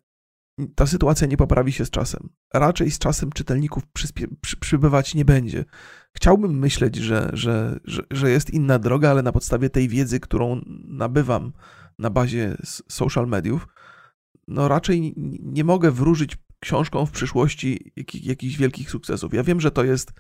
ta 0.76 0.88
sytuacja 0.88 1.28
nie 1.28 1.38
poprawi 1.38 1.72
się 1.72 1.86
z 1.86 1.90
czasem. 1.90 2.30
Raczej 2.54 2.92
z 2.92 3.00
czasem 3.00 3.32
czytelników 3.32 3.84
przy, 3.94 4.08
przybywać 4.60 5.16
nie 5.16 5.26
będzie. 5.26 5.66
Chciałbym 6.14 6.60
myśleć, 6.60 6.96
że, 6.96 7.30
że, 7.34 7.80
że, 7.84 8.04
że 8.12 8.32
jest 8.32 8.50
inna 8.50 8.80
droga, 8.80 9.12
ale 9.12 9.22
na 9.22 9.32
podstawie 9.32 9.70
tej 9.70 9.90
wiedzy, 9.90 10.20
którą 10.20 10.62
nabywam 10.88 11.54
na 12.00 12.10
bazie 12.10 12.58
social 12.90 13.28
mediów, 13.28 13.68
no 14.48 14.68
raczej 14.68 15.14
nie 15.44 15.64
mogę 15.64 15.92
wróżyć 15.92 16.38
książką 16.60 17.06
w 17.06 17.12
przyszłości 17.12 17.94
jakichś 18.14 18.58
wielkich 18.58 18.90
sukcesów. 18.90 19.34
Ja 19.34 19.44
wiem, 19.44 19.62
że 19.62 19.72
to 19.72 19.84
jest. 19.84 20.14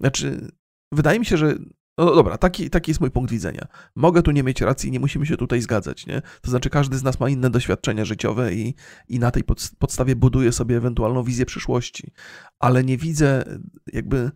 Znaczy, 0.00 0.48
wydaje 0.92 1.18
mi 1.18 1.26
się, 1.26 1.36
że 1.36 1.58
no 1.98 2.14
dobra, 2.14 2.38
taki, 2.38 2.70
taki 2.70 2.90
jest 2.90 3.00
mój 3.00 3.10
punkt 3.10 3.30
widzenia. 3.30 3.66
Mogę 3.96 4.22
tu 4.22 4.30
nie 4.30 4.42
mieć 4.42 4.60
racji, 4.60 4.90
nie 4.90 5.00
musimy 5.00 5.26
się 5.26 5.36
tutaj 5.36 5.60
zgadzać, 5.60 6.06
nie? 6.06 6.22
To 6.40 6.50
znaczy, 6.50 6.70
każdy 6.70 6.98
z 6.98 7.02
nas 7.02 7.20
ma 7.20 7.28
inne 7.28 7.50
doświadczenia 7.50 8.04
życiowe 8.04 8.54
i, 8.54 8.74
i 9.08 9.18
na 9.18 9.30
tej 9.30 9.42
podstawie 9.78 10.16
buduje 10.16 10.52
sobie 10.52 10.76
ewentualną 10.76 11.22
wizję 11.22 11.46
przyszłości. 11.46 12.12
Ale 12.58 12.84
nie 12.84 12.96
widzę, 12.96 13.44
jakby 13.92 14.30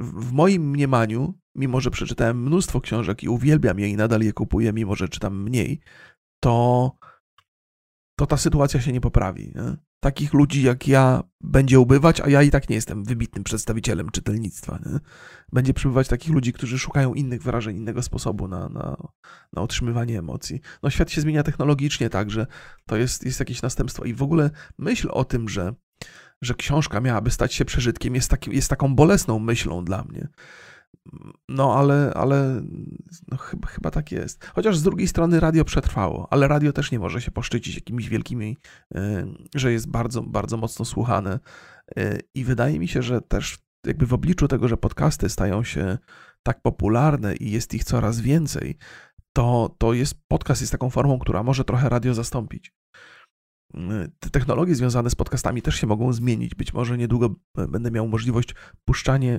w 0.00 0.32
moim 0.32 0.70
mniemaniu, 0.70 1.34
mimo 1.54 1.80
że 1.80 1.90
przeczytałem 1.90 2.42
mnóstwo 2.42 2.80
książek 2.80 3.22
i 3.22 3.28
uwielbiam 3.28 3.78
je 3.78 3.88
i 3.88 3.96
nadal 3.96 4.20
je 4.20 4.32
kupuję, 4.32 4.72
mimo 4.72 4.94
że 4.94 5.08
czytam 5.08 5.42
mniej, 5.42 5.80
to, 6.40 6.92
to 8.18 8.26
ta 8.26 8.36
sytuacja 8.36 8.80
się 8.80 8.92
nie 8.92 9.00
poprawi. 9.00 9.52
Nie? 9.54 9.89
Takich 10.00 10.32
ludzi 10.32 10.62
jak 10.62 10.88
ja 10.88 11.22
będzie 11.40 11.80
ubywać, 11.80 12.20
a 12.20 12.28
ja 12.28 12.42
i 12.42 12.50
tak 12.50 12.68
nie 12.68 12.76
jestem 12.76 13.04
wybitnym 13.04 13.44
przedstawicielem 13.44 14.10
czytelnictwa. 14.10 14.78
Nie? 14.86 14.98
Będzie 15.52 15.74
przybywać 15.74 16.08
takich 16.08 16.32
ludzi, 16.32 16.52
którzy 16.52 16.78
szukają 16.78 17.14
innych 17.14 17.42
wyrażeń, 17.42 17.76
innego 17.76 18.02
sposobu 18.02 18.48
na, 18.48 18.68
na, 18.68 18.96
na 19.52 19.62
otrzymywanie 19.62 20.18
emocji. 20.18 20.60
No 20.82 20.90
świat 20.90 21.10
się 21.10 21.20
zmienia 21.20 21.42
technologicznie 21.42 22.10
także, 22.10 22.46
to 22.86 22.96
jest, 22.96 23.24
jest 23.24 23.40
jakieś 23.40 23.62
następstwo 23.62 24.04
i 24.04 24.14
w 24.14 24.22
ogóle 24.22 24.50
myśl 24.78 25.08
o 25.12 25.24
tym, 25.24 25.48
że, 25.48 25.74
że 26.42 26.54
książka 26.54 27.00
miałaby 27.00 27.30
stać 27.30 27.54
się 27.54 27.64
przeżytkiem 27.64 28.14
jest, 28.14 28.30
taki, 28.30 28.54
jest 28.54 28.70
taką 28.70 28.94
bolesną 28.94 29.38
myślą 29.38 29.84
dla 29.84 30.04
mnie. 30.04 30.28
No, 31.48 31.74
ale, 31.74 32.12
ale 32.14 32.62
no, 33.28 33.36
chyba, 33.36 33.68
chyba 33.68 33.90
tak 33.90 34.12
jest. 34.12 34.44
Chociaż 34.44 34.76
z 34.76 34.82
drugiej 34.82 35.08
strony 35.08 35.40
radio 35.40 35.64
przetrwało, 35.64 36.28
ale 36.30 36.48
radio 36.48 36.72
też 36.72 36.92
nie 36.92 36.98
może 36.98 37.20
się 37.20 37.30
poszczycić 37.30 37.74
jakimiś 37.74 38.08
wielkimi, 38.08 38.56
y, 38.94 38.98
że 39.54 39.72
jest 39.72 39.90
bardzo, 39.90 40.22
bardzo 40.22 40.56
mocno 40.56 40.84
słuchane. 40.84 41.40
Y, 41.98 42.20
I 42.34 42.44
wydaje 42.44 42.78
mi 42.78 42.88
się, 42.88 43.02
że 43.02 43.20
też 43.20 43.58
jakby 43.86 44.06
w 44.06 44.14
obliczu 44.14 44.48
tego, 44.48 44.68
że 44.68 44.76
podcasty 44.76 45.28
stają 45.28 45.64
się 45.64 45.98
tak 46.42 46.62
popularne 46.62 47.36
i 47.36 47.50
jest 47.50 47.74
ich 47.74 47.84
coraz 47.84 48.20
więcej, 48.20 48.78
to, 49.32 49.76
to 49.78 49.92
jest 49.92 50.14
podcast 50.28 50.60
jest 50.60 50.72
taką 50.72 50.90
formą, 50.90 51.18
która 51.18 51.42
może 51.42 51.64
trochę 51.64 51.88
radio 51.88 52.14
zastąpić. 52.14 52.72
Te 54.20 54.30
technologie 54.30 54.74
związane 54.74 55.10
z 55.10 55.14
podcastami 55.14 55.62
też 55.62 55.74
się 55.74 55.86
mogą 55.86 56.12
zmienić. 56.12 56.54
Być 56.54 56.72
może 56.72 56.98
niedługo 56.98 57.34
będę 57.54 57.90
miał 57.90 58.08
możliwość 58.08 58.54
puszczanie, 58.84 59.38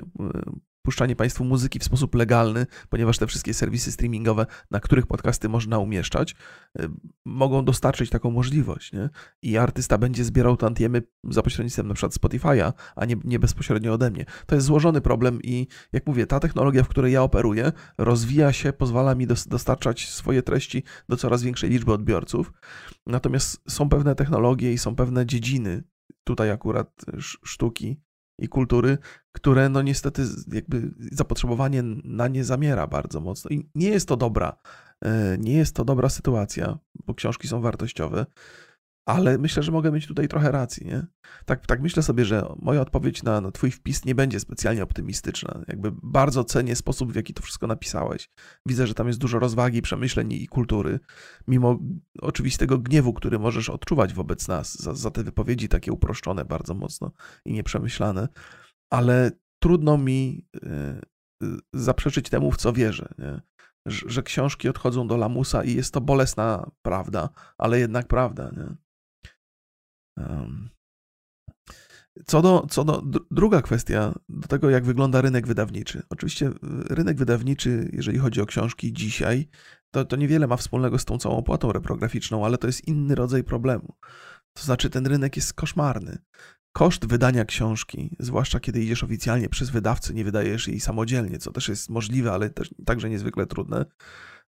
puszczanie 0.81 1.15
Państwu 1.15 1.43
muzyki 1.43 1.79
w 1.79 1.83
sposób 1.83 2.15
legalny, 2.15 2.65
ponieważ 2.89 3.17
te 3.17 3.27
wszystkie 3.27 3.53
serwisy 3.53 3.91
streamingowe, 3.91 4.45
na 4.71 4.79
których 4.79 5.07
podcasty 5.07 5.49
można 5.49 5.79
umieszczać, 5.79 6.35
y, 6.81 6.89
mogą 7.25 7.65
dostarczyć 7.65 8.09
taką 8.09 8.31
możliwość. 8.31 8.93
Nie? 8.93 9.09
I 9.41 9.57
artysta 9.57 9.97
będzie 9.97 10.23
zbierał 10.23 10.57
tantiemy 10.57 11.03
za 11.23 11.41
pośrednictwem 11.41 11.93
przykład 11.93 12.13
Spotify'a, 12.13 12.73
a 12.95 13.05
nie, 13.05 13.15
nie 13.23 13.39
bezpośrednio 13.39 13.93
ode 13.93 14.11
mnie. 14.11 14.25
To 14.45 14.55
jest 14.55 14.67
złożony 14.67 15.01
problem 15.01 15.39
i 15.43 15.67
jak 15.93 16.07
mówię, 16.07 16.27
ta 16.27 16.39
technologia, 16.39 16.83
w 16.83 16.87
której 16.87 17.13
ja 17.13 17.23
operuję, 17.23 17.71
rozwija 17.97 18.53
się, 18.53 18.73
pozwala 18.73 19.15
mi 19.15 19.27
dostarczać 19.27 20.09
swoje 20.09 20.43
treści 20.43 20.83
do 21.09 21.17
coraz 21.17 21.43
większej 21.43 21.69
liczby 21.69 21.93
odbiorców. 21.93 22.51
Natomiast 23.07 23.61
są 23.69 23.89
pewne 23.89 24.15
technologie 24.15 24.73
i 24.73 24.77
są 24.77 24.95
pewne 24.95 25.25
dziedziny, 25.25 25.83
tutaj 26.23 26.51
akurat 26.51 27.05
sztuki, 27.19 28.01
i 28.39 28.47
kultury, 28.49 28.97
które 29.31 29.69
no 29.69 29.81
niestety 29.81 30.23
jakby 30.51 30.91
zapotrzebowanie 31.11 31.83
na 32.03 32.27
nie 32.27 32.43
zamiera 32.43 32.87
bardzo 32.87 33.19
mocno. 33.19 33.49
I 33.49 33.69
nie 33.75 33.89
jest 33.89 34.07
to 34.07 34.17
dobra, 34.17 34.57
e, 35.05 35.37
nie 35.39 35.53
jest 35.53 35.75
to 35.75 35.85
dobra 35.85 36.09
sytuacja, 36.09 36.77
bo 37.05 37.13
książki 37.13 37.47
są 37.47 37.61
wartościowe. 37.61 38.25
Ale 39.05 39.37
myślę, 39.37 39.63
że 39.63 39.71
mogę 39.71 39.91
mieć 39.91 40.07
tutaj 40.07 40.27
trochę 40.27 40.51
racji, 40.51 40.85
nie? 40.85 41.07
Tak, 41.45 41.65
tak 41.65 41.81
myślę 41.81 42.03
sobie, 42.03 42.25
że 42.25 42.53
moja 42.59 42.81
odpowiedź 42.81 43.23
na, 43.23 43.41
na 43.41 43.51
Twój 43.51 43.71
wpis 43.71 44.05
nie 44.05 44.15
będzie 44.15 44.39
specjalnie 44.39 44.83
optymistyczna. 44.83 45.61
Jakby 45.67 45.91
bardzo 46.03 46.43
cenię 46.43 46.75
sposób, 46.75 47.11
w 47.11 47.15
jaki 47.15 47.33
to 47.33 47.43
wszystko 47.43 47.67
napisałeś. 47.67 48.29
Widzę, 48.67 48.87
że 48.87 48.93
tam 48.93 49.07
jest 49.07 49.19
dużo 49.19 49.39
rozwagi, 49.39 49.81
przemyśleń 49.81 50.31
i 50.33 50.47
kultury, 50.47 50.99
mimo 51.47 51.79
oczywistego 52.21 52.77
gniewu, 52.77 53.13
który 53.13 53.39
możesz 53.39 53.69
odczuwać 53.69 54.13
wobec 54.13 54.47
nas 54.47 54.79
za, 54.79 54.93
za 54.93 55.11
te 55.11 55.23
wypowiedzi 55.23 55.69
takie 55.69 55.91
uproszczone 55.91 56.45
bardzo 56.45 56.73
mocno 56.73 57.11
i 57.45 57.53
nieprzemyślane. 57.53 58.27
Ale 58.89 59.31
trudno 59.59 59.97
mi 59.97 60.47
yy, 61.41 61.59
zaprzeczyć 61.73 62.29
temu, 62.29 62.51
w 62.51 62.57
co 62.57 62.73
wierzę, 62.73 63.13
nie? 63.17 63.41
Że 63.85 64.23
książki 64.23 64.69
odchodzą 64.69 65.07
do 65.07 65.17
lamusa 65.17 65.63
i 65.63 65.73
jest 65.73 65.93
to 65.93 66.01
bolesna 66.01 66.71
prawda, 66.81 67.29
ale 67.57 67.79
jednak 67.79 68.07
prawda. 68.07 68.51
Nie? 68.57 68.75
Co 72.25 72.41
do, 72.41 72.67
co 72.69 72.83
do 72.83 73.01
druga 73.31 73.61
kwestia, 73.61 74.13
do 74.29 74.47
tego, 74.47 74.69
jak 74.69 74.85
wygląda 74.85 75.21
rynek 75.21 75.47
wydawniczy. 75.47 76.03
Oczywiście 76.09 76.47
y, 76.47 76.53
rynek 76.89 77.17
wydawniczy, 77.17 77.89
jeżeli 77.93 78.17
chodzi 78.17 78.41
o 78.41 78.45
książki 78.45 78.93
dzisiaj, 78.93 79.47
to, 79.91 80.05
to 80.05 80.15
niewiele 80.15 80.47
ma 80.47 80.57
wspólnego 80.57 80.99
z 80.99 81.05
tą 81.05 81.17
całą 81.17 81.37
opłatą 81.37 81.71
reprograficzną, 81.71 82.45
ale 82.45 82.57
to 82.57 82.67
jest 82.67 82.87
inny 82.87 83.15
rodzaj 83.15 83.43
problemu. 83.43 83.95
To 84.53 84.63
znaczy, 84.63 84.89
ten 84.89 85.07
rynek 85.07 85.35
jest 85.35 85.53
koszmarny. 85.53 86.17
Koszt 86.73 87.05
wydania 87.05 87.45
książki, 87.45 88.15
zwłaszcza 88.19 88.59
kiedy 88.59 88.83
idziesz 88.83 89.03
oficjalnie 89.03 89.49
przez 89.49 89.69
wydawcę, 89.69 90.13
nie 90.13 90.23
wydajesz 90.23 90.67
jej 90.67 90.79
samodzielnie, 90.79 91.37
co 91.37 91.51
też 91.51 91.69
jest 91.69 91.89
możliwe, 91.89 92.31
ale 92.31 92.49
też 92.49 92.69
także 92.85 93.09
niezwykle 93.09 93.47
trudne, 93.47 93.85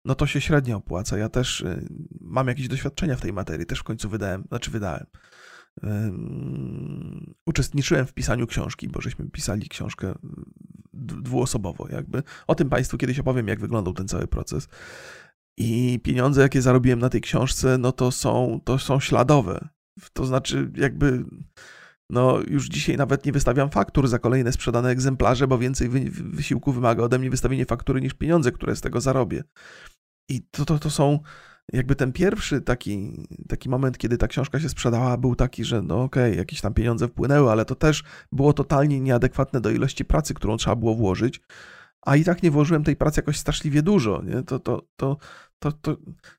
no 0.05 0.14
to 0.14 0.27
się 0.27 0.40
średnio 0.40 0.77
opłaca. 0.77 1.18
Ja 1.18 1.29
też 1.29 1.61
y, 1.61 1.88
mam 2.20 2.48
jakieś 2.48 2.68
doświadczenia 2.68 3.16
w 3.16 3.20
tej 3.20 3.33
materii, 3.33 3.66
też 3.66 3.79
w 3.79 3.85
końcu 3.85 4.09
wydałem, 4.09 4.44
znaczy 4.48 4.70
wydałem 4.70 5.07
uczestniczyłem 7.46 8.06
w 8.06 8.12
pisaniu 8.14 8.46
książki, 8.46 8.88
bo 8.88 9.00
żeśmy 9.00 9.30
pisali 9.30 9.68
książkę 9.68 10.14
dwuosobowo, 10.92 11.88
jakby. 11.88 12.22
O 12.46 12.54
tym 12.54 12.70
Państwu 12.70 12.98
kiedyś 12.98 13.18
opowiem, 13.18 13.48
jak 13.48 13.61
wyglądał 13.61 13.94
ten 13.94 14.08
cały 14.08 14.26
proces. 14.26 14.68
I 15.56 16.00
pieniądze, 16.02 16.42
jakie 16.42 16.62
zarobiłem 16.62 16.98
na 16.98 17.08
tej 17.08 17.20
książce, 17.20 17.78
no 17.78 17.92
to 17.92 18.11
są, 18.11 18.61
to 18.64 18.78
są 18.78 19.00
śladowe. 19.00 19.68
To 20.12 20.26
znaczy, 20.26 20.70
jakby. 20.76 21.24
No, 22.11 22.38
już 22.48 22.68
dzisiaj 22.68 22.96
nawet 22.96 23.26
nie 23.26 23.32
wystawiam 23.32 23.70
faktur 23.70 24.08
za 24.08 24.18
kolejne 24.18 24.52
sprzedane 24.52 24.90
egzemplarze, 24.90 25.46
bo 25.46 25.58
więcej 25.58 25.88
wy, 25.88 26.00
wysiłku 26.11 26.72
wymaga 26.72 27.02
ode 27.02 27.18
mnie 27.18 27.30
wystawienie 27.30 27.66
faktury 27.66 28.00
niż 28.00 28.14
pieniądze, 28.14 28.52
które 28.52 28.76
z 28.76 28.80
tego 28.80 29.00
zarobię. 29.00 29.44
I 30.28 30.42
to, 30.50 30.64
to, 30.64 30.78
to 30.78 30.90
są 30.90 31.18
jakby 31.72 31.94
ten 31.94 32.12
pierwszy 32.12 32.61
taki, 32.61 33.27
taki 33.48 33.68
moment, 33.68 33.98
kiedy 33.98 34.18
ta 34.18 34.29
książka 34.29 34.61
się 34.61 34.68
sprzedała, 34.68 35.16
był 35.16 35.35
taki, 35.35 35.64
że 35.64 35.83
no 35.83 36.03
okej, 36.03 36.31
okay, 36.31 36.37
jakieś 36.37 36.61
tam 36.61 36.75
pieniądze 36.75 37.09
wpłynęły, 37.09 37.51
ale 37.51 37.64
to 37.64 37.75
też 37.75 38.05
było 38.33 38.53
totalnie 38.53 39.01
nieadekwatne 39.01 39.61
do 39.61 39.70
ilości 39.70 40.05
pracy, 40.05 40.35
którą 40.35 40.57
trzeba 40.57 40.77
było 40.77 40.94
włożyć. 40.94 41.40
a 42.07 42.16
i 42.16 42.25
tak 42.25 42.42
nie 42.42 42.51
włożyłem 42.51 42.85
tej 42.85 42.96
pracy 42.96 43.18
jakoś 43.20 43.38
straszliwie 43.38 43.83
dużo, 43.83 44.22
nie? 44.22 44.42
To, 44.42 44.59
to, 44.59 44.83
to, 44.96 45.16
to, 45.59 45.72
to 45.72 45.96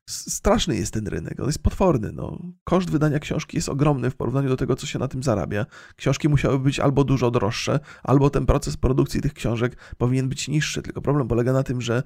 straszny 0.08 0.76
jest 0.76 0.94
ten 0.94 1.06
rynek, 1.06 1.40
on 1.40 1.46
jest 1.46 1.62
potworny. 1.62 2.12
No. 2.12 2.42
Koszt 2.64 2.90
wydania 2.90 3.18
książki 3.18 3.56
jest 3.56 3.68
ogromny 3.68 4.10
w 4.10 4.16
porównaniu 4.16 4.48
do 4.48 4.56
tego, 4.56 4.76
co 4.76 4.86
się 4.86 4.98
na 4.98 5.08
tym 5.08 5.22
zarabia. 5.22 5.66
Książki 5.96 6.28
musiały 6.28 6.58
być 6.58 6.80
albo 6.80 7.04
dużo 7.04 7.30
droższe, 7.30 7.80
albo 8.02 8.30
ten 8.30 8.46
proces 8.46 8.76
produkcji 8.76 9.20
tych 9.20 9.34
książek 9.34 9.76
powinien 9.98 10.28
być 10.28 10.48
niższy. 10.48 10.82
Tylko 10.82 11.02
problem 11.02 11.28
polega 11.28 11.52
na 11.52 11.62
tym, 11.62 11.80
że 11.80 12.02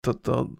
to, 0.00 0.14
to 0.14 0.50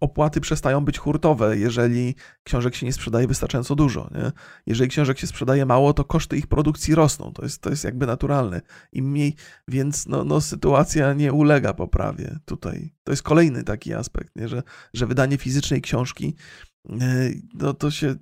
opłaty 0.00 0.40
przestają 0.40 0.80
być 0.80 0.98
hurtowe, 0.98 1.58
jeżeli 1.58 2.14
książek 2.44 2.74
się 2.74 2.86
nie 2.86 2.92
sprzedaje 2.92 3.26
wystarczająco 3.26 3.74
dużo. 3.74 4.10
Nie? 4.14 4.32
Jeżeli 4.66 4.90
książek 4.90 5.18
się 5.18 5.26
sprzedaje 5.26 5.66
mało, 5.66 5.92
to 5.92 6.04
koszty 6.04 6.36
ich 6.36 6.46
produkcji 6.46 6.94
rosną. 6.94 7.32
To 7.32 7.42
jest, 7.42 7.62
to 7.62 7.70
jest 7.70 7.84
jakby 7.84 8.06
naturalne. 8.06 8.60
Im 8.92 9.10
mniej, 9.10 9.34
więc 9.68 10.06
no, 10.06 10.24
no, 10.24 10.40
sytuacja 10.40 11.12
nie 11.12 11.32
ulega 11.32 11.74
poprawie 11.74 12.38
tutaj. 12.44 12.94
To 13.04 13.12
jest 13.12 13.22
kolejny 13.22 13.64
taki 13.64 13.94
aspekt, 13.94 14.36
nie? 14.36 14.48
Że, 14.48 14.62
że 14.94 15.06
wydanie 15.06 15.38
fizycznej 15.38 15.82
książki 15.82 16.34
e, 16.90 17.30
no, 17.54 17.74
to 17.74 17.90
się 17.90 18.14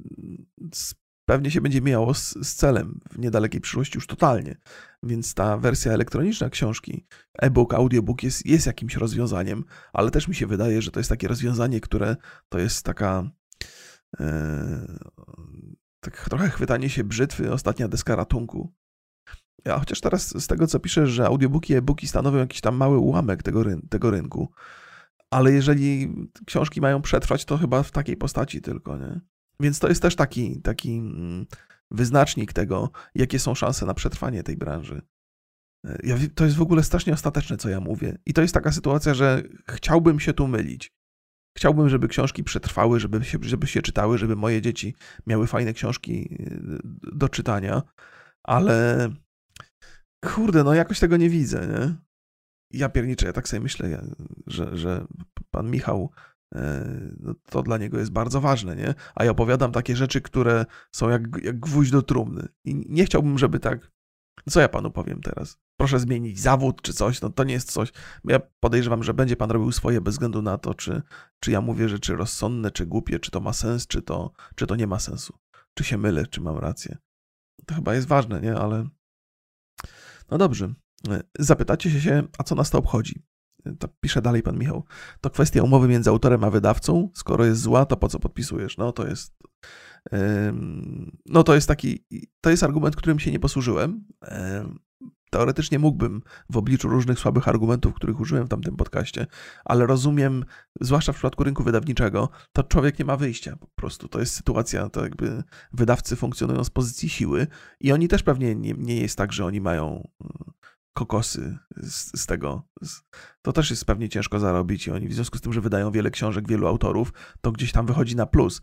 pewnie 1.24 1.50
się 1.50 1.60
będzie 1.60 1.80
miało 1.80 2.14
z, 2.14 2.34
z 2.42 2.54
celem 2.54 3.00
w 3.10 3.18
niedalekiej 3.18 3.60
przyszłości 3.60 3.96
już 3.96 4.06
totalnie. 4.06 4.56
Więc 5.02 5.34
ta 5.34 5.56
wersja 5.56 5.92
elektroniczna 5.92 6.50
książki, 6.50 7.06
e-book, 7.38 7.74
audiobook 7.74 8.22
jest, 8.22 8.46
jest 8.46 8.66
jakimś 8.66 8.96
rozwiązaniem, 8.96 9.64
ale 9.92 10.10
też 10.10 10.28
mi 10.28 10.34
się 10.34 10.46
wydaje, 10.46 10.82
że 10.82 10.90
to 10.90 11.00
jest 11.00 11.10
takie 11.10 11.28
rozwiązanie, 11.28 11.80
które 11.80 12.16
to 12.48 12.58
jest 12.58 12.84
taka. 12.84 13.30
E, 14.20 14.98
tak 16.00 16.28
trochę 16.28 16.50
chwytanie 16.50 16.90
się 16.90 17.04
brzytwy, 17.04 17.52
ostatnia 17.52 17.88
deska 17.88 18.16
ratunku. 18.16 18.72
Ja 19.64 19.78
chociaż 19.78 20.00
teraz 20.00 20.42
z 20.42 20.46
tego, 20.46 20.66
co 20.66 20.80
piszesz, 20.80 21.10
że 21.10 21.26
audiobooki, 21.26 21.74
e-booki 21.74 22.08
stanowią 22.08 22.38
jakiś 22.38 22.60
tam 22.60 22.76
mały 22.76 22.98
ułamek 22.98 23.42
tego, 23.42 23.62
ryn 23.62 23.88
tego 23.88 24.10
rynku, 24.10 24.52
ale 25.30 25.52
jeżeli 25.52 26.14
książki 26.46 26.80
mają 26.80 27.02
przetrwać, 27.02 27.44
to 27.44 27.58
chyba 27.58 27.82
w 27.82 27.90
takiej 27.90 28.16
postaci 28.16 28.60
tylko, 28.60 28.98
nie? 28.98 29.20
Więc 29.60 29.78
to 29.78 29.88
jest 29.88 30.02
też 30.02 30.16
taki, 30.16 30.60
taki 30.62 30.98
mm, 30.98 31.46
wyznacznik 31.90 32.52
tego, 32.52 32.90
jakie 33.14 33.38
są 33.38 33.54
szanse 33.54 33.86
na 33.86 33.94
przetrwanie 33.94 34.42
tej 34.42 34.56
branży. 34.56 35.02
E, 35.86 35.98
ja, 36.02 36.16
to 36.34 36.44
jest 36.44 36.56
w 36.56 36.62
ogóle 36.62 36.82
strasznie 36.82 37.12
ostateczne, 37.12 37.56
co 37.56 37.68
ja 37.68 37.80
mówię. 37.80 38.18
I 38.26 38.32
to 38.32 38.42
jest 38.42 38.54
taka 38.54 38.72
sytuacja, 38.72 39.14
że 39.14 39.42
chciałbym 39.70 40.20
się 40.20 40.32
tu 40.32 40.48
mylić. 40.48 40.92
Chciałbym, 41.58 41.88
żeby 41.88 42.08
książki 42.08 42.44
przetrwały, 42.44 43.00
żeby 43.00 43.24
się, 43.24 43.38
żeby 43.42 43.66
się 43.66 43.82
czytały, 43.82 44.18
żeby 44.18 44.36
moje 44.36 44.62
dzieci 44.62 44.94
miały 45.26 45.46
fajne 45.46 45.72
książki 45.72 46.36
e, 46.40 46.78
do 47.12 47.28
czytania, 47.28 47.82
ale 48.42 49.08
kurde, 50.24 50.64
no 50.64 50.74
jakoś 50.74 51.00
tego 51.00 51.16
nie 51.16 51.30
widzę, 51.30 51.66
nie? 51.66 51.96
Ja 52.70 52.88
pierniczę, 52.88 53.26
ja 53.26 53.32
tak 53.32 53.48
sobie 53.48 53.60
myślę, 53.60 54.02
że, 54.46 54.76
że 54.76 55.06
pan 55.50 55.70
Michał 55.70 56.10
no 57.20 57.34
to 57.50 57.62
dla 57.62 57.78
niego 57.78 57.98
jest 57.98 58.10
bardzo 58.10 58.40
ważne, 58.40 58.76
nie? 58.76 58.94
A 59.14 59.24
ja 59.24 59.30
opowiadam 59.30 59.72
takie 59.72 59.96
rzeczy, 59.96 60.20
które 60.20 60.66
są 60.92 61.08
jak, 61.08 61.22
jak 61.42 61.60
gwóźdź 61.60 61.90
do 61.90 62.02
trumny. 62.02 62.48
I 62.64 62.84
nie 62.88 63.04
chciałbym, 63.04 63.38
żeby 63.38 63.58
tak. 63.58 63.90
Co 64.50 64.60
ja 64.60 64.68
panu 64.68 64.90
powiem 64.90 65.20
teraz? 65.20 65.58
Proszę 65.76 66.00
zmienić 66.00 66.40
zawód 66.40 66.82
czy 66.82 66.92
coś, 66.92 67.20
no 67.20 67.30
to 67.30 67.44
nie 67.44 67.54
jest 67.54 67.72
coś. 67.72 67.92
Ja 68.24 68.40
podejrzewam, 68.60 69.02
że 69.02 69.14
będzie 69.14 69.36
pan 69.36 69.50
robił 69.50 69.72
swoje 69.72 70.00
bez 70.00 70.14
względu 70.14 70.42
na 70.42 70.58
to, 70.58 70.74
czy, 70.74 71.02
czy 71.40 71.50
ja 71.50 71.60
mówię 71.60 71.88
rzeczy 71.88 72.16
rozsądne, 72.16 72.70
czy 72.70 72.86
głupie, 72.86 73.18
czy 73.18 73.30
to 73.30 73.40
ma 73.40 73.52
sens, 73.52 73.86
czy 73.86 74.02
to, 74.02 74.32
czy 74.54 74.66
to 74.66 74.76
nie 74.76 74.86
ma 74.86 74.98
sensu. 74.98 75.38
Czy 75.74 75.84
się 75.84 75.98
mylę, 75.98 76.26
czy 76.26 76.40
mam 76.40 76.58
rację. 76.58 76.96
To 77.66 77.74
chyba 77.74 77.94
jest 77.94 78.08
ważne, 78.08 78.40
nie? 78.40 78.56
Ale. 78.56 78.86
No 80.30 80.38
dobrze. 80.38 80.74
E, 81.08 81.20
zapytacie 81.38 82.00
się, 82.00 82.22
a 82.38 82.42
co 82.42 82.54
nas 82.54 82.70
to 82.70 82.78
obchodzi? 82.78 83.22
To 83.78 83.88
pisze 84.00 84.22
dalej 84.22 84.42
pan 84.42 84.58
Michał. 84.58 84.84
To 85.20 85.30
kwestia 85.30 85.62
umowy 85.62 85.88
między 85.88 86.10
autorem 86.10 86.44
a 86.44 86.50
wydawcą. 86.50 87.10
Skoro 87.14 87.44
jest 87.44 87.60
zła, 87.60 87.86
to 87.86 87.96
po 87.96 88.08
co 88.08 88.18
podpisujesz? 88.18 88.76
No 88.76 88.92
to 88.92 89.06
jest. 89.06 89.34
No 91.26 91.42
to 91.42 91.54
jest 91.54 91.68
taki. 91.68 92.04
To 92.40 92.50
jest 92.50 92.62
argument, 92.62 92.96
którym 92.96 93.18
się 93.18 93.32
nie 93.32 93.40
posłużyłem. 93.40 94.04
Teoretycznie 95.30 95.78
mógłbym 95.78 96.22
w 96.50 96.56
obliczu 96.56 96.88
różnych 96.88 97.18
słabych 97.18 97.48
argumentów, 97.48 97.94
których 97.94 98.20
użyłem 98.20 98.46
w 98.46 98.48
tamtym 98.48 98.76
podcaście, 98.76 99.26
ale 99.64 99.86
rozumiem, 99.86 100.44
zwłaszcza 100.80 101.12
w 101.12 101.16
przypadku 101.16 101.44
rynku 101.44 101.62
wydawniczego, 101.62 102.28
to 102.52 102.62
człowiek 102.62 102.98
nie 102.98 103.04
ma 103.04 103.16
wyjścia 103.16 103.56
po 103.56 103.66
prostu. 103.66 104.08
To 104.08 104.20
jest 104.20 104.34
sytuacja, 104.34 104.88
to 104.88 105.02
jakby 105.02 105.42
wydawcy 105.72 106.16
funkcjonują 106.16 106.64
z 106.64 106.70
pozycji 106.70 107.08
siły 107.08 107.46
i 107.80 107.92
oni 107.92 108.08
też 108.08 108.22
pewnie 108.22 108.54
nie, 108.54 108.72
nie 108.72 108.96
jest 108.96 109.18
tak, 109.18 109.32
że 109.32 109.44
oni 109.44 109.60
mają 109.60 110.08
kokosy 110.92 111.58
z, 111.76 112.20
z 112.20 112.26
tego. 112.26 112.68
To 113.42 113.52
też 113.52 113.70
jest 113.70 113.84
pewnie 113.84 114.08
ciężko 114.08 114.38
zarobić 114.38 114.86
i 114.86 114.90
oni 114.90 115.08
w 115.08 115.14
związku 115.14 115.38
z 115.38 115.40
tym, 115.40 115.52
że 115.52 115.60
wydają 115.60 115.90
wiele 115.90 116.10
książek, 116.10 116.48
wielu 116.48 116.66
autorów, 116.66 117.12
to 117.40 117.52
gdzieś 117.52 117.72
tam 117.72 117.86
wychodzi 117.86 118.16
na 118.16 118.26
plus. 118.26 118.62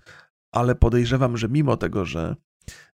Ale 0.51 0.75
podejrzewam, 0.75 1.37
że 1.37 1.49
mimo 1.49 1.77
tego, 1.77 2.05
że 2.05 2.35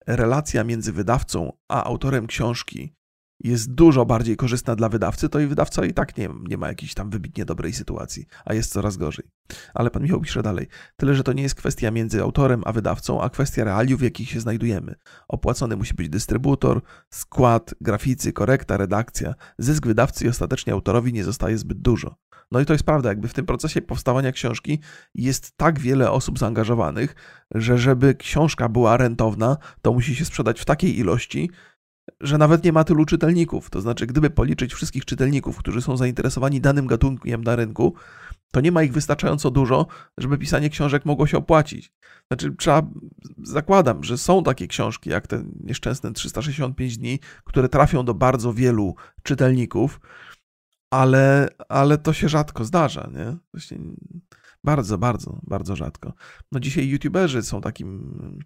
relacja 0.07 0.63
między 0.63 0.93
wydawcą 0.93 1.53
a 1.69 1.83
autorem 1.83 2.27
książki 2.27 2.95
jest 3.43 3.73
dużo 3.73 4.05
bardziej 4.05 4.37
korzystna 4.37 4.75
dla 4.75 4.89
wydawcy, 4.89 5.29
to 5.29 5.39
i 5.39 5.47
wydawca 5.47 5.85
i 5.85 5.93
tak 5.93 6.17
nie, 6.17 6.29
nie 6.49 6.57
ma 6.57 6.67
jakiejś 6.67 6.93
tam 6.93 7.09
wybitnie 7.09 7.45
dobrej 7.45 7.73
sytuacji, 7.73 8.25
a 8.45 8.53
jest 8.53 8.71
coraz 8.71 8.97
gorzej. 8.97 9.25
Ale 9.73 9.89
pan 9.89 10.03
Michał 10.03 10.21
pisze 10.21 10.43
dalej. 10.43 10.67
Tyle, 10.97 11.15
że 11.15 11.23
to 11.23 11.33
nie 11.33 11.43
jest 11.43 11.55
kwestia 11.55 11.91
między 11.91 12.21
autorem 12.21 12.61
a 12.65 12.71
wydawcą, 12.71 13.21
a 13.21 13.29
kwestia 13.29 13.63
realiów, 13.63 13.99
w 13.99 14.03
jakich 14.03 14.29
się 14.29 14.39
znajdujemy. 14.39 14.95
Opłacony 15.27 15.75
musi 15.75 15.93
być 15.93 16.09
dystrybutor, 16.09 16.81
skład, 17.09 17.73
graficy, 17.81 18.33
korekta, 18.33 18.77
redakcja. 18.77 19.33
Zysk 19.57 19.87
wydawcy 19.87 20.25
i 20.25 20.29
ostatecznie 20.29 20.73
autorowi 20.73 21.13
nie 21.13 21.23
zostaje 21.23 21.57
zbyt 21.57 21.77
dużo. 21.77 22.15
No 22.51 22.59
i 22.59 22.65
to 22.65 22.73
jest 22.73 22.85
prawda, 22.85 23.09
jakby 23.09 23.27
w 23.27 23.33
tym 23.33 23.45
procesie 23.45 23.81
powstawania 23.81 24.31
książki 24.31 24.79
jest 25.15 25.57
tak 25.57 25.79
wiele 25.79 26.11
osób 26.11 26.39
zaangażowanych, 26.39 27.15
że 27.55 27.77
żeby 27.77 28.15
książka 28.15 28.69
była 28.69 28.97
rentowna, 28.97 29.57
to 29.81 29.93
musi 29.93 30.15
się 30.15 30.25
sprzedać 30.25 30.59
w 30.59 30.65
takiej 30.65 30.99
ilości, 30.99 31.49
że 32.21 32.37
nawet 32.37 32.63
nie 32.63 32.71
ma 32.71 32.83
tylu 32.83 33.05
czytelników. 33.05 33.69
To 33.69 33.81
znaczy, 33.81 34.07
gdyby 34.07 34.29
policzyć 34.29 34.73
wszystkich 34.73 35.05
czytelników, 35.05 35.57
którzy 35.57 35.81
są 35.81 35.97
zainteresowani 35.97 36.61
danym 36.61 36.87
gatunkiem 36.87 37.43
na 37.43 37.55
rynku, 37.55 37.93
to 38.51 38.61
nie 38.61 38.71
ma 38.71 38.83
ich 38.83 38.93
wystarczająco 38.93 39.51
dużo, 39.51 39.87
żeby 40.17 40.37
pisanie 40.37 40.69
książek 40.69 41.05
mogło 41.05 41.27
się 41.27 41.37
opłacić. 41.37 41.93
Znaczy, 42.27 42.55
trzeba, 42.55 42.81
zakładam, 43.43 44.03
że 44.03 44.17
są 44.17 44.43
takie 44.43 44.67
książki, 44.67 45.09
jak 45.09 45.27
te 45.27 45.43
nieszczęsne 45.63 46.13
365 46.13 46.97
dni, 46.97 47.19
które 47.43 47.69
trafią 47.69 48.05
do 48.05 48.13
bardzo 48.13 48.53
wielu 48.53 48.95
czytelników, 49.23 49.99
ale, 50.89 51.47
ale 51.69 51.97
to 51.97 52.13
się 52.13 52.29
rzadko 52.29 52.65
zdarza, 52.65 53.09
nie? 53.13 53.37
Właśnie 53.53 53.77
bardzo, 54.63 54.97
bardzo, 54.97 55.39
bardzo 55.43 55.75
rzadko. 55.75 56.13
No 56.51 56.59
dzisiaj 56.59 56.87
youtuberzy 56.87 57.43
są 57.43 57.61
takim 57.61 58.39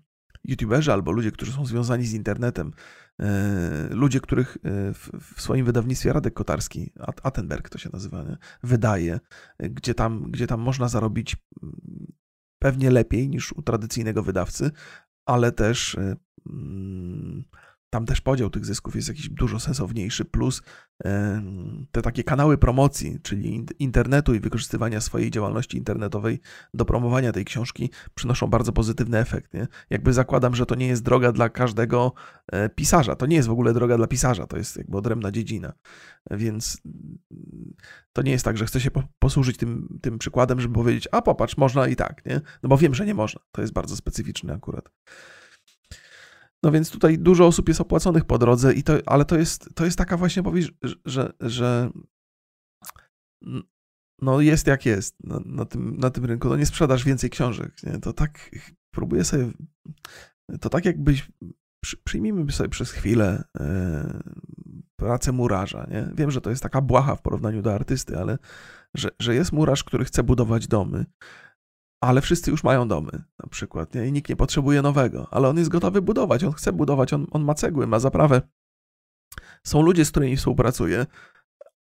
youtuberzy 0.47 0.93
albo 0.93 1.11
ludzie, 1.11 1.31
którzy 1.31 1.51
są 1.51 1.65
związani 1.65 2.05
z 2.05 2.13
internetem, 2.13 2.71
e, 3.19 3.87
ludzie, 3.89 4.19
których 4.19 4.57
e, 4.57 4.93
w 5.19 5.41
swoim 5.41 5.65
wydawnictwie 5.65 6.13
Radek 6.13 6.33
Kotarski, 6.33 6.91
Attenberg 7.23 7.69
to 7.69 7.77
się 7.77 7.89
nazywa, 7.93 8.23
nie? 8.23 8.37
wydaje, 8.63 9.19
gdzie 9.59 9.93
tam, 9.93 10.31
gdzie 10.31 10.47
tam 10.47 10.61
można 10.61 10.87
zarobić 10.87 11.35
mm, 11.63 12.11
pewnie 12.59 12.91
lepiej 12.91 13.29
niż 13.29 13.53
u 13.53 13.61
tradycyjnego 13.61 14.23
wydawcy, 14.23 14.71
ale 15.25 15.51
też 15.51 15.95
e, 15.95 16.15
mm, 16.49 17.43
tam 17.95 18.05
też 18.05 18.21
podział 18.21 18.49
tych 18.49 18.65
zysków 18.65 18.95
jest 18.95 19.07
jakiś 19.07 19.29
dużo 19.29 19.59
sensowniejszy, 19.59 20.25
plus 20.25 20.61
te 21.91 22.01
takie 22.01 22.23
kanały 22.23 22.57
promocji, 22.57 23.19
czyli 23.23 23.65
internetu 23.79 24.33
i 24.33 24.39
wykorzystywania 24.39 25.01
swojej 25.01 25.31
działalności 25.31 25.77
internetowej 25.77 26.39
do 26.73 26.85
promowania 26.85 27.31
tej 27.31 27.45
książki 27.45 27.89
przynoszą 28.15 28.47
bardzo 28.47 28.73
pozytywny 28.73 29.17
efekt. 29.17 29.53
Nie? 29.53 29.67
Jakby 29.89 30.13
zakładam, 30.13 30.55
że 30.55 30.65
to 30.65 30.75
nie 30.75 30.87
jest 30.87 31.03
droga 31.03 31.31
dla 31.31 31.49
każdego 31.49 32.13
e, 32.51 32.69
pisarza. 32.69 33.15
To 33.15 33.25
nie 33.25 33.35
jest 33.35 33.47
w 33.47 33.51
ogóle 33.51 33.73
droga 33.73 33.97
dla 33.97 34.07
pisarza, 34.07 34.47
to 34.47 34.57
jest 34.57 34.77
jakby 34.77 34.97
odrębna 34.97 35.31
dziedzina. 35.31 35.73
Więc 36.31 36.81
to 38.13 38.21
nie 38.21 38.31
jest 38.31 38.45
tak, 38.45 38.57
że 38.57 38.65
chcę 38.65 38.81
się 38.81 38.89
posłużyć 39.19 39.57
tym, 39.57 39.99
tym 40.01 40.17
przykładem, 40.17 40.61
żeby 40.61 40.73
powiedzieć, 40.73 41.07
a 41.11 41.21
popatrz, 41.21 41.57
można 41.57 41.87
i 41.87 41.95
tak, 41.95 42.25
nie? 42.25 42.41
No 42.63 42.69
bo 42.69 42.77
wiem, 42.77 42.95
że 42.95 43.05
nie 43.05 43.13
można. 43.13 43.41
To 43.51 43.61
jest 43.61 43.73
bardzo 43.73 43.95
specyficzne 43.95 44.53
akurat. 44.53 44.89
No 46.65 46.71
więc 46.71 46.91
tutaj 46.91 47.19
dużo 47.19 47.47
osób 47.47 47.67
jest 47.67 47.81
opłaconych 47.81 48.25
po 48.25 48.37
drodze, 48.37 48.73
i 48.73 48.83
to, 48.83 48.93
ale 49.05 49.25
to 49.25 49.37
jest, 49.37 49.69
to 49.75 49.85
jest 49.85 49.97
taka 49.97 50.17
właśnie 50.17 50.43
powieść, 50.43 50.71
że, 51.05 51.33
że 51.39 51.89
no 54.21 54.41
jest 54.41 54.67
jak 54.67 54.85
jest 54.85 55.15
na, 55.23 55.39
na, 55.45 55.65
tym, 55.65 55.97
na 55.97 56.09
tym 56.09 56.25
rynku. 56.25 56.49
No 56.49 56.57
nie 56.57 56.65
sprzedasz 56.65 57.03
więcej 57.03 57.29
książek. 57.29 57.83
Nie? 57.83 57.99
To 57.99 58.13
tak 58.13 58.49
próbuję 58.91 59.23
sobie. 59.23 59.51
To 60.61 60.69
tak 60.69 60.85
jakbyś. 60.85 61.31
Przyjmijmy 62.03 62.51
sobie 62.51 62.69
przez 62.69 62.91
chwilę 62.91 63.43
e, 63.59 64.23
pracę 64.99 65.31
murarza. 65.31 65.87
Nie? 65.91 66.09
Wiem, 66.15 66.31
że 66.31 66.41
to 66.41 66.49
jest 66.49 66.63
taka 66.63 66.81
błaha 66.81 67.15
w 67.15 67.21
porównaniu 67.21 67.61
do 67.61 67.73
artysty, 67.73 68.17
ale 68.17 68.37
że, 68.93 69.09
że 69.19 69.35
jest 69.35 69.51
murarz, 69.51 69.83
który 69.83 70.05
chce 70.05 70.23
budować 70.23 70.67
domy 70.67 71.05
ale 72.01 72.21
wszyscy 72.21 72.51
już 72.51 72.63
mają 72.63 72.87
domy 72.87 73.23
na 73.43 73.49
przykład 73.49 73.95
nie? 73.95 74.07
i 74.07 74.11
nikt 74.11 74.29
nie 74.29 74.35
potrzebuje 74.35 74.81
nowego, 74.81 75.27
ale 75.31 75.49
on 75.49 75.57
jest 75.57 75.69
gotowy 75.69 76.01
budować, 76.01 76.43
on 76.43 76.53
chce 76.53 76.73
budować, 76.73 77.13
on, 77.13 77.27
on 77.31 77.43
ma 77.43 77.53
cegły, 77.53 77.87
ma 77.87 77.99
zaprawę. 77.99 78.41
Są 79.63 79.81
ludzie, 79.81 80.05
z 80.05 80.11
którymi 80.11 80.37
współpracuje, 80.37 81.05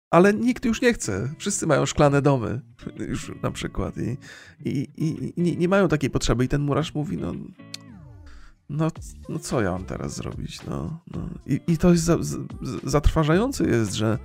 ale 0.10 0.34
nikt 0.34 0.66
już 0.66 0.82
nie 0.82 0.94
chce. 0.94 1.30
Wszyscy 1.38 1.68
mają 1.68 1.86
szklane 1.86 2.22
domy, 2.22 2.62
już 3.10 3.32
na 3.44 3.52
przykład, 3.52 3.98
i, 3.98 4.18
i, 4.66 4.80
i, 4.98 5.34
i 5.40 5.42
nie, 5.42 5.56
nie, 5.56 5.68
mają 5.68 5.88
takiej 5.88 6.10
potrzeby. 6.10 6.46
I 6.46 6.48
ten 6.48 6.62
murarz 6.62 6.94
mówi, 6.96 7.18
no, 7.18 7.34
no, 8.70 8.88
no 9.30 9.40
co 9.40 9.62
ja 9.62 9.72
mam 9.72 9.86
teraz 9.86 10.16
zrobić? 10.16 10.66
No, 10.66 11.00
no. 11.14 11.30
I, 11.46 11.60
I 11.68 11.78
to 11.78 11.92
jest 11.92 12.04
za, 12.04 12.24
za, 12.24 12.38
zatrważające 12.84 13.64
jest, 13.64 13.94
że, 13.94 14.20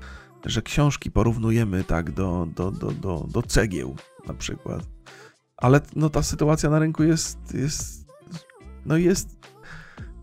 że 0.44 0.62
książki 0.62 1.10
porównujemy 1.10 1.84
tak 1.84 2.10
do, 2.10 2.48
do, 2.56 2.70
do, 2.70 2.90
do, 2.90 3.26
do 3.28 3.42
cegieł 3.42 3.96
na 4.26 4.34
przykład. 4.34 4.82
Ale 5.62 5.80
no, 5.96 6.10
ta 6.10 6.22
sytuacja 6.22 6.70
na 6.70 6.78
rynku 6.78 7.02
jest, 7.02 7.38
jest 7.54 8.06
no 8.86 8.96
jest, 8.96 9.28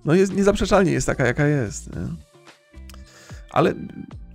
no 0.05 0.13
jest 0.13 0.35
niezaprzeczalnie 0.35 0.91
jest 0.91 1.07
taka, 1.07 1.27
jaka 1.27 1.47
jest. 1.47 1.95
Nie? 1.95 2.01
Ale 3.49 3.75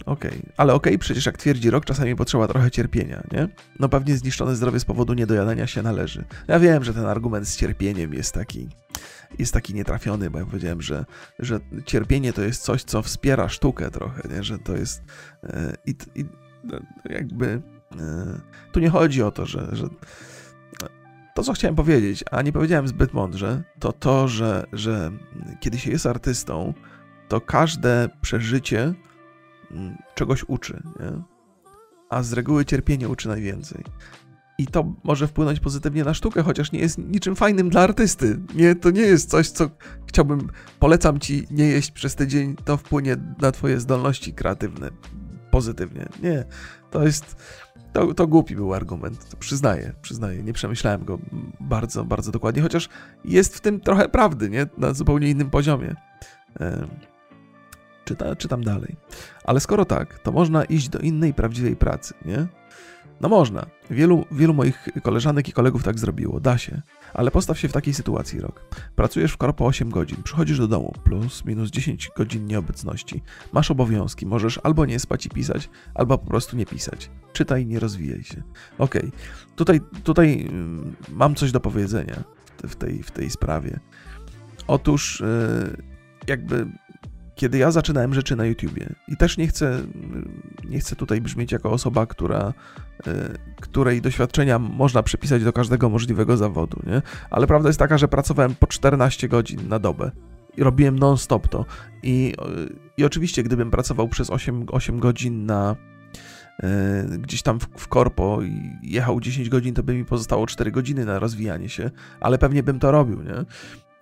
Okej, 0.06 0.30
okay. 0.30 0.52
ale 0.56 0.74
okej, 0.74 0.92
okay, 0.92 0.98
przecież 0.98 1.26
jak 1.26 1.38
twierdzi 1.38 1.70
rok, 1.70 1.84
czasami 1.84 2.16
potrzeba 2.16 2.48
trochę 2.48 2.70
cierpienia, 2.70 3.22
nie? 3.32 3.48
No 3.80 3.88
pewnie 3.88 4.16
zniszczone 4.16 4.56
zdrowie 4.56 4.80
z 4.80 4.84
powodu 4.84 5.14
niedojadania 5.14 5.66
się 5.66 5.82
należy. 5.82 6.24
Ja 6.48 6.60
wiem, 6.60 6.84
że 6.84 6.94
ten 6.94 7.06
argument 7.06 7.48
z 7.48 7.56
cierpieniem 7.56 8.14
jest 8.14 8.34
taki, 8.34 8.68
jest 9.38 9.52
taki 9.52 9.74
nietrafiony, 9.74 10.30
bo 10.30 10.38
ja 10.38 10.44
powiedziałem, 10.44 10.82
że, 10.82 11.04
że 11.38 11.60
cierpienie 11.86 12.32
to 12.32 12.42
jest 12.42 12.62
coś, 12.62 12.82
co 12.82 13.02
wspiera 13.02 13.48
sztukę 13.48 13.90
trochę, 13.90 14.28
nie? 14.28 14.42
Że 14.42 14.58
to 14.58 14.76
jest 14.76 15.02
e, 15.42 15.74
i, 15.86 15.94
i 16.14 16.24
jakby 17.10 17.62
e, 18.00 18.40
tu 18.72 18.80
nie 18.80 18.90
chodzi 18.90 19.22
o 19.22 19.30
to, 19.30 19.46
że, 19.46 19.68
że 19.72 19.88
to, 21.34 21.42
co 21.42 21.52
chciałem 21.52 21.74
powiedzieć, 21.74 22.24
a 22.30 22.42
nie 22.42 22.52
powiedziałem 22.52 22.88
zbyt 22.88 23.12
mądrze, 23.12 23.62
to 23.78 23.92
to, 23.92 24.28
że, 24.28 24.66
że 24.72 25.10
kiedy 25.60 25.78
się 25.78 25.90
jest 25.90 26.06
artystą, 26.06 26.74
to 27.28 27.40
każde 27.40 28.08
przeżycie 28.20 28.94
Mm, 29.74 29.96
czegoś 30.14 30.44
uczy, 30.48 30.82
nie? 31.00 31.22
a 32.10 32.22
z 32.22 32.32
reguły 32.32 32.64
cierpienie 32.64 33.08
uczy 33.08 33.28
najwięcej. 33.28 33.84
I 34.58 34.66
to 34.66 34.94
może 35.04 35.28
wpłynąć 35.28 35.60
pozytywnie 35.60 36.04
na 36.04 36.14
sztukę, 36.14 36.42
chociaż 36.42 36.72
nie 36.72 36.78
jest 36.78 36.98
niczym 36.98 37.36
fajnym 37.36 37.70
dla 37.70 37.80
artysty. 37.80 38.40
Nie, 38.54 38.74
to 38.74 38.90
nie 38.90 39.00
jest 39.00 39.30
coś, 39.30 39.50
co 39.50 39.70
chciałbym, 40.06 40.50
polecam 40.78 41.20
ci 41.20 41.46
nie 41.50 41.64
jeść 41.64 41.90
przez 41.90 42.14
tydzień, 42.14 42.56
to 42.64 42.76
wpłynie 42.76 43.16
na 43.40 43.52
twoje 43.52 43.80
zdolności 43.80 44.32
kreatywne 44.32 44.90
pozytywnie. 45.50 46.08
Nie, 46.22 46.44
to 46.90 47.04
jest, 47.04 47.36
to, 47.94 48.14
to 48.14 48.26
głupi 48.26 48.56
był 48.56 48.74
argument, 48.74 49.30
to 49.30 49.36
przyznaję, 49.36 49.92
przyznaję, 50.02 50.42
nie 50.42 50.52
przemyślałem 50.52 51.04
go 51.04 51.18
bardzo, 51.60 52.04
bardzo 52.04 52.32
dokładnie, 52.32 52.62
chociaż 52.62 52.88
jest 53.24 53.56
w 53.56 53.60
tym 53.60 53.80
trochę 53.80 54.08
prawdy, 54.08 54.50
nie, 54.50 54.66
na 54.78 54.94
zupełnie 54.94 55.30
innym 55.30 55.50
poziomie. 55.50 55.94
Czyta, 58.04 58.36
czytam 58.36 58.64
dalej. 58.64 58.96
Ale 59.44 59.60
skoro 59.60 59.84
tak, 59.84 60.18
to 60.18 60.32
można 60.32 60.64
iść 60.64 60.88
do 60.88 60.98
innej 60.98 61.34
prawdziwej 61.34 61.76
pracy, 61.76 62.14
nie? 62.24 62.46
No 63.20 63.28
można. 63.28 63.66
Wielu, 63.90 64.24
wielu 64.30 64.54
moich 64.54 64.88
koleżanek 65.02 65.48
i 65.48 65.52
kolegów 65.52 65.82
tak 65.82 65.98
zrobiło. 65.98 66.40
Da 66.40 66.58
się. 66.58 66.82
Ale 67.14 67.30
postaw 67.30 67.58
się 67.58 67.68
w 67.68 67.72
takiej 67.72 67.94
sytuacji, 67.94 68.40
rok. 68.40 68.60
Pracujesz 68.96 69.32
w 69.32 69.36
korpo 69.36 69.66
8 69.66 69.90
godzin, 69.90 70.22
przychodzisz 70.22 70.58
do 70.58 70.68
domu, 70.68 70.92
plus 71.04 71.44
minus 71.44 71.70
10 71.70 72.10
godzin 72.16 72.46
nieobecności. 72.46 73.22
Masz 73.52 73.70
obowiązki, 73.70 74.26
możesz 74.26 74.60
albo 74.62 74.86
nie 74.86 74.98
spać 74.98 75.26
i 75.26 75.30
pisać, 75.30 75.70
albo 75.94 76.18
po 76.18 76.26
prostu 76.26 76.56
nie 76.56 76.66
pisać. 76.66 77.10
Czytaj 77.32 77.66
nie 77.66 77.80
rozwijaj 77.80 78.22
się. 78.22 78.42
Okej, 78.78 79.00
okay. 79.08 79.12
tutaj, 79.56 79.80
tutaj 80.04 80.46
mm, 80.48 80.96
mam 81.08 81.34
coś 81.34 81.52
do 81.52 81.60
powiedzenia 81.60 82.24
w 82.62 82.76
tej, 82.76 83.02
w 83.02 83.10
tej 83.10 83.30
sprawie. 83.30 83.80
Otóż, 84.66 85.20
yy, 85.20 85.82
jakby 86.26 86.66
kiedy 87.34 87.58
ja 87.58 87.70
zaczynałem 87.70 88.14
rzeczy 88.14 88.36
na 88.36 88.46
YouTubie 88.46 88.88
i 89.08 89.16
też 89.16 89.38
nie 89.38 89.46
chcę, 89.46 89.82
nie 90.64 90.80
chcę 90.80 90.96
tutaj 90.96 91.20
brzmieć 91.20 91.52
jako 91.52 91.70
osoba, 91.70 92.06
która, 92.06 92.38
e, 92.38 92.52
której 93.60 94.00
doświadczenia 94.00 94.58
można 94.58 95.02
przypisać 95.02 95.44
do 95.44 95.52
każdego 95.52 95.90
możliwego 95.90 96.36
zawodu, 96.36 96.80
nie? 96.86 97.02
Ale 97.30 97.46
prawda 97.46 97.68
jest 97.68 97.78
taka, 97.78 97.98
że 97.98 98.08
pracowałem 98.08 98.54
po 98.54 98.66
14 98.66 99.28
godzin 99.28 99.68
na 99.68 99.78
dobę 99.78 100.10
i 100.56 100.62
robiłem 100.62 100.98
non-stop 100.98 101.48
to. 101.48 101.64
I, 102.02 102.34
I 102.96 103.04
oczywiście, 103.04 103.42
gdybym 103.42 103.70
pracował 103.70 104.08
przez 104.08 104.30
8, 104.30 104.66
8 104.72 104.98
godzin 104.98 105.46
na 105.46 105.76
e, 106.62 107.04
gdzieś 107.18 107.42
tam 107.42 107.60
w, 107.60 107.68
w 107.76 107.88
korpo 107.88 108.42
i 108.42 108.70
jechał 108.82 109.20
10 109.20 109.48
godzin, 109.48 109.74
to 109.74 109.82
by 109.82 109.94
mi 109.94 110.04
pozostało 110.04 110.46
4 110.46 110.70
godziny 110.70 111.04
na 111.04 111.18
rozwijanie 111.18 111.68
się, 111.68 111.90
ale 112.20 112.38
pewnie 112.38 112.62
bym 112.62 112.78
to 112.78 112.90
robił, 112.90 113.22
nie? 113.22 113.44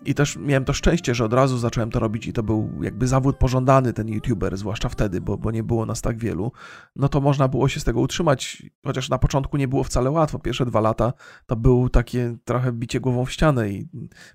I 0.05 0.15
też 0.15 0.37
miałem 0.37 0.65
to 0.65 0.73
szczęście, 0.73 1.15
że 1.15 1.25
od 1.25 1.33
razu 1.33 1.59
zacząłem 1.59 1.91
to 1.91 1.99
robić 1.99 2.27
i 2.27 2.33
to 2.33 2.43
był 2.43 2.71
jakby 2.83 3.07
zawód 3.07 3.37
pożądany 3.37 3.93
ten 3.93 4.09
youtuber, 4.09 4.57
zwłaszcza 4.57 4.89
wtedy, 4.89 5.21
bo, 5.21 5.39
bo 5.39 5.51
nie 5.51 5.63
było 5.63 5.87
nas 5.87 6.01
tak 6.01 6.19
wielu. 6.19 6.53
No 6.97 7.09
to 7.09 7.21
można 7.21 7.49
było 7.49 7.69
się 7.69 7.81
z 7.81 7.85
tego 7.85 8.01
utrzymać, 8.01 8.63
chociaż 8.87 9.09
na 9.09 9.19
początku 9.19 9.57
nie 9.57 9.69
było 9.69 9.85
wcale 9.85 10.11
łatwo. 10.11 10.39
Pierwsze 10.39 10.67
dwa 10.67 10.81
lata 10.81 11.13
to 11.47 11.57
było 11.57 11.89
takie 11.89 12.37
trochę 12.45 12.73
bicie 12.73 13.01
głową 13.01 13.25
w 13.25 13.33
ścianę 13.33 13.71
i 13.71 13.89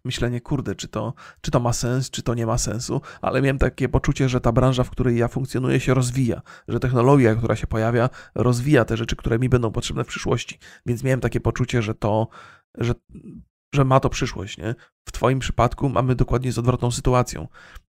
myślenie, 0.06 0.41
kurde, 0.41 0.75
czy 0.75 0.88
to, 0.88 1.13
czy 1.41 1.51
to 1.51 1.60
ma 1.60 1.73
sens, 1.73 2.10
czy 2.10 2.23
to 2.23 2.34
nie 2.34 2.45
ma 2.45 2.58
sensu, 2.58 3.01
ale 3.21 3.41
miałem 3.41 3.58
takie 3.58 3.89
poczucie, 3.89 4.30
że 4.30 4.41
ta 4.41 4.51
branża, 4.51 4.84
w 4.84 4.89
której 4.89 5.17
ja 5.17 5.27
funkcjonuję, 5.27 5.80
się 5.80 5.93
rozwija, 5.93 6.41
że 6.67 6.80
technologia, 6.80 7.36
która 7.36 7.56
się 7.56 7.67
pojawia, 7.67 8.10
rozwija 8.36 8.86
te 8.86 8.97
rzeczy, 8.97 9.15
które 9.15 9.39
mi 9.39 9.49
będą 9.49 9.71
potrzebne 9.71 10.03
w 10.03 10.08
przyszłości. 10.08 10.60
Więc 10.86 11.03
miałem 11.03 11.19
takie 11.19 11.39
poczucie, 11.39 11.82
że 11.82 11.95
to, 11.95 12.27
że 12.77 12.93
że 13.75 13.86
ma 13.86 13.99
to 13.99 14.10
przyszłość, 14.10 14.58
nie? 14.58 14.75
W 15.08 15.12
Twoim 15.12 15.39
przypadku 15.39 15.89
mamy 15.89 16.15
dokładnie 16.15 16.51
z 16.51 16.58
odwrotną 16.58 16.91
sytuacją, 16.91 17.47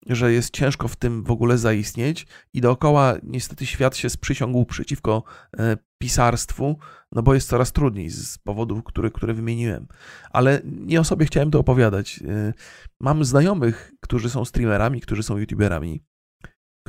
że 0.06 0.32
jest 0.32 0.54
ciężko 0.54 0.88
w 0.88 0.96
tym 0.96 1.22
w 1.24 1.30
ogóle 1.30 1.58
zaistnieć 1.58 2.26
i 2.52 2.60
dookoła 2.60 3.14
niestety 3.22 3.66
świat 3.66 3.96
się 3.96 4.10
sprzysiągł 4.10 4.64
przeciwko 4.64 5.22
e, 5.58 5.76
pisarstwu, 5.98 6.78
no 7.12 7.22
bo 7.22 7.34
jest 7.34 7.48
coraz 7.48 7.72
trudniej 7.72 8.10
z 8.10 8.38
powodów, 8.38 8.84
które, 8.84 9.10
które 9.10 9.34
wymieniłem. 9.34 9.86
Ale 10.30 10.60
nie 10.64 11.00
o 11.00 11.04
sobie 11.04 11.26
chciałem 11.26 11.50
to 11.50 11.58
opowiadać. 11.58 12.20
E, 12.28 12.52
mam 13.00 13.24
znajomych, 13.24 13.92
którzy 14.00 14.30
są 14.30 14.44
streamerami, 14.44 15.00
którzy 15.00 15.22
są 15.22 15.38
youtuberami 15.38 16.02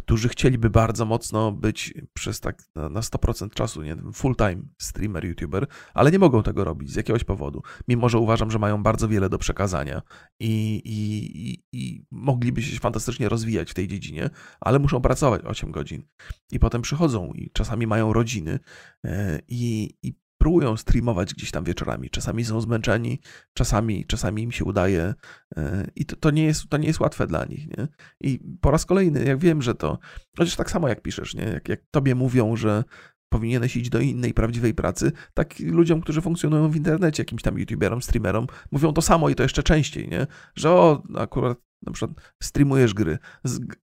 którzy 0.07 0.29
chcieliby 0.29 0.69
bardzo 0.69 1.05
mocno 1.05 1.51
być 1.51 1.93
przez 2.13 2.39
tak 2.39 2.63
na 2.75 3.01
100% 3.01 3.49
czasu, 3.49 3.83
nie 3.83 3.95
wiem, 3.95 4.13
full-time 4.13 4.61
streamer, 4.77 5.25
youtuber, 5.25 5.67
ale 5.93 6.11
nie 6.11 6.19
mogą 6.19 6.43
tego 6.43 6.63
robić 6.63 6.91
z 6.91 6.95
jakiegoś 6.95 7.23
powodu. 7.23 7.61
Mimo, 7.87 8.09
że 8.09 8.17
uważam, 8.17 8.51
że 8.51 8.59
mają 8.59 8.83
bardzo 8.83 9.07
wiele 9.07 9.29
do 9.29 9.37
przekazania 9.37 10.01
i, 10.39 10.81
i, 10.85 11.63
i, 11.73 12.05
mogliby 12.11 12.61
się 12.61 12.79
fantastycznie 12.79 13.29
rozwijać 13.29 13.71
w 13.71 13.73
tej 13.73 13.87
dziedzinie, 13.87 14.29
ale 14.59 14.79
muszą 14.79 15.01
pracować 15.01 15.41
8 15.45 15.71
godzin. 15.71 16.03
I 16.51 16.59
potem 16.59 16.81
przychodzą 16.81 17.33
i 17.33 17.51
czasami 17.53 17.87
mają 17.87 18.13
rodziny 18.13 18.59
e, 19.05 19.39
i, 19.47 19.93
i 20.03 20.13
próbują 20.37 20.77
streamować 20.77 21.33
gdzieś 21.33 21.51
tam 21.51 21.63
wieczorami. 21.63 22.09
Czasami 22.09 22.45
są 22.45 22.61
zmęczeni, 22.61 23.19
czasami, 23.53 24.05
czasami 24.05 24.43
im 24.43 24.51
się 24.51 24.65
udaje 24.65 25.13
e, 25.57 25.87
i 25.95 26.05
to, 26.05 26.15
to, 26.15 26.31
nie 26.31 26.43
jest, 26.43 26.69
to 26.69 26.77
nie 26.77 26.87
jest 26.87 26.99
łatwe 26.99 27.27
dla 27.27 27.45
nich. 27.45 27.67
Nie? 27.67 27.87
I 28.21 28.39
po 28.61 28.71
raz 28.71 28.85
kolejny, 28.85 29.23
jak 29.23 29.39
wiem, 29.39 29.61
że 29.61 29.75
to, 29.75 29.99
chociaż 30.37 30.55
tak 30.55 30.71
samo 30.71 30.87
jak 30.87 31.01
piszesz, 31.01 31.35
nie? 31.35 31.43
Jak, 31.43 31.69
jak 31.69 31.81
tobie 31.91 32.15
mówią, 32.15 32.55
że 32.55 32.83
powinieneś 33.29 33.75
iść 33.75 33.89
do 33.89 33.99
innej 33.99 34.33
prawdziwej 34.33 34.73
pracy, 34.73 35.11
tak 35.33 35.59
ludziom, 35.59 36.01
którzy 36.01 36.21
funkcjonują 36.21 36.69
w 36.69 36.75
internecie, 36.75 37.21
jakimś 37.21 37.41
tam 37.41 37.59
youtuberom, 37.59 38.01
streamerom, 38.01 38.47
mówią 38.71 38.93
to 38.93 39.01
samo 39.01 39.29
i 39.29 39.35
to 39.35 39.43
jeszcze 39.43 39.63
częściej, 39.63 40.09
nie? 40.09 40.27
Że 40.55 40.71
o, 40.71 41.03
akurat 41.17 41.57
na 41.81 41.91
przykład 41.91 42.19
streamujesz 42.43 42.93
gry, 42.93 43.17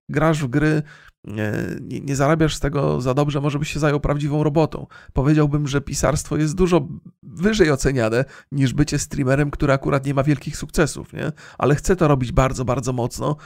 grasz 0.09 0.43
w 0.43 0.47
gry, 0.47 0.83
nie, 1.25 1.53
nie, 1.81 2.17
zarabiasz 2.17 2.57
z 2.57 2.61
tego 2.61 3.01
za 3.01 3.15
dobrze, 3.15 3.41
może 3.41 3.59
byś 3.59 3.73
się 3.73 3.81
zajął 3.81 4.01
prawdziwą 4.01 4.43
robotą. 4.43 4.87
Powiedziałbym, 5.13 5.69
że 5.69 5.81
pisarstwo 5.81 6.37
jest 6.37 6.55
dużo 6.55 6.89
wyżej 7.23 7.71
oceniane 7.71 8.25
niż 8.53 8.75
bycie 8.75 8.99
streamerem, 8.99 9.51
który 9.51 9.73
akurat 9.73 10.07
nie 10.07 10.15
ma 10.15 10.23
wielkich 10.23 10.57
sukcesów, 10.57 11.13
nie? 11.13 11.33
Ale 11.59 11.75
chce 11.75 11.97
to 11.97 12.09
robić 12.09 12.33
bardzo, 12.33 12.65
bardzo 12.65 12.93
mocno 12.93 13.37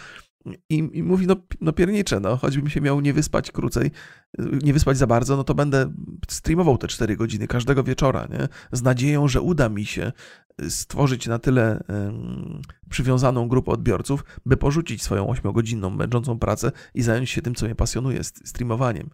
i, 0.71 0.91
I, 0.93 1.03
mówi, 1.03 1.27
no, 1.27 1.37
no 1.61 1.73
piernicze, 1.73 2.21
no, 2.21 2.37
choćbym 2.37 2.69
się 2.69 2.81
miał 2.81 3.01
nie 3.01 3.13
wyspać 3.13 3.53
krócej, 3.53 3.91
nie 4.39 4.73
wyspać 4.73 4.99
za 4.99 5.07
bardzo, 5.07 5.37
no 5.37 5.45
to 5.45 5.55
będę 5.55 5.93
streamował 6.29 6.79
te 6.79 6.89
4 6.89 7.17
godziny 7.17 7.47
każdego 7.47 7.85
wieczora, 7.85 8.29
nie? 8.31 8.49
Z 8.73 8.83
nadzieją, 8.83 9.29
że 9.29 9.41
uda 9.41 9.69
mi 9.69 9.87
się 9.87 10.13
stworzyć 10.69 11.27
na 11.27 11.39
tyle 11.39 11.85
um, 11.89 12.63
przywiązaną 12.91 13.49
grupę 13.49 13.73
odbiorców, 13.73 14.25
by 14.47 14.57
porzucić 14.57 15.03
swoją 15.03 15.27
8-godzinną, 15.27 15.97
męczącą 15.97 16.39
pracę 16.39 16.73
i 16.95 17.03
zająć 17.03 17.31
się 17.31 17.43
tym, 17.43 17.55
co 17.55 17.67
mnie 17.67 17.75
pasjonuje, 17.75 18.25
streamowaniem. 18.25 19.11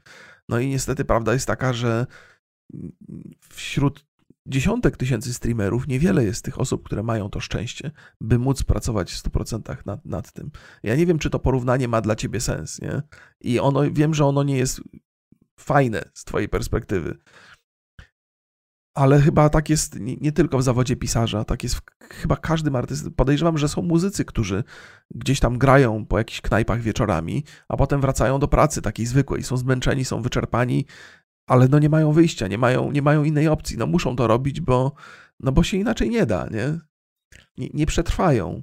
No 0.48 0.58
i 0.58 0.68
niestety 0.68 1.04
prawda 1.04 1.32
jest 1.32 1.46
taka, 1.46 1.72
że 1.72 2.06
wśród 3.40 4.06
dziesiątek 4.46 4.96
tysięcy 4.96 5.34
streamerów, 5.34 5.88
niewiele 5.88 6.24
jest 6.24 6.44
tych 6.44 6.60
osób, 6.60 6.82
które 6.82 7.02
mają 7.02 7.30
to 7.30 7.40
szczęście, 7.40 7.90
by 8.20 8.38
móc 8.38 8.62
pracować 8.62 9.12
w 9.12 9.22
100% 9.22 9.86
nad, 9.86 10.04
nad 10.04 10.32
tym. 10.32 10.50
Ja 10.82 10.96
nie 10.96 11.06
wiem, 11.06 11.18
czy 11.18 11.30
to 11.30 11.38
porównanie 11.38 11.88
ma 11.88 12.00
dla 12.00 12.16
ciebie 12.16 12.40
sens, 12.40 12.80
nie? 12.80 13.02
I 13.40 13.60
ono, 13.60 13.90
wiem, 13.90 14.14
że 14.14 14.26
ono 14.26 14.42
nie 14.42 14.56
jest 14.56 14.80
fajne 15.60 16.10
z 16.14 16.24
twojej 16.24 16.48
perspektywy. 16.48 17.18
Ale 18.96 19.20
chyba 19.20 19.48
tak 19.48 19.70
jest 19.70 20.00
nie, 20.00 20.16
nie 20.16 20.32
tylko 20.32 20.58
w 20.58 20.62
zawodzie 20.62 20.96
pisarza, 20.96 21.44
tak 21.44 21.62
jest 21.62 21.74
w, 21.74 21.80
chyba 22.10 22.36
każdym 22.36 22.76
artystą. 22.76 23.10
Podejrzewam, 23.10 23.58
że 23.58 23.68
są 23.68 23.82
muzycy, 23.82 24.24
którzy 24.24 24.64
gdzieś 25.14 25.40
tam 25.40 25.58
grają 25.58 26.06
po 26.06 26.18
jakichś 26.18 26.40
knajpach 26.40 26.80
wieczorami, 26.80 27.44
a 27.68 27.76
potem 27.76 28.00
wracają 28.00 28.38
do 28.38 28.48
pracy 28.48 28.82
takiej 28.82 29.06
zwykłej. 29.06 29.42
Są 29.42 29.56
zmęczeni, 29.56 30.04
są 30.04 30.22
wyczerpani, 30.22 30.86
ale 31.46 31.68
no 31.68 31.78
nie 31.78 31.88
mają 31.88 32.12
wyjścia, 32.12 32.48
nie 32.48 32.58
mają, 32.58 32.92
nie 32.92 33.02
mają 33.02 33.24
innej 33.24 33.48
opcji. 33.48 33.78
No 33.78 33.86
muszą 33.86 34.16
to 34.16 34.26
robić, 34.26 34.60
bo, 34.60 34.92
no 35.40 35.52
bo 35.52 35.62
się 35.62 35.76
inaczej 35.76 36.10
nie 36.10 36.26
da, 36.26 36.48
nie? 36.50 36.78
Nie, 37.56 37.68
nie 37.74 37.86
przetrwają 37.86 38.62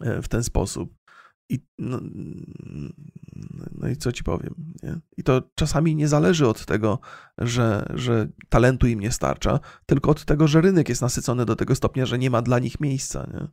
w 0.00 0.28
ten 0.28 0.44
sposób. 0.44 0.94
I, 1.50 1.58
no, 1.78 2.00
no, 3.72 3.88
i 3.88 3.96
co 3.96 4.12
ci 4.12 4.24
powiem? 4.24 4.54
Nie? 4.82 5.00
I 5.16 5.22
to 5.22 5.42
czasami 5.54 5.96
nie 5.96 6.08
zależy 6.08 6.48
od 6.48 6.66
tego, 6.66 6.98
że, 7.38 7.86
że 7.94 8.28
talentu 8.48 8.86
im 8.86 9.00
nie 9.00 9.12
starcza, 9.12 9.60
tylko 9.86 10.10
od 10.10 10.24
tego, 10.24 10.48
że 10.48 10.60
rynek 10.60 10.88
jest 10.88 11.02
nasycony 11.02 11.44
do 11.44 11.56
tego 11.56 11.74
stopnia, 11.74 12.06
że 12.06 12.18
nie 12.18 12.30
ma 12.30 12.42
dla 12.42 12.58
nich 12.58 12.80
miejsca. 12.80 13.30
Nie? 13.34 13.48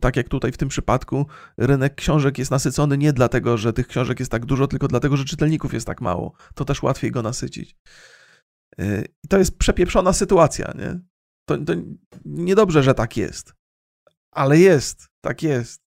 Tak 0.00 0.16
jak 0.16 0.28
tutaj 0.28 0.52
w 0.52 0.56
tym 0.56 0.68
przypadku, 0.68 1.26
rynek 1.56 1.94
książek 1.94 2.38
jest 2.38 2.50
nasycony 2.50 2.98
nie 2.98 3.12
dlatego, 3.12 3.56
że 3.58 3.72
tych 3.72 3.88
książek 3.88 4.20
jest 4.20 4.32
tak 4.32 4.46
dużo, 4.46 4.66
tylko 4.66 4.88
dlatego, 4.88 5.16
że 5.16 5.24
czytelników 5.24 5.74
jest 5.74 5.86
tak 5.86 6.00
mało. 6.00 6.32
To 6.54 6.64
też 6.64 6.82
łatwiej 6.82 7.10
go 7.10 7.22
nasycić. 7.22 7.76
Y, 8.80 9.04
I 9.24 9.28
to 9.28 9.38
jest 9.38 9.58
przepieprzona 9.58 10.12
sytuacja. 10.12 10.72
Nie? 10.78 11.00
To, 11.48 11.58
to 11.58 11.72
niedobrze, 12.24 12.82
że 12.82 12.94
tak 12.94 13.16
jest. 13.16 13.54
Ale 14.32 14.58
jest, 14.58 15.08
tak 15.20 15.42
jest. 15.42 15.82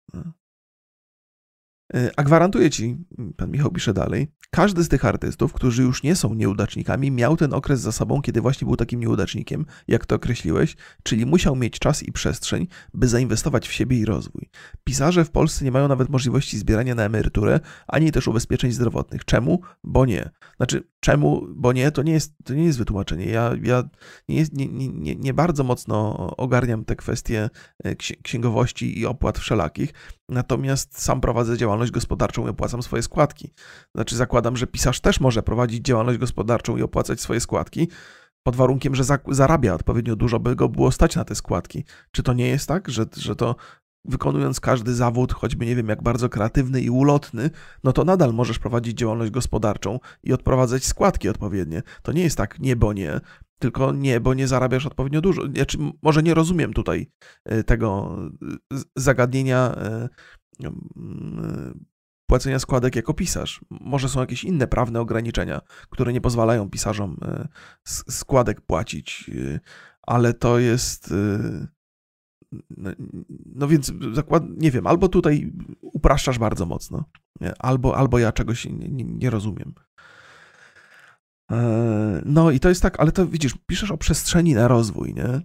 E, 1.93 2.11
a 2.15 2.23
gwarantuję 2.23 2.69
ci, 2.69 2.97
pan 3.37 3.51
Michał 3.51 3.71
pisze 3.71 3.93
dalej, 3.93 4.27
każdy 4.51 4.83
z 4.83 4.89
tych 4.89 5.05
artystów, 5.05 5.53
którzy 5.53 5.83
już 5.83 6.03
nie 6.03 6.15
są 6.15 6.33
nieudacznikami, 6.33 7.11
miał 7.11 7.37
ten 7.37 7.53
okres 7.53 7.79
za 7.79 7.91
sobą, 7.91 8.21
kiedy 8.21 8.41
właśnie 8.41 8.65
był 8.65 8.75
takim 8.75 8.99
nieudacznikiem, 8.99 9.65
jak 9.87 10.05
to 10.05 10.15
określiłeś, 10.15 10.75
czyli 11.03 11.25
musiał 11.25 11.55
mieć 11.55 11.79
czas 11.79 12.03
i 12.03 12.11
przestrzeń, 12.11 12.67
by 12.93 13.07
zainwestować 13.07 13.67
w 13.67 13.73
siebie 13.73 13.99
i 13.99 14.05
rozwój. 14.05 14.49
Pisarze 14.83 15.25
w 15.25 15.31
Polsce 15.31 15.65
nie 15.65 15.71
mają 15.71 15.87
nawet 15.87 16.09
możliwości 16.09 16.57
zbierania 16.57 16.95
na 16.95 17.03
emeryturę, 17.03 17.59
ani 17.87 18.11
też 18.11 18.27
ubezpieczeń 18.27 18.71
zdrowotnych. 18.71 19.25
Czemu? 19.25 19.61
Bo 19.83 20.05
nie. 20.05 20.29
Znaczy, 20.57 20.83
czemu? 20.99 21.47
Bo 21.55 21.73
nie, 21.73 21.91
to 21.91 22.03
nie 22.03 22.13
jest, 22.13 22.35
to 22.43 22.53
nie 22.53 22.63
jest 22.63 22.77
wytłumaczenie. 22.77 23.25
Ja, 23.25 23.51
ja 23.63 23.83
nie, 24.29 24.35
jest, 24.35 24.53
nie, 24.53 24.67
nie, 24.67 25.15
nie 25.15 25.33
bardzo 25.33 25.63
mocno 25.63 26.17
ogarniam 26.37 26.85
te 26.85 26.95
kwestie 26.95 27.49
e, 27.83 27.95
księgowości 27.95 28.99
i 28.99 29.05
opłat 29.05 29.39
wszelakich, 29.39 29.93
natomiast 30.29 31.01
sam 31.01 31.21
prowadzę 31.21 31.57
działalność 31.57 31.91
gospodarczą 31.91 32.47
i 32.47 32.49
opłacam 32.49 32.83
swoje 32.83 33.03
składki. 33.03 33.53
Znaczy, 33.95 34.15
zakładam, 34.15 34.57
że 34.57 34.67
pisarz 34.67 34.99
też 34.99 35.19
może 35.19 35.43
prowadzić 35.43 35.85
działalność 35.85 36.19
gospodarczą 36.19 36.77
i 36.77 36.81
opłacać 36.81 37.21
swoje 37.21 37.39
składki, 37.39 37.87
pod 38.43 38.55
warunkiem, 38.55 38.95
że 38.95 39.03
zarabia 39.27 39.73
odpowiednio 39.73 40.15
dużo, 40.15 40.39
by 40.39 40.55
go 40.55 40.69
było 40.69 40.91
stać 40.91 41.15
na 41.15 41.25
te 41.25 41.35
składki. 41.35 41.85
Czy 42.11 42.23
to 42.23 42.33
nie 42.33 42.47
jest 42.47 42.67
tak, 42.67 42.89
że, 42.89 43.05
że 43.17 43.35
to 43.35 43.55
wykonując 44.05 44.59
każdy 44.59 44.93
zawód, 44.93 45.33
choćby 45.33 45.65
nie 45.65 45.75
wiem 45.75 45.89
jak 45.89 46.03
bardzo 46.03 46.29
kreatywny 46.29 46.81
i 46.81 46.89
ulotny, 46.89 47.49
no 47.83 47.93
to 47.93 48.03
nadal 48.03 48.33
możesz 48.33 48.59
prowadzić 48.59 48.97
działalność 48.97 49.31
gospodarczą 49.31 49.99
i 50.23 50.33
odprowadzać 50.33 50.85
składki 50.85 51.29
odpowiednie. 51.29 51.83
To 52.01 52.11
nie 52.11 52.23
jest 52.23 52.37
tak 52.37 52.59
nie, 52.59 52.75
bo 52.75 52.93
nie, 52.93 53.19
tylko 53.59 53.91
nie, 53.91 54.19
bo 54.19 54.33
nie 54.33 54.47
zarabiasz 54.47 54.85
odpowiednio 54.85 55.21
dużo. 55.21 55.41
Znaczy, 55.55 55.77
może 56.01 56.23
nie 56.23 56.33
rozumiem 56.33 56.73
tutaj 56.73 57.11
e, 57.45 57.63
tego 57.63 58.17
zagadnienia 58.95 59.75
e, 59.75 60.09
płacenia 62.29 62.59
składek 62.59 62.95
jako 62.95 63.13
pisarz. 63.13 63.61
Może 63.69 64.09
są 64.09 64.19
jakieś 64.19 64.43
inne 64.43 64.67
prawne 64.67 65.01
ograniczenia, 65.01 65.61
które 65.89 66.13
nie 66.13 66.21
pozwalają 66.21 66.69
pisarzom 66.69 67.17
e, 67.21 67.47
składek 67.87 68.61
płacić, 68.61 69.31
ale 70.01 70.33
to 70.33 70.59
jest 70.59 71.13
no, 72.77 72.89
no 73.45 73.67
więc 73.67 73.93
zakład, 74.13 74.43
nie 74.57 74.71
wiem, 74.71 74.87
albo 74.87 75.07
tutaj 75.09 75.53
upraszczasz 75.81 76.39
bardzo 76.39 76.65
mocno, 76.65 77.03
albo, 77.59 77.97
albo 77.97 78.19
ja 78.19 78.31
czegoś 78.31 78.65
nie, 78.65 79.03
nie 79.03 79.29
rozumiem. 79.29 79.73
E, 81.51 82.21
no 82.25 82.51
i 82.51 82.59
to 82.59 82.69
jest 82.69 82.81
tak, 82.81 82.99
ale 82.99 83.11
to 83.11 83.27
widzisz, 83.27 83.55
piszesz 83.65 83.91
o 83.91 83.97
przestrzeni 83.97 84.53
na 84.53 84.67
rozwój, 84.67 85.13
nie? 85.13 85.41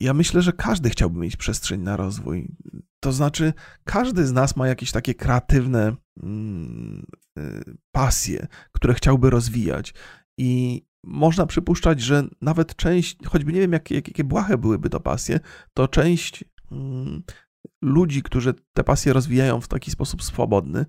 Ja 0.00 0.14
myślę, 0.14 0.42
że 0.42 0.52
każdy 0.52 0.90
chciałby 0.90 1.20
mieć 1.20 1.36
przestrzeń 1.36 1.80
na 1.80 1.96
rozwój. 1.96 2.56
To 3.00 3.12
znaczy, 3.12 3.52
każdy 3.84 4.26
z 4.26 4.32
nas 4.32 4.56
ma 4.56 4.68
jakieś 4.68 4.92
takie 4.92 5.14
kreatywne 5.14 5.96
mm, 6.22 7.06
y, 7.38 7.76
pasje, 7.92 8.46
które 8.72 8.94
chciałby 8.94 9.30
rozwijać. 9.30 9.94
I 10.38 10.82
można 11.04 11.46
przypuszczać, 11.46 12.00
że 12.00 12.28
nawet 12.40 12.76
część, 12.76 13.16
choćby 13.26 13.52
nie 13.52 13.60
wiem, 13.60 13.72
jakie, 13.72 13.94
jakie 13.94 14.24
błahe 14.24 14.58
byłyby 14.58 14.90
to 14.90 15.00
pasje, 15.00 15.40
to 15.74 15.88
część 15.88 16.44
mm, 16.72 17.22
ludzi, 17.82 18.22
którzy 18.22 18.54
te 18.72 18.84
pasje 18.84 19.12
rozwijają 19.12 19.60
w 19.60 19.68
taki 19.68 19.90
sposób 19.90 20.22
swobodny, 20.22 20.86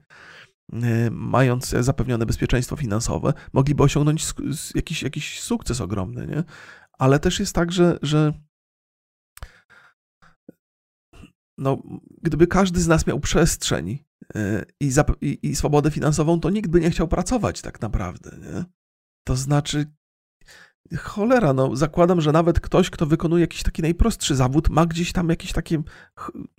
mając 1.11 1.69
zapewnione 1.69 2.25
bezpieczeństwo 2.25 2.75
finansowe, 2.75 3.33
mogliby 3.53 3.83
osiągnąć 3.83 4.25
jakiś, 4.75 5.03
jakiś 5.03 5.41
sukces 5.41 5.81
ogromny, 5.81 6.27
nie? 6.27 6.43
Ale 6.99 7.19
też 7.19 7.39
jest 7.39 7.55
tak, 7.55 7.71
że, 7.71 7.99
że 8.01 8.33
no, 11.57 11.81
gdyby 12.21 12.47
każdy 12.47 12.81
z 12.81 12.87
nas 12.87 13.07
miał 13.07 13.19
przestrzeń 13.19 13.99
y, 14.35 14.65
i, 14.79 14.91
i, 15.21 15.39
i 15.49 15.55
swobodę 15.55 15.91
finansową, 15.91 16.39
to 16.39 16.49
nikt 16.49 16.69
by 16.69 16.79
nie 16.79 16.91
chciał 16.91 17.07
pracować 17.07 17.61
tak 17.61 17.81
naprawdę, 17.81 18.37
nie? 18.37 18.65
To 19.27 19.35
znaczy, 19.35 19.85
Cholera, 20.95 21.53
no 21.53 21.75
zakładam, 21.75 22.21
że 22.21 22.31
nawet 22.31 22.59
ktoś, 22.59 22.89
kto 22.89 23.05
wykonuje 23.05 23.41
jakiś 23.41 23.63
taki 23.63 23.81
najprostszy 23.81 24.35
zawód, 24.35 24.69
ma 24.69 24.85
gdzieś 24.85 25.11
tam 25.11 25.29
jakieś 25.29 25.51
takie, 25.51 25.83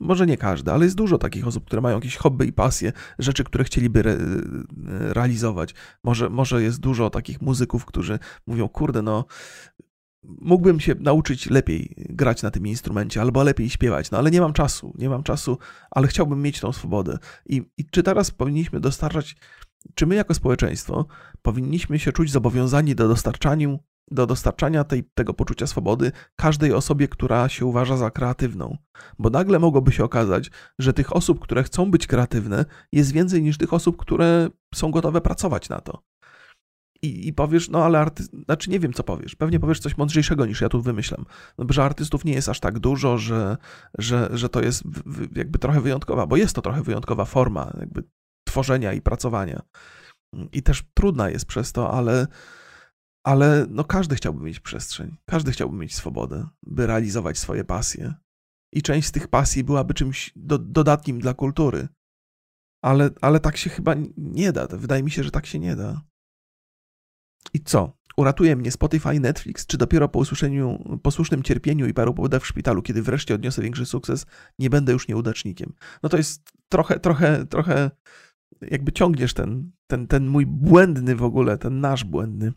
może 0.01 0.26
nie 0.26 0.37
każdy, 0.37 0.72
ale 0.72 0.85
jest 0.85 0.97
dużo 0.97 1.18
takich 1.18 1.47
osób, 1.47 1.64
które 1.64 1.83
mają 1.83 1.97
jakieś 1.97 2.16
hobby 2.16 2.47
i 2.47 2.53
pasje, 2.53 2.93
rzeczy, 3.18 3.45
które 3.45 3.64
chcieliby 3.64 4.01
re, 4.01 4.16
realizować. 4.89 5.74
Może, 6.05 6.31
może 6.31 6.62
jest 6.62 6.81
dużo 6.81 7.11
takich 7.11 7.43
muzyków, 7.43 7.85
którzy 7.85 8.18
mówią, 8.47 8.68
kurde, 8.68 9.03
no 9.03 9.24
mógłbym 10.22 10.81
się 10.81 10.95
nauczyć 10.95 11.51
lepiej 11.51 11.95
grać 11.97 12.43
na 12.43 12.51
tym 12.51 12.66
instrumencie, 12.66 13.20
albo 13.20 13.43
lepiej 13.43 13.70
śpiewać, 13.70 14.11
no 14.11 14.18
ale 14.18 14.31
nie 14.31 14.41
mam 14.41 14.53
czasu, 14.53 14.95
nie 14.99 15.09
mam 15.09 15.22
czasu, 15.22 15.59
ale 15.91 16.09
chciałbym 16.09 16.43
mieć 16.43 16.61
tą 16.61 16.72
swobodę. 16.72 17.18
I, 17.47 17.62
i 17.76 17.85
czy 17.91 18.03
teraz 18.03 18.31
powinniśmy 18.31 18.81
dostarczać 18.81 19.37
czy 19.95 20.07
my 20.07 20.14
jako 20.14 20.35
społeczeństwo 20.35 21.07
powinniśmy 21.43 21.99
się 21.99 22.12
czuć 22.12 22.31
zobowiązani 22.31 22.95
do 22.95 23.09
dostarczania 23.09 23.68
do 24.11 24.26
dostarczania 24.26 24.84
tej, 24.84 25.04
tego 25.14 25.34
poczucia 25.34 25.66
swobody 25.66 26.12
każdej 26.36 26.72
osobie, 26.72 27.09
która 27.09 27.48
się 27.48 27.66
uważa 27.66 27.96
za 27.96 28.11
kreatywną. 28.11 28.76
Bo 29.18 29.30
nagle 29.30 29.59
mogłoby 29.59 29.92
się 29.92 30.04
okazać, 30.04 30.50
że 30.78 30.92
tych 30.92 31.16
osób, 31.16 31.40
które 31.40 31.62
chcą 31.62 31.90
być 31.90 32.06
kreatywne, 32.06 32.64
jest 32.92 33.12
więcej 33.12 33.42
niż 33.42 33.59
tych 33.59 33.72
osób, 33.72 33.96
które 33.96 34.48
są 34.74 34.90
gotowe 34.90 35.20
pracować 35.20 35.68
na 35.68 35.80
to. 35.80 36.02
I, 37.02 37.28
i 37.28 37.32
powiesz, 37.32 37.68
no 37.68 37.84
ale 37.84 38.00
arty... 38.00 38.22
znaczy 38.44 38.70
nie 38.70 38.80
wiem, 38.80 38.92
co 38.92 39.04
powiesz. 39.04 39.34
Pewnie 39.36 39.61
powiesz 39.61 39.80
coś 39.80 39.96
mądrzejszego 39.96 40.46
niż 40.46 40.61
ja 40.61 40.68
tu 40.68 40.82
wymyślam. 40.82 41.24
No, 41.59 41.64
że 41.70 41.84
artystów 41.84 42.24
nie 42.24 42.32
jest 42.32 42.48
aż 42.48 42.61
tak 42.61 42.78
dużo, 42.78 43.18
że, 43.18 43.56
że, 43.98 44.28
że 44.32 44.48
to 44.48 44.62
jest 44.62 44.82
jakby 45.36 45.59
trochę 45.59 45.80
wyjątkowa, 45.80 46.26
bo 46.26 46.36
jest 46.36 46.54
to 46.54 46.62
trochę 46.62 46.82
wyjątkowa 46.82 47.24
forma 47.24 47.72
jakby 47.80 48.02
tworzenia 48.46 48.92
i 48.92 49.00
pracowania. 49.00 49.62
I 50.52 50.62
też 50.62 50.84
trudna 50.94 51.30
jest 51.30 51.46
przez 51.46 51.72
to, 51.72 51.90
ale 51.90 52.26
ale 53.29 53.66
no 53.70 53.85
każdy 53.85 54.16
chciałby 54.16 54.45
mieć 54.45 54.61
przestrzeń, 54.61 55.16
każdy 55.26 55.53
chciałby 55.53 55.76
mieć 55.76 55.95
swobodę, 55.95 56.49
by 56.62 56.87
realizować 56.87 57.39
swoje 57.39 57.64
pasje. 57.64 58.14
I 58.74 58.83
część 58.83 59.09
z 59.09 59.12
tych 59.12 59.29
pasji 59.29 59.64
byłaby 59.64 59.95
czymś 59.95 60.33
do, 60.37 60.59
dodatnim 60.59 61.18
dla 61.18 61.35
kultury. 61.35 61.89
Ale, 62.85 63.11
ale 63.20 63.41
tak 63.41 63.57
się 63.57 63.70
chyba 63.70 63.95
nie 64.16 64.53
da. 64.53 64.66
Wydaje 64.66 65.03
mi 65.03 65.11
się, 65.11 65.22
że 65.22 65.31
tak 65.31 65.47
się 65.47 65.59
nie 65.59 65.76
da. 65.76 66.03
I 67.55 67.61
co? 67.61 67.99
Uratuje 68.16 68.57
mnie 68.57 68.70
Spotify, 68.70 69.20
Netflix, 69.20 69.66
czy 69.66 69.79
dopiero 69.79 70.09
po 70.09 70.18
usłyszeniu, 70.18 70.99
posłusznym 71.03 71.43
cierpieniu 71.43 71.87
i 71.87 71.95
paru 71.95 72.14
powodach 72.14 72.43
w 72.43 72.47
szpitalu, 72.47 72.83
kiedy 72.83 73.03
wreszcie 73.03 73.35
odniosę 73.35 73.62
większy 73.62 73.87
sukces, 73.87 74.26
nie 74.59 74.70
będę 74.70 74.93
już 74.93 75.09
nieudacznikiem? 75.09 75.72
No 76.03 76.09
to 76.09 76.16
jest 76.16 76.53
trochę, 76.68 77.01
trochę, 77.01 77.47
trochę 77.47 77.91
jakby 78.61 78.93
ciągniesz 78.93 79.35
ten, 79.35 79.70
ten, 79.87 80.07
ten 80.07 80.26
mój 80.26 80.47
błędny 80.47 81.16
w 81.16 81.22
ogóle, 81.22 81.59
ten 81.59 81.81
nasz 81.81 82.05
błędny 82.05 82.53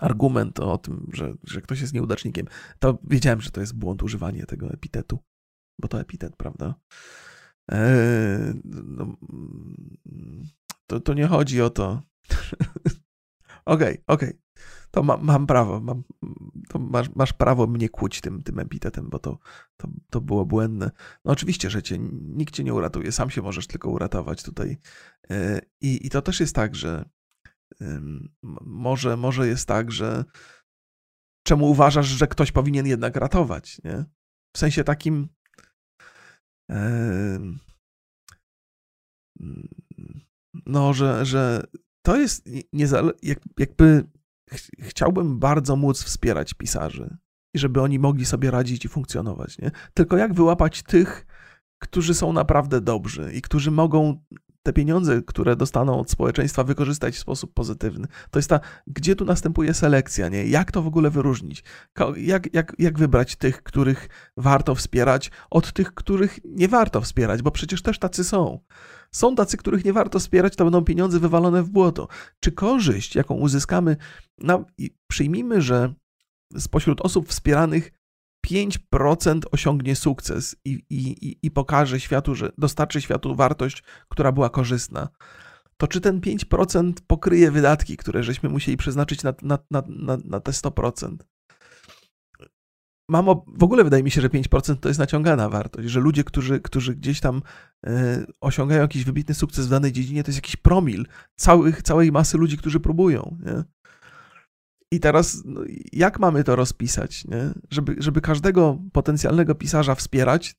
argument 0.00 0.60
o 0.60 0.78
tym, 0.78 1.10
że, 1.12 1.34
że 1.44 1.60
ktoś 1.60 1.80
jest 1.80 1.94
nieudacznikiem, 1.94 2.46
to 2.78 2.98
wiedziałem, 3.04 3.40
że 3.40 3.50
to 3.50 3.60
jest 3.60 3.74
błąd 3.74 4.02
używanie 4.02 4.46
tego 4.46 4.70
epitetu, 4.70 5.18
bo 5.78 5.88
to 5.88 6.00
epitet, 6.00 6.36
prawda? 6.36 6.74
Eee, 7.68 8.54
no, 8.64 9.16
to, 10.86 11.00
to 11.00 11.14
nie 11.14 11.26
chodzi 11.26 11.62
o 11.62 11.70
to. 11.70 12.02
Okej, 13.66 14.02
okej. 14.06 14.28
Okay, 14.28 14.38
To 14.90 15.02
ma, 15.02 15.16
mam 15.16 15.46
prawo. 15.46 15.80
Mam, 15.80 16.02
to 16.68 16.78
masz, 16.78 17.14
masz 17.14 17.32
prawo 17.32 17.66
mnie 17.66 17.88
kłuć 17.88 18.20
tym, 18.20 18.42
tym 18.42 18.58
epitetem, 18.58 19.08
bo 19.10 19.18
to, 19.18 19.38
to, 19.76 19.88
to 20.10 20.20
było 20.20 20.46
błędne. 20.46 20.90
No 21.24 21.32
oczywiście, 21.32 21.70
że 21.70 21.82
cię, 21.82 21.98
nikt 22.22 22.54
cię 22.54 22.64
nie 22.64 22.74
uratuje, 22.74 23.12
sam 23.12 23.30
się 23.30 23.42
możesz 23.42 23.66
tylko 23.66 23.90
uratować 23.90 24.42
tutaj. 24.42 24.76
Eee, 25.30 25.60
I, 25.80 26.06
I 26.06 26.10
to 26.10 26.22
też 26.22 26.40
jest 26.40 26.54
tak, 26.54 26.74
że 26.74 27.04
może, 28.62 29.16
może 29.16 29.48
jest 29.48 29.68
tak, 29.68 29.92
że 29.92 30.24
czemu 31.46 31.70
uważasz, 31.70 32.06
że 32.06 32.26
ktoś 32.26 32.52
powinien 32.52 32.86
jednak 32.86 33.16
ratować, 33.16 33.80
nie? 33.84 34.04
W 34.56 34.58
sensie 34.58 34.84
takim 34.84 35.28
no, 40.66 40.92
że, 40.92 41.26
że 41.26 41.62
to 42.06 42.16
jest 42.16 42.48
niezale- 42.72 43.12
jakby 43.58 44.04
ch 44.50 44.70
chciałbym 44.80 45.38
bardzo 45.38 45.76
móc 45.76 46.02
wspierać 46.02 46.54
pisarzy 46.54 47.16
i 47.54 47.58
żeby 47.58 47.80
oni 47.80 47.98
mogli 47.98 48.24
sobie 48.24 48.50
radzić 48.50 48.84
i 48.84 48.88
funkcjonować, 48.88 49.58
nie? 49.58 49.70
Tylko 49.94 50.16
jak 50.16 50.34
wyłapać 50.34 50.82
tych, 50.82 51.26
którzy 51.82 52.14
są 52.14 52.32
naprawdę 52.32 52.80
dobrzy 52.80 53.32
i 53.32 53.42
którzy 53.42 53.70
mogą 53.70 54.24
te 54.66 54.72
pieniądze, 54.72 55.22
które 55.26 55.56
dostaną 55.56 56.00
od 56.00 56.10
społeczeństwa, 56.10 56.64
wykorzystać 56.64 57.14
w 57.14 57.18
sposób 57.18 57.54
pozytywny. 57.54 58.08
To 58.30 58.38
jest 58.38 58.48
ta, 58.48 58.60
gdzie 58.86 59.16
tu 59.16 59.24
następuje 59.24 59.74
selekcja, 59.74 60.28
nie? 60.28 60.46
Jak 60.46 60.72
to 60.72 60.82
w 60.82 60.86
ogóle 60.86 61.10
wyróżnić? 61.10 61.64
Jak, 62.16 62.54
jak, 62.54 62.72
jak 62.78 62.98
wybrać 62.98 63.36
tych, 63.36 63.62
których 63.62 64.08
warto 64.36 64.74
wspierać, 64.74 65.30
od 65.50 65.72
tych, 65.72 65.94
których 65.94 66.38
nie 66.44 66.68
warto 66.68 67.00
wspierać, 67.00 67.42
bo 67.42 67.50
przecież 67.50 67.82
też 67.82 67.98
tacy 67.98 68.24
są. 68.24 68.60
Są 69.10 69.34
tacy, 69.34 69.56
których 69.56 69.84
nie 69.84 69.92
warto 69.92 70.18
wspierać, 70.18 70.56
to 70.56 70.64
będą 70.64 70.84
pieniądze 70.84 71.20
wywalone 71.20 71.62
w 71.62 71.70
błoto. 71.70 72.08
Czy 72.40 72.52
korzyść, 72.52 73.14
jaką 73.14 73.34
uzyskamy, 73.34 73.96
no, 74.38 74.64
przyjmijmy, 75.08 75.62
że 75.62 75.94
spośród 76.58 77.00
osób 77.00 77.28
wspieranych 77.28 77.92
5% 78.50 79.40
osiągnie 79.52 79.96
sukces 79.96 80.56
i, 80.64 80.82
i, 80.90 81.36
i 81.42 81.50
pokaże 81.50 82.00
światu, 82.00 82.34
że 82.34 82.52
dostarczy 82.58 83.00
światu 83.00 83.34
wartość, 83.34 83.82
która 84.08 84.32
była 84.32 84.50
korzystna, 84.50 85.08
to 85.76 85.86
czy 85.86 86.00
ten 86.00 86.20
5% 86.20 86.92
pokryje 87.06 87.50
wydatki, 87.50 87.96
które 87.96 88.22
żeśmy 88.22 88.48
musieli 88.48 88.76
przeznaczyć 88.76 89.22
na, 89.22 89.34
na, 89.42 89.58
na, 89.70 89.82
na, 90.24 90.40
te 90.40 90.52
100%? 90.52 91.16
Mam 93.08 93.26
w 93.46 93.62
ogóle 93.62 93.84
wydaje 93.84 94.02
mi 94.02 94.10
się, 94.10 94.20
że 94.20 94.28
5% 94.28 94.76
to 94.76 94.88
jest 94.88 95.00
naciągana 95.00 95.48
wartość, 95.48 95.88
że 95.88 96.00
ludzie, 96.00 96.24
którzy, 96.24 96.60
którzy 96.60 96.94
gdzieś 96.94 97.20
tam 97.20 97.42
y, 97.86 97.90
osiągają 98.40 98.80
jakiś 98.80 99.04
wybitny 99.04 99.34
sukces 99.34 99.66
w 99.66 99.70
danej 99.70 99.92
dziedzinie, 99.92 100.24
to 100.24 100.28
jest 100.28 100.38
jakiś 100.38 100.56
promil 100.56 101.06
całych, 101.36 101.82
całej 101.82 102.12
masy 102.12 102.38
ludzi, 102.38 102.58
którzy 102.58 102.80
próbują. 102.80 103.38
Nie? 103.44 103.64
I 104.92 105.00
teraz, 105.00 105.42
no, 105.44 105.60
jak 105.92 106.18
mamy 106.18 106.44
to 106.44 106.56
rozpisać, 106.56 107.24
nie? 107.24 107.50
Żeby, 107.70 107.96
żeby 107.98 108.20
każdego 108.20 108.78
potencjalnego 108.92 109.54
pisarza 109.54 109.94
wspierać, 109.94 110.54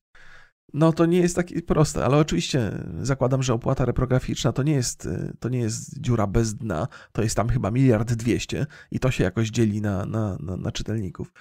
no 0.74 0.94
to 0.94 1.06
nie 1.06 1.20
jest 1.20 1.36
takie 1.36 1.62
proste, 1.62 2.06
ale 2.06 2.18
oczywiście 2.18 2.72
zakładam, 3.02 3.44
że 3.44 3.54
opłata 3.54 3.86
reprograficzna 3.86 4.52
to 4.52 4.64
nie 4.64 4.74
jest, 4.74 5.10
to 5.40 5.50
nie 5.50 5.60
jest 5.60 6.02
dziura 6.02 6.28
bez 6.28 6.56
dna, 6.56 6.88
to 7.12 7.22
jest 7.22 7.36
tam 7.36 7.50
chyba 7.50 7.72
miliard 7.72 8.14
dwieście 8.14 8.66
i 8.92 9.00
to 9.00 9.12
się 9.12 9.24
jakoś 9.24 9.50
dzieli 9.50 9.82
na, 9.82 10.06
na, 10.06 10.38
na, 10.40 10.58
na 10.58 10.72
czytelników. 10.72 11.34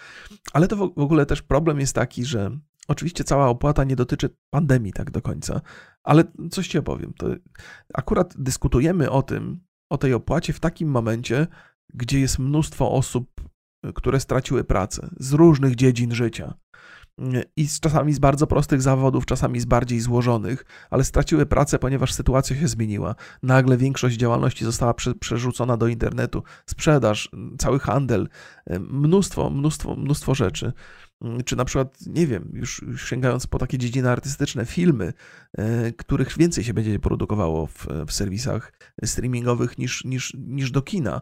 Ale 0.53 0.69
to 0.69 0.77
w 0.77 0.83
ogóle 0.83 1.27
też 1.27 1.43
problem 1.43 1.81
jest 1.81 1.95
taki, 1.95 2.25
że 2.25 2.59
oczywiście 2.89 3.25
cała 3.25 3.49
opłata 3.49 3.85
nie 3.85 3.97
dotyczy 3.97 4.31
pandemii 4.51 4.93
tak 4.93 5.11
do 5.11 5.23
końca, 5.23 5.61
ale 6.03 6.25
coś 6.51 6.69
ci 6.69 6.79
opowiem. 6.79 7.13
To 7.19 7.27
akurat 7.95 8.35
dyskutujemy 8.39 9.11
o 9.11 9.23
tym, 9.23 9.61
o 9.91 9.99
tej 9.99 10.15
opłacie 10.15 10.53
w 10.53 10.61
takim 10.61 10.89
momencie, 10.89 11.47
gdzie 11.95 12.21
jest 12.21 12.39
mnóstwo 12.39 12.93
osób, 12.93 13.41
które 13.95 14.21
straciły 14.21 14.65
pracę 14.65 15.09
z 15.21 15.33
różnych 15.33 15.75
dziedzin 15.75 16.15
życia. 16.15 16.55
I 17.57 17.69
z, 17.69 17.81
czasami 17.81 18.13
z 18.13 18.19
bardzo 18.19 18.47
prostych 18.47 18.83
zawodów, 18.83 19.27
czasami 19.27 19.61
z 19.61 19.65
bardziej 19.65 20.01
złożonych, 20.01 20.65
ale 20.91 21.05
straciły 21.05 21.47
pracę, 21.47 21.79
ponieważ 21.79 22.13
sytuacja 22.13 22.57
się 22.57 22.69
zmieniła. 22.69 23.15
Nagle 23.43 23.77
większość 23.77 24.17
działalności 24.17 24.65
została 24.65 24.95
prze, 24.95 25.15
przerzucona 25.15 25.77
do 25.77 25.89
internetu, 25.89 26.43
sprzedaż, 26.67 27.31
cały 27.59 27.79
handel, 27.79 28.29
mnóstwo, 28.81 29.51
mnóstwo, 29.51 29.97
mnóstwo 29.97 30.35
rzeczy 30.35 30.73
czy 31.45 31.57
na 31.57 31.65
przykład, 31.65 31.99
nie 32.07 32.27
wiem, 32.27 32.51
już 32.53 32.85
sięgając 32.97 33.47
po 33.47 33.59
takie 33.59 33.79
dziedziny 33.79 34.11
artystyczne, 34.11 34.67
filmy, 34.67 35.13
e, 35.59 35.93
których 35.93 36.39
więcej 36.39 36.65
się 36.65 36.75
będzie 36.75 36.99
produkowało 36.99 37.67
w, 37.67 37.87
w 38.07 38.13
serwisach 38.13 38.73
streamingowych 39.05 39.79
niż, 39.79 40.05
niż, 40.05 40.37
niż 40.39 40.71
do 40.71 40.83
kina. 40.83 41.21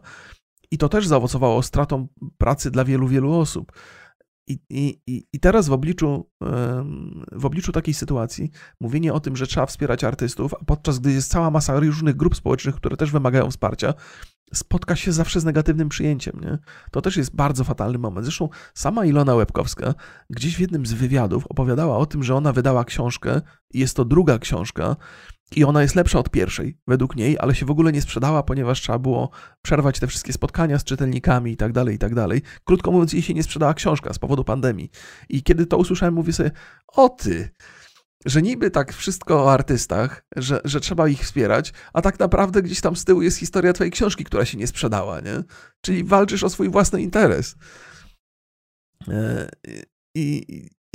I 0.71 0.77
to 0.77 0.89
też 0.89 1.07
zaowocowało 1.07 1.63
stratą 1.63 2.07
pracy 2.37 2.71
dla 2.71 2.85
wielu, 2.85 3.07
wielu 3.07 3.33
osób. 3.33 3.71
I, 4.47 4.59
i, 4.69 5.25
I 5.33 5.39
teraz 5.39 5.67
w 5.67 5.71
obliczu, 5.71 6.29
w 7.31 7.45
obliczu 7.45 7.71
takiej 7.71 7.93
sytuacji 7.93 8.51
mówienie 8.81 9.13
o 9.13 9.19
tym, 9.19 9.35
że 9.35 9.47
trzeba 9.47 9.65
wspierać 9.65 10.03
artystów, 10.03 10.53
a 10.53 10.65
podczas 10.65 10.99
gdy 10.99 11.11
jest 11.11 11.31
cała 11.31 11.51
masa 11.51 11.79
różnych 11.79 12.15
grup 12.15 12.35
społecznych, 12.35 12.75
które 12.75 12.97
też 12.97 13.11
wymagają 13.11 13.51
wsparcia, 13.51 13.93
spotka 14.53 14.95
się 14.95 15.11
zawsze 15.11 15.39
z 15.39 15.45
negatywnym 15.45 15.89
przyjęciem. 15.89 16.39
Nie? 16.41 16.57
To 16.91 17.01
też 17.01 17.17
jest 17.17 17.35
bardzo 17.35 17.63
fatalny 17.63 17.97
moment. 17.97 18.25
Zresztą 18.25 18.49
sama 18.73 19.05
Ilona 19.05 19.35
Łebkowska 19.35 19.93
gdzieś 20.29 20.55
w 20.55 20.59
jednym 20.59 20.85
z 20.85 20.93
wywiadów 20.93 21.47
opowiadała 21.47 21.97
o 21.97 22.05
tym, 22.05 22.23
że 22.23 22.35
ona 22.35 22.53
wydała 22.53 22.85
książkę 22.85 23.41
i 23.73 23.79
jest 23.79 23.95
to 23.95 24.05
druga 24.05 24.39
książka, 24.39 24.95
i 25.55 25.63
ona 25.63 25.81
jest 25.81 25.95
lepsza 25.95 26.19
od 26.19 26.29
pierwszej, 26.29 26.77
według 26.87 27.15
niej, 27.15 27.37
ale 27.39 27.55
się 27.55 27.65
w 27.65 27.71
ogóle 27.71 27.91
nie 27.91 28.01
sprzedała, 28.01 28.43
ponieważ 28.43 28.81
trzeba 28.81 28.99
było 28.99 29.29
przerwać 29.61 29.99
te 29.99 30.07
wszystkie 30.07 30.33
spotkania 30.33 30.79
z 30.79 30.83
czytelnikami 30.83 31.51
i 31.51 31.57
tak 31.57 31.71
dalej, 31.71 31.95
i 31.95 31.97
tak 31.97 32.15
dalej. 32.15 32.41
Krótko 32.63 32.91
mówiąc, 32.91 33.13
jej 33.13 33.21
się 33.21 33.33
nie 33.33 33.43
sprzedała 33.43 33.73
książka 33.73 34.13
z 34.13 34.19
powodu 34.19 34.43
pandemii. 34.43 34.89
I 35.29 35.43
kiedy 35.43 35.65
to 35.65 35.77
usłyszałem, 35.77 36.13
mówię 36.13 36.33
sobie, 36.33 36.51
o 36.87 37.09
ty, 37.09 37.49
że 38.25 38.41
niby 38.41 38.71
tak 38.71 38.93
wszystko 38.93 39.43
o 39.43 39.53
artystach, 39.53 40.25
że, 40.35 40.61
że 40.63 40.79
trzeba 40.79 41.07
ich 41.07 41.21
wspierać, 41.21 41.73
a 41.93 42.01
tak 42.01 42.19
naprawdę 42.19 42.61
gdzieś 42.61 42.81
tam 42.81 42.95
z 42.95 43.05
tyłu 43.05 43.21
jest 43.21 43.37
historia 43.37 43.73
twojej 43.73 43.91
książki, 43.91 44.23
która 44.23 44.45
się 44.45 44.57
nie 44.57 44.67
sprzedała, 44.67 45.19
nie? 45.19 45.43
Czyli 45.81 46.03
walczysz 46.03 46.43
o 46.43 46.49
swój 46.49 46.69
własny 46.69 47.01
interes. 47.01 47.55
E, 49.07 49.49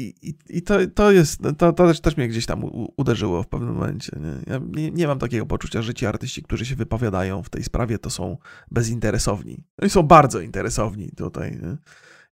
I, 0.01 0.34
i, 0.48 0.62
to, 0.62 0.78
to 0.94 1.12
jest, 1.12 1.40
to, 1.59 1.72
to 1.72 1.86
też, 1.86 2.01
też 2.01 2.16
mnie 2.16 2.28
gdzieś 2.28 2.46
tam 2.46 2.62
uderzyło 2.96 3.42
w 3.42 3.48
pewnym 3.48 3.74
momencie. 3.74 4.12
Nie? 4.20 4.53
Ja 4.53 4.61
nie, 4.76 4.90
nie, 4.90 5.07
mam 5.07 5.18
takiego 5.18 5.46
poczucia, 5.46 5.82
że 5.82 5.94
ci 5.94 6.07
artyści, 6.07 6.42
którzy 6.42 6.66
się 6.66 6.76
wypowiadają 6.76 7.42
w 7.42 7.51
tej 7.51 7.64
sprawie, 7.64 7.98
to 7.98 8.11
są 8.11 8.36
bezinteresowni. 8.70 9.64
Oni 9.78 9.90
są 9.90 10.03
bardzo 10.03 10.40
interesowni 10.40 11.11
tutaj. 11.16 11.51
Nie? 11.51 11.76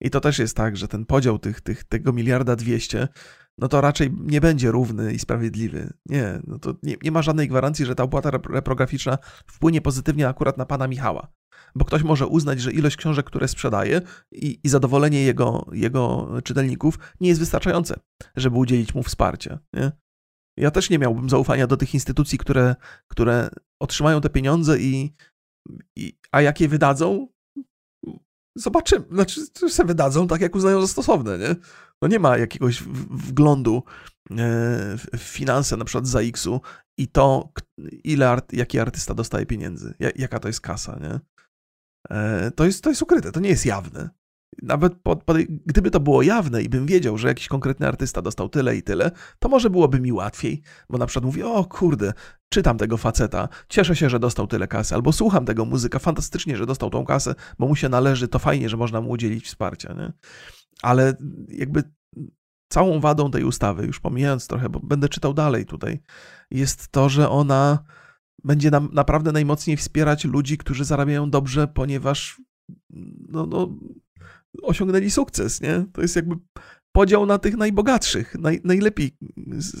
I 0.00 0.10
to 0.10 0.20
też 0.20 0.38
jest 0.38 0.56
tak, 0.56 0.76
że 0.76 0.88
ten 0.88 1.06
podział 1.06 1.38
tych, 1.38 1.60
tych, 1.60 1.84
tego 1.84 2.12
miliarda 2.12 2.56
dwieście, 2.56 3.08
no 3.58 3.68
to 3.68 3.80
raczej 3.80 4.10
nie 4.20 4.40
będzie 4.40 4.70
równy 4.70 5.12
i 5.12 5.18
sprawiedliwy. 5.18 5.92
Nie, 6.06 6.40
no 6.46 6.58
to 6.58 6.74
nie, 6.82 6.96
nie 7.02 7.10
ma 7.10 7.22
żadnej 7.22 7.48
gwarancji, 7.48 7.84
że 7.84 7.94
ta 7.94 8.02
opłata 8.02 8.30
reprograficzna 8.50 9.18
wpłynie 9.46 9.80
pozytywnie 9.80 10.28
akurat 10.28 10.58
na 10.58 10.66
pana 10.66 10.88
Michała 10.88 11.28
bo 11.78 11.84
ktoś 11.84 12.02
może 12.02 12.26
uznać, 12.26 12.60
że 12.60 12.72
ilość 12.72 12.96
książek, 12.96 13.26
które 13.26 13.48
sprzedaje 13.48 14.02
i, 14.32 14.60
i 14.64 14.68
zadowolenie 14.68 15.22
jego, 15.22 15.66
jego 15.72 16.28
czytelników 16.44 16.98
nie 17.20 17.28
jest 17.28 17.40
wystarczające, 17.40 18.00
żeby 18.36 18.56
udzielić 18.56 18.94
mu 18.94 19.02
wsparcia. 19.02 19.58
Nie? 19.72 19.92
Ja 20.58 20.70
też 20.70 20.90
nie 20.90 20.98
miałbym 20.98 21.30
zaufania 21.30 21.66
do 21.66 21.76
tych 21.76 21.94
instytucji, 21.94 22.38
które, 22.38 22.76
które 23.08 23.50
otrzymają 23.82 24.20
te 24.20 24.30
pieniądze 24.30 24.78
i, 24.78 25.14
i 25.96 26.18
a 26.32 26.40
jak 26.40 26.60
je 26.60 26.68
wydadzą, 26.68 27.28
zobaczymy. 28.56 29.06
Znaczy, 29.10 29.40
sobie 29.46 29.86
wydadzą 29.86 30.28
tak, 30.28 30.40
jak 30.40 30.54
uznają 30.54 30.80
za 30.80 30.88
stosowne, 30.88 31.38
nie? 31.38 31.56
No 32.02 32.08
nie 32.08 32.18
ma 32.18 32.38
jakiegoś 32.38 32.82
wglądu 33.10 33.82
e, 34.30 34.34
w 34.96 35.20
finanse, 35.20 35.76
na 35.76 35.84
przykład 35.84 36.06
za 36.06 36.20
X-u 36.20 36.60
i 36.98 37.08
to, 37.08 37.52
ile 38.04 38.40
jaki 38.52 38.78
artysta 38.78 39.14
dostaje 39.14 39.46
pieniędzy, 39.46 39.94
jaka 40.16 40.38
to 40.38 40.48
jest 40.48 40.60
kasa, 40.60 40.98
nie? 41.00 41.20
E, 42.10 42.50
to 42.50 42.64
jest, 42.64 42.84
to 42.84 42.90
jest 42.90 43.02
ukryte, 43.02 43.32
to 43.32 43.40
nie 43.40 43.48
jest 43.48 43.66
jawne. 43.66 44.10
Nawet 44.62 44.94
pod, 44.94 45.24
pod, 45.24 45.36
gdyby 45.66 45.90
to 45.90 46.00
było 46.00 46.22
jawne 46.22 46.62
i 46.62 46.68
bym 46.68 46.86
wiedział, 46.86 47.18
że 47.18 47.28
jakiś 47.28 47.48
konkretny 47.48 47.88
artysta 47.88 48.22
dostał 48.22 48.48
tyle 48.48 48.76
i 48.76 48.82
tyle, 48.82 49.10
to 49.38 49.48
może 49.48 49.70
byłoby 49.70 50.00
mi 50.00 50.12
łatwiej, 50.12 50.62
bo 50.90 50.98
na 50.98 51.06
przykład 51.06 51.24
mówię, 51.24 51.46
o 51.46 51.64
kurde, 51.64 52.12
czytam 52.48 52.78
tego 52.78 52.96
faceta, 52.96 53.48
cieszę 53.68 53.96
się, 53.96 54.10
że 54.10 54.18
dostał 54.18 54.46
tyle 54.46 54.68
kasy, 54.68 54.94
albo 54.94 55.12
słucham 55.12 55.44
tego 55.44 55.64
muzyka, 55.64 55.98
fantastycznie, 55.98 56.56
że 56.56 56.66
dostał 56.66 56.90
tą 56.90 57.04
kasę, 57.04 57.34
bo 57.58 57.68
mu 57.68 57.76
się 57.76 57.88
należy, 57.88 58.28
to 58.28 58.38
fajnie, 58.38 58.68
że 58.68 58.76
można 58.76 59.00
mu 59.00 59.10
udzielić 59.10 59.46
wsparcia, 59.46 59.92
nie? 59.92 60.12
Ale 60.82 61.14
jakby 61.48 61.82
całą 62.68 63.00
wadą 63.00 63.30
tej 63.30 63.44
ustawy, 63.44 63.86
już 63.86 64.00
pomijając 64.00 64.46
trochę, 64.46 64.68
bo 64.68 64.80
będę 64.80 65.08
czytał 65.08 65.34
dalej 65.34 65.66
tutaj, 65.66 66.00
jest 66.50 66.88
to, 66.88 67.08
że 67.08 67.28
ona 67.28 67.78
będzie 68.44 68.70
nam 68.70 68.88
naprawdę 68.92 69.32
najmocniej 69.32 69.76
wspierać 69.76 70.24
ludzi, 70.24 70.58
którzy 70.58 70.84
zarabiają 70.84 71.30
dobrze, 71.30 71.68
ponieważ 71.68 72.42
no, 73.28 73.46
no, 73.46 73.78
osiągnęli 74.62 75.10
sukces, 75.10 75.60
nie? 75.60 75.86
To 75.92 76.02
jest 76.02 76.16
jakby 76.16 76.36
podział 76.92 77.26
na 77.26 77.38
tych 77.38 77.56
najbogatszych, 77.56 78.34
naj, 78.38 78.60
najlepiej 78.64 79.16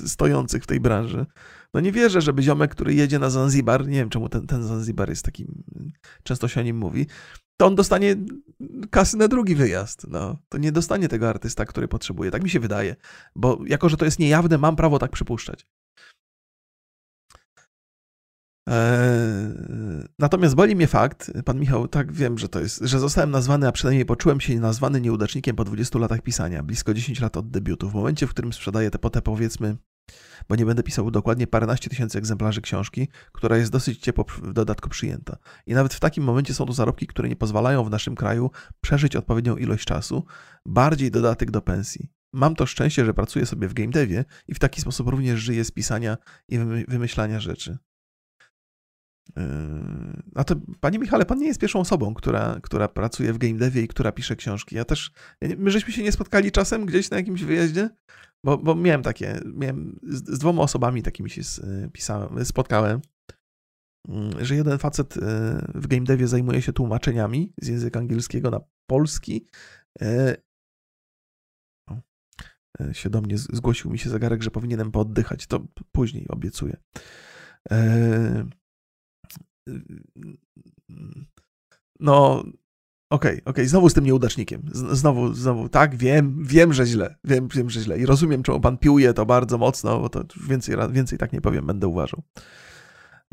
stojących 0.06 0.62
w 0.62 0.66
tej 0.66 0.80
branży. 0.80 1.26
No 1.74 1.80
nie 1.80 1.92
wierzę, 1.92 2.20
żeby 2.20 2.42
ziomek, 2.42 2.70
który 2.70 2.94
jedzie 2.94 3.18
na 3.18 3.30
Zanzibar, 3.30 3.86
nie 3.86 3.96
wiem 3.96 4.10
czemu 4.10 4.28
ten, 4.28 4.46
ten 4.46 4.62
Zanzibar 4.62 5.08
jest 5.08 5.24
takim, 5.24 5.62
często 6.22 6.48
się 6.48 6.60
o 6.60 6.64
nim 6.64 6.76
mówi, 6.76 7.06
to 7.56 7.66
on 7.66 7.74
dostanie 7.74 8.16
kasy 8.90 9.16
na 9.16 9.28
drugi 9.28 9.54
wyjazd. 9.54 10.06
No, 10.08 10.38
to 10.48 10.58
nie 10.58 10.72
dostanie 10.72 11.08
tego 11.08 11.28
artysta, 11.28 11.64
który 11.64 11.88
potrzebuje. 11.88 12.30
Tak 12.30 12.42
mi 12.42 12.50
się 12.50 12.60
wydaje, 12.60 12.96
bo 13.36 13.58
jako, 13.66 13.88
że 13.88 13.96
to 13.96 14.04
jest 14.04 14.18
niejawne, 14.18 14.58
mam 14.58 14.76
prawo 14.76 14.98
tak 14.98 15.10
przypuszczać. 15.10 15.66
Eee, 18.68 20.04
natomiast 20.18 20.54
boli 20.54 20.76
mnie 20.76 20.86
fakt, 20.86 21.32
pan 21.44 21.60
Michał, 21.60 21.88
tak 21.88 22.12
wiem, 22.12 22.38
że 22.38 22.48
to 22.48 22.60
jest, 22.60 22.80
że 22.82 22.98
zostałem 22.98 23.30
nazwany, 23.30 23.68
a 23.68 23.72
przynajmniej 23.72 24.06
poczułem 24.06 24.40
się 24.40 24.60
nazwany 24.60 25.00
nieudacznikiem 25.00 25.56
po 25.56 25.64
20 25.64 25.98
latach 25.98 26.22
pisania, 26.22 26.62
blisko 26.62 26.94
10 26.94 27.20
lat 27.20 27.36
od 27.36 27.50
debiutu. 27.50 27.90
W 27.90 27.94
momencie, 27.94 28.26
w 28.26 28.30
którym 28.30 28.52
sprzedaję 28.52 28.90
te, 28.90 29.10
te 29.10 29.22
powiedzmy 29.22 29.76
bo 30.48 30.56
nie 30.56 30.66
będę 30.66 30.82
pisał 30.82 31.10
dokładnie 31.10 31.46
paręnaście 31.46 31.90
tysięcy 31.90 32.18
egzemplarzy 32.18 32.60
książki, 32.60 33.08
która 33.32 33.56
jest 33.56 33.72
dosyć 33.72 33.98
ciepło 33.98 34.24
w 34.28 34.52
dodatku 34.52 34.88
przyjęta. 34.88 35.36
I 35.66 35.74
nawet 35.74 35.94
w 35.94 36.00
takim 36.00 36.24
momencie 36.24 36.54
są 36.54 36.66
to 36.66 36.72
zarobki, 36.72 37.06
które 37.06 37.28
nie 37.28 37.36
pozwalają 37.36 37.84
w 37.84 37.90
naszym 37.90 38.14
kraju 38.14 38.50
przeżyć 38.80 39.16
odpowiednią 39.16 39.56
ilość 39.56 39.84
czasu, 39.84 40.24
bardziej 40.66 41.10
dodatek 41.10 41.50
do 41.50 41.62
pensji. 41.62 42.08
Mam 42.32 42.54
to 42.54 42.66
szczęście, 42.66 43.04
że 43.04 43.14
pracuję 43.14 43.46
sobie 43.46 43.68
w 43.68 43.74
game 43.74 43.90
devie 43.90 44.24
i 44.48 44.54
w 44.54 44.58
taki 44.58 44.80
sposób 44.80 45.08
również 45.08 45.40
żyję 45.40 45.64
z 45.64 45.70
pisania 45.70 46.16
i 46.48 46.58
wymyślania 46.88 47.40
rzeczy. 47.40 47.78
Yy, 49.38 50.22
a 50.34 50.44
to, 50.44 50.54
panie 50.80 50.98
Michale, 50.98 51.26
pan 51.26 51.38
nie 51.38 51.46
jest 51.46 51.60
pierwszą 51.60 51.80
osobą, 51.80 52.14
która, 52.14 52.60
która 52.62 52.88
pracuje 52.88 53.32
w 53.32 53.38
game 53.38 53.54
devie 53.54 53.82
i 53.82 53.88
która 53.88 54.12
pisze 54.12 54.36
książki. 54.36 54.76
Ja 54.76 54.84
też, 54.84 55.10
my 55.58 55.70
żeśmy 55.70 55.92
się 55.92 56.02
nie 56.02 56.12
spotkali 56.12 56.52
czasem 56.52 56.86
gdzieś 56.86 57.10
na 57.10 57.16
jakimś 57.16 57.44
wyjeździe, 57.44 57.90
bo, 58.44 58.58
bo 58.58 58.74
miałem 58.74 59.02
takie, 59.02 59.40
miałem 59.54 60.00
z, 60.02 60.34
z 60.34 60.38
dwoma 60.38 60.62
osobami 60.62 61.02
takimi 61.02 61.30
się 61.30 61.42
pisałem, 61.92 62.44
spotkałem, 62.44 63.00
mm, 64.08 64.44
że 64.44 64.54
jeden 64.54 64.78
facet 64.78 65.16
yy, 65.16 65.22
w 65.74 65.86
game 65.86 66.04
devie 66.04 66.28
zajmuje 66.28 66.62
się 66.62 66.72
tłumaczeniami 66.72 67.52
z 67.62 67.68
języka 67.68 68.00
angielskiego 68.00 68.50
na 68.50 68.60
polski. 68.86 69.46
Yy, 70.00 70.36
się 72.92 73.10
do 73.10 73.20
mnie 73.20 73.38
zgłosił 73.38 73.90
mi 73.90 73.98
się 73.98 74.10
zegarek, 74.10 74.42
że 74.42 74.50
powinienem 74.50 74.90
pooddychać. 74.90 75.46
To 75.46 75.66
później 75.92 76.28
obiecuję. 76.28 76.76
No, 82.00 82.38
okej, 82.38 82.52
okay, 83.10 83.32
okej, 83.32 83.42
okay. 83.44 83.68
znowu 83.68 83.88
z 83.88 83.94
tym 83.94 84.04
nieudacznikiem. 84.04 84.62
Znowu, 84.72 85.34
znowu, 85.34 85.68
tak, 85.68 85.96
wiem, 85.96 86.44
wiem, 86.44 86.72
że 86.72 86.86
źle, 86.86 87.16
wiem, 87.24 87.48
wiem, 87.48 87.70
że 87.70 87.80
źle. 87.80 87.98
I 87.98 88.06
rozumiem, 88.06 88.42
czemu 88.42 88.60
pan 88.60 88.78
piłuje 88.78 89.14
to 89.14 89.26
bardzo 89.26 89.58
mocno, 89.58 90.00
bo 90.00 90.08
to 90.08 90.24
więcej, 90.48 90.76
więcej 90.90 91.18
tak 91.18 91.32
nie 91.32 91.40
powiem, 91.40 91.66
będę 91.66 91.88
uważał. 91.88 92.22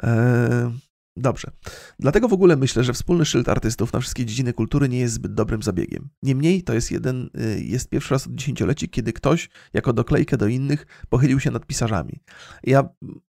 Eee, 0.03 0.71
dobrze. 1.17 1.51
Dlatego 1.99 2.27
w 2.27 2.33
ogóle 2.33 2.55
myślę, 2.55 2.83
że 2.83 2.93
wspólny 2.93 3.25
szyld 3.25 3.49
artystów 3.49 3.93
na 3.93 3.99
wszystkie 3.99 4.25
dziedziny 4.25 4.53
kultury 4.53 4.89
nie 4.89 4.99
jest 4.99 5.13
zbyt 5.13 5.33
dobrym 5.33 5.63
zabiegiem. 5.63 6.09
Niemniej 6.23 6.63
to 6.63 6.73
jest 6.73 6.91
jeden, 6.91 7.29
y, 7.39 7.63
jest 7.63 7.89
pierwszy 7.89 8.13
raz 8.13 8.27
od 8.27 8.35
dziesięcioleci, 8.35 8.89
kiedy 8.89 9.13
ktoś, 9.13 9.49
jako 9.73 9.93
doklejkę 9.93 10.37
do 10.37 10.47
innych, 10.47 10.85
pochylił 11.09 11.39
się 11.39 11.51
nad 11.51 11.65
pisarzami. 11.65 12.19
Ja 12.63 12.89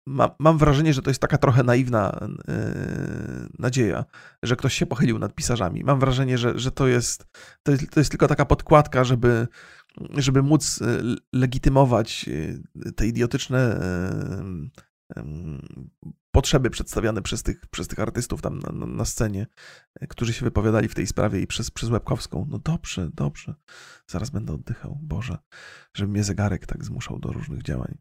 ma, 0.08 0.36
mam 0.40 0.58
wrażenie, 0.58 0.94
że 0.94 1.02
to 1.02 1.10
jest 1.10 1.20
taka 1.20 1.38
trochę 1.38 1.64
naiwna 1.64 2.20
yy, 2.48 2.56
nadzieja, 3.60 4.06
że 4.44 4.56
ktoś 4.56 4.74
się 4.74 4.86
pochylił 4.86 5.20
nad 5.20 5.36
pisarzami. 5.36 5.84
Mam 5.84 6.00
wrażenie, 6.00 6.38
że, 6.38 6.60
że 6.60 6.72
to, 6.72 6.88
jest, 6.88 7.28
to, 7.64 7.72
jest, 7.72 7.92
to 7.92 8.00
jest 8.00 8.10
tylko 8.10 8.28
taka 8.28 8.46
podkładka, 8.46 9.04
żeby, 9.04 9.48
żeby 10.18 10.44
móc 10.44 10.82
e, 10.82 10.86
legitymować 11.34 12.26
e, 12.86 12.92
te 12.94 13.08
idiotyczne 13.08 13.80
yy, 15.16 15.24
yy, 15.24 16.14
potrzeby 16.32 16.70
przedstawiane 16.70 17.22
przez 17.22 17.44
tych, 17.44 17.62
przez 17.72 17.88
tych 17.88 18.00
artystów 18.00 18.42
tam 18.42 18.60
na, 18.60 18.86
na, 18.86 19.06
scenie, 19.06 19.48
którzy 20.10 20.34
się 20.34 20.46
wypowiadali 20.46 20.88
w 20.88 20.96
tej 20.96 21.08
sprawie 21.08 21.42
i 21.42 21.48
przez, 21.48 21.72
przez 21.72 21.90
Łebkowską. 21.90 22.48
No 22.50 22.60
dobrze, 22.60 23.10
dobrze. 23.14 23.56
Zaraz 24.08 24.30
będę 24.30 24.54
oddychał. 24.54 25.00
Boże, 25.02 25.38
żeby 25.94 26.12
mnie 26.12 26.24
zegarek 26.24 26.66
tak 26.66 26.86
zmuszał 26.86 27.20
do 27.20 27.32
różnych 27.32 27.64
działań. 27.64 27.98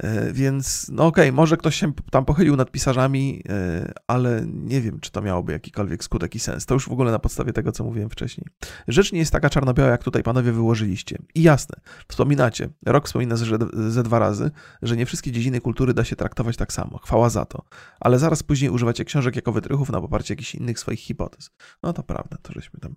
E, 0.00 0.32
więc, 0.32 0.88
no 0.92 1.06
okej, 1.06 1.24
okay, 1.24 1.32
może 1.32 1.56
ktoś 1.56 1.76
się 1.76 1.92
tam 2.10 2.24
pochylił 2.24 2.56
nad 2.56 2.70
pisarzami, 2.70 3.42
e, 3.48 3.92
ale 4.06 4.46
nie 4.46 4.80
wiem, 4.80 5.00
czy 5.00 5.10
to 5.10 5.22
miałoby 5.22 5.52
jakikolwiek 5.52 6.04
skutek 6.04 6.34
i 6.34 6.38
sens. 6.38 6.66
To 6.66 6.74
już 6.74 6.88
w 6.88 6.92
ogóle 6.92 7.12
na 7.12 7.18
podstawie 7.18 7.52
tego, 7.52 7.72
co 7.72 7.84
mówiłem 7.84 8.10
wcześniej. 8.10 8.46
Rzecz 8.88 9.12
nie 9.12 9.18
jest 9.18 9.32
taka 9.32 9.50
czarno-biała, 9.50 9.90
jak 9.90 10.04
tutaj 10.04 10.22
panowie 10.22 10.52
wyłożyliście. 10.52 11.18
I 11.34 11.42
jasne, 11.42 11.80
wspominacie, 12.08 12.68
rok 12.86 13.06
wspomina 13.06 13.36
ze, 13.36 13.46
ze 13.90 14.02
dwa 14.02 14.18
razy, 14.18 14.50
że 14.82 14.96
nie 14.96 15.06
wszystkie 15.06 15.32
dziedziny 15.32 15.60
kultury 15.60 15.94
da 15.94 16.04
się 16.04 16.16
traktować 16.16 16.56
tak 16.56 16.72
samo. 16.72 16.98
Chwała 16.98 17.30
za 17.30 17.44
to. 17.44 17.64
Ale 18.00 18.18
zaraz 18.18 18.42
później 18.42 18.70
używacie 18.70 19.04
książek 19.04 19.36
jako 19.36 19.52
wytrychów 19.52 19.90
na 19.90 20.00
poparcie 20.00 20.34
jakichś 20.34 20.54
innych 20.54 20.78
swoich 20.78 21.00
hipotez. 21.00 21.50
No 21.82 21.92
to 21.92 22.02
prawda, 22.02 22.36
to 22.42 22.52
żeśmy 22.52 22.80
tam. 22.80 22.94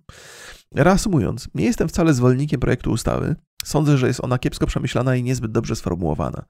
Reasumując, 0.74 1.48
nie 1.54 1.64
jestem 1.64 1.88
wcale 1.88 2.14
zwolennikiem 2.14 2.60
projektu 2.60 2.90
ustawy. 2.90 3.36
Sądzę, 3.64 3.98
że 3.98 4.06
jest 4.06 4.24
ona 4.24 4.38
kiepsko 4.38 4.66
przemyślana 4.66 5.16
i 5.16 5.22
niezbyt 5.22 5.52
dobrze 5.52 5.76
sformułowana. 5.76 6.44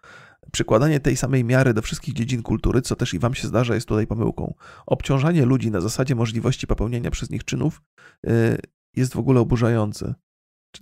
Przykładanie 0.54 1.00
tej 1.00 1.16
samej 1.16 1.44
miary 1.44 1.74
do 1.74 1.82
wszystkich 1.82 2.14
dziedzin 2.14 2.42
kultury, 2.42 2.82
co 2.82 2.96
też 2.96 3.14
i 3.14 3.18
wam 3.18 3.34
się 3.34 3.48
zdarza, 3.48 3.74
jest 3.74 3.88
tutaj 3.88 4.06
pomyłką. 4.06 4.54
Obciążanie 4.86 5.44
ludzi 5.44 5.70
na 5.70 5.80
zasadzie 5.80 6.14
możliwości 6.14 6.66
popełniania 6.66 7.10
przez 7.10 7.30
nich 7.30 7.44
czynów 7.44 7.82
yy, 8.22 8.58
jest 8.96 9.14
w 9.14 9.18
ogóle 9.18 9.40
oburzające. 9.40 10.14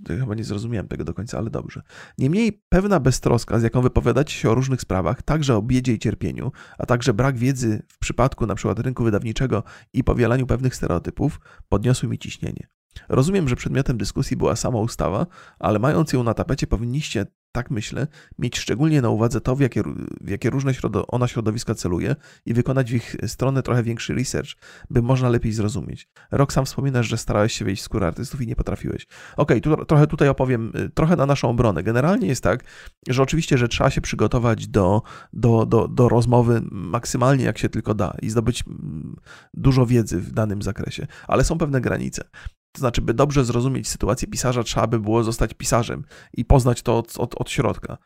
Chyba 0.09 0.35
nie 0.35 0.45
zrozumiałem 0.45 0.89
tego 0.89 1.05
do 1.05 1.15
końca, 1.15 1.39
ale 1.39 1.51
dobrze. 1.51 1.83
Niemniej 2.19 2.63
pewna 2.69 3.01
beztroska, 3.01 3.59
z 3.59 3.63
jaką 3.63 3.83
wypowiadacie 3.83 4.35
się 4.35 4.51
o 4.51 4.55
różnych 4.55 4.81
sprawach, 4.81 5.23
także 5.23 5.57
o 5.57 5.63
biedzie 5.63 5.93
i 5.93 5.99
cierpieniu, 5.99 6.53
a 6.79 6.87
także 6.87 7.15
brak 7.15 7.39
wiedzy 7.39 7.83
w 7.89 7.99
przypadku 7.99 8.45
np. 8.45 8.75
rynku 8.77 9.05
wydawniczego 9.05 9.63
i 9.93 10.05
powielaniu 10.05 10.47
pewnych 10.47 10.75
stereotypów, 10.75 11.41
podniosły 11.69 12.09
mi 12.09 12.19
ciśnienie. 12.19 12.67
Rozumiem, 13.09 13.49
że 13.49 13.57
przedmiotem 13.57 13.99
dyskusji 13.99 14.37
była 14.37 14.57
sama 14.57 14.79
ustawa, 14.79 15.27
ale 15.59 15.79
mając 15.79 16.13
ją 16.13 16.23
na 16.23 16.35
tapecie 16.35 16.67
powinniście 16.67 17.27
tak 17.53 17.71
myślę, 17.71 18.07
mieć 18.39 18.59
szczególnie 18.59 19.03
na 19.03 19.09
uwadze 19.09 19.41
to, 19.41 19.57
w 19.57 19.61
jakie, 19.61 19.83
w 20.21 20.29
jakie 20.29 20.51
różne 20.51 20.75
środo, 20.75 21.07
ona 21.07 21.29
środowiska 21.29 21.75
celuje 21.75 22.17
i 22.47 22.55
wykonać 22.55 22.93
w 22.93 22.95
ich 22.95 23.17
stronę 23.27 23.63
trochę 23.63 23.83
większy 23.83 24.15
research, 24.15 24.51
by 24.91 25.03
można 25.03 25.29
lepiej 25.29 25.53
zrozumieć. 25.53 26.09
Rok 26.31 26.53
sam 26.53 26.65
wspominasz, 26.65 27.09
że 27.09 27.19
starałeś 27.19 27.53
się 27.53 27.65
wejść 27.65 27.83
w 27.83 27.85
skórę 27.85 28.07
artystów 28.07 28.41
i 28.41 28.47
nie 28.47 28.57
potrafiłeś. 28.57 29.07
Okej, 29.37 29.61
okay, 29.63 29.77
tu, 29.77 29.85
trochę 29.85 30.07
tutaj 30.07 30.29
opowiem, 30.29 30.73
y, 30.77 30.91
trochę 30.91 31.17
na 31.17 31.27
naszą 31.27 31.51
obronę. 31.51 31.83
Generalnie 31.83 32.29
jest 32.29 32.43
tak, 32.43 32.65
że 33.09 33.23
oczywiście, 33.23 33.59
że 33.59 33.69
trzeba 33.69 33.91
się 33.91 34.01
przygotować 34.01 34.69
do, 34.69 35.03
do, 35.33 35.67
do, 35.67 35.89
do 35.89 36.09
rozmowy 36.09 36.63
maksymalnie 36.71 37.45
jak 37.45 37.59
się 37.59 37.69
tylko 37.69 37.95
da 37.95 38.15
i 38.23 38.31
zdobyć 38.31 38.65
mm, 38.67 39.17
dużo 39.55 39.87
wiedzy 39.87 40.21
w 40.21 40.33
danym 40.33 40.63
zakresie, 40.63 41.07
ale 41.29 41.45
są 41.45 41.59
pewne 41.59 41.81
granice. 41.81 42.25
To 42.73 42.79
znaczy, 42.79 43.03
by 43.03 43.15
dobrze 43.15 43.45
zrozumieć 43.45 43.89
sytuację 43.89 44.29
pisarza, 44.29 44.63
trzeba 44.63 44.87
by 44.87 45.01
było 45.01 45.25
zostać 45.25 45.55
pisarzem 45.55 46.05
i 46.35 46.45
poznać 46.45 46.83
to 46.83 46.99
od, 46.99 47.19
od, 47.19 47.35
od 47.35 47.51
środka 47.51 47.99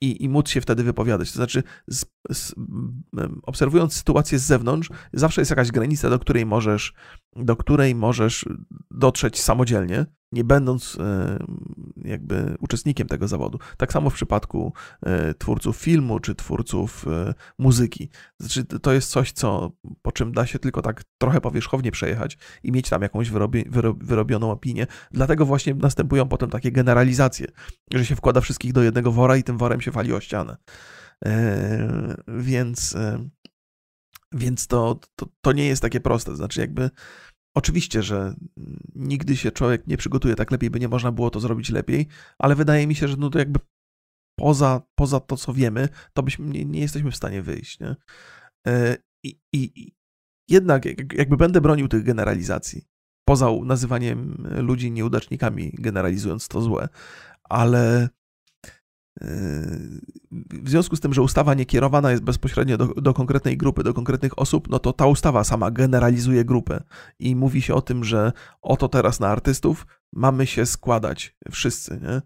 i, 0.00 0.24
i 0.24 0.28
móc 0.28 0.48
się 0.48 0.60
wtedy 0.60 0.82
wypowiadać. 0.82 1.32
To 1.32 1.36
znaczy, 1.36 1.62
z, 1.86 2.04
z, 2.30 2.54
obserwując 3.42 3.96
sytuację 3.96 4.38
z 4.38 4.42
zewnątrz, 4.42 4.90
zawsze 5.12 5.40
jest 5.40 5.50
jakaś 5.50 5.70
granica, 5.70 6.10
do 6.10 6.18
której 6.18 6.46
możesz, 6.46 6.94
do 7.36 7.56
której 7.56 7.94
możesz 7.94 8.44
dotrzeć 8.90 9.40
samodzielnie, 9.40 10.06
nie 10.34 10.44
będąc 10.44 10.98
e, 11.00 11.38
jakby 12.04 12.56
uczestnikiem 12.60 13.08
tego 13.08 13.28
zawodu. 13.28 13.58
Tak 13.76 13.92
samo 13.92 14.10
w 14.10 14.14
przypadku 14.14 14.72
e, 15.02 15.34
twórców 15.34 15.76
filmu 15.76 16.20
czy 16.20 16.34
twórców 16.34 17.06
e, 17.08 17.34
muzyki. 17.58 18.10
Znaczy, 18.40 18.64
to 18.64 18.92
jest 18.92 19.10
coś, 19.10 19.32
co, 19.32 19.72
po 20.02 20.12
czym 20.12 20.32
da 20.32 20.46
się 20.46 20.58
tylko 20.58 20.82
tak 20.82 21.02
trochę 21.18 21.40
powierzchownie 21.40 21.90
przejechać 21.90 22.38
i 22.62 22.72
mieć 22.72 22.88
tam 22.88 23.02
jakąś 23.02 23.30
wyrobi, 23.30 23.64
wyrobioną 24.00 24.50
opinię. 24.50 24.86
Dlatego 25.10 25.46
właśnie 25.46 25.74
następują 25.74 26.28
potem 26.28 26.50
takie 26.50 26.72
generalizacje, 26.72 27.46
że 27.94 28.06
się 28.06 28.16
wkłada 28.16 28.40
wszystkich 28.40 28.72
do 28.72 28.82
jednego 28.82 29.12
wora 29.12 29.36
i 29.36 29.42
tym 29.42 29.58
worem 29.58 29.80
się 29.80 29.90
wali 29.90 30.12
o 30.12 30.20
ścianę. 30.20 30.56
Więc, 32.28 32.96
więc 34.32 34.66
to, 34.66 35.00
to, 35.16 35.26
to 35.40 35.52
nie 35.52 35.66
jest 35.66 35.82
takie 35.82 36.00
proste. 36.00 36.36
Znaczy, 36.36 36.60
jakby 36.60 36.90
Oczywiście, 37.56 38.02
że 38.02 38.34
nigdy 38.94 39.36
się 39.36 39.52
człowiek 39.52 39.86
nie 39.86 39.96
przygotuje 39.96 40.34
tak 40.34 40.50
lepiej, 40.50 40.70
by 40.70 40.80
nie 40.80 40.88
można 40.88 41.12
było 41.12 41.30
to 41.30 41.40
zrobić 41.40 41.70
lepiej, 41.70 42.06
ale 42.38 42.54
wydaje 42.54 42.86
mi 42.86 42.94
się, 42.94 43.08
że 43.08 43.16
no 43.16 43.30
to 43.30 43.38
jakby 43.38 43.60
poza, 44.38 44.82
poza 44.94 45.20
to, 45.20 45.36
co 45.36 45.52
wiemy, 45.52 45.88
to 46.12 46.22
byśmy 46.22 46.46
nie, 46.46 46.64
nie 46.64 46.80
jesteśmy 46.80 47.10
w 47.10 47.16
stanie 47.16 47.42
wyjść. 47.42 47.80
Nie? 47.80 47.96
E, 48.66 48.96
I, 49.24 49.40
i, 49.52 49.92
jednak 50.48 50.84
jakby 51.12 51.36
będę 51.36 51.60
bronił 51.60 51.88
tych 51.88 52.02
generalizacji, 52.02 52.82
poza 53.28 53.48
nazywaniem 53.64 54.46
ludzi 54.56 54.90
nieudacznikami, 54.90 55.70
generalizując 55.78 56.48
to 56.48 56.60
złe, 56.60 56.88
ale 57.44 58.08
w 60.30 60.68
związku 60.68 60.96
z 60.96 61.00
tym, 61.00 61.14
że 61.14 61.22
ustawa 61.22 61.54
nie 61.54 61.66
kierowana 61.66 62.10
jest 62.10 62.22
bezpośrednio 62.22 62.76
do, 62.76 62.86
do, 62.86 63.14
konkretnej 63.14 63.56
grupy, 63.56 63.82
do 63.82 63.94
konkretnych 63.94 64.38
osób, 64.38 64.68
no 64.68 64.78
to 64.78 64.92
ta 64.92 65.06
ustawa 65.06 65.44
sama 65.44 65.70
generalizuje 65.70 66.44
grupę 66.44 66.82
i 67.18 67.36
mówi 67.36 67.62
się 67.62 67.74
o 67.74 67.82
tym, 67.82 68.04
że 68.04 68.32
oto 68.62 68.88
teraz 68.88 69.20
na 69.20 69.28
artystów 69.28 69.86
mamy 70.12 70.46
się 70.46 70.66
składać 70.66 71.36
wszyscy, 71.50 72.00
nie? 72.02 72.22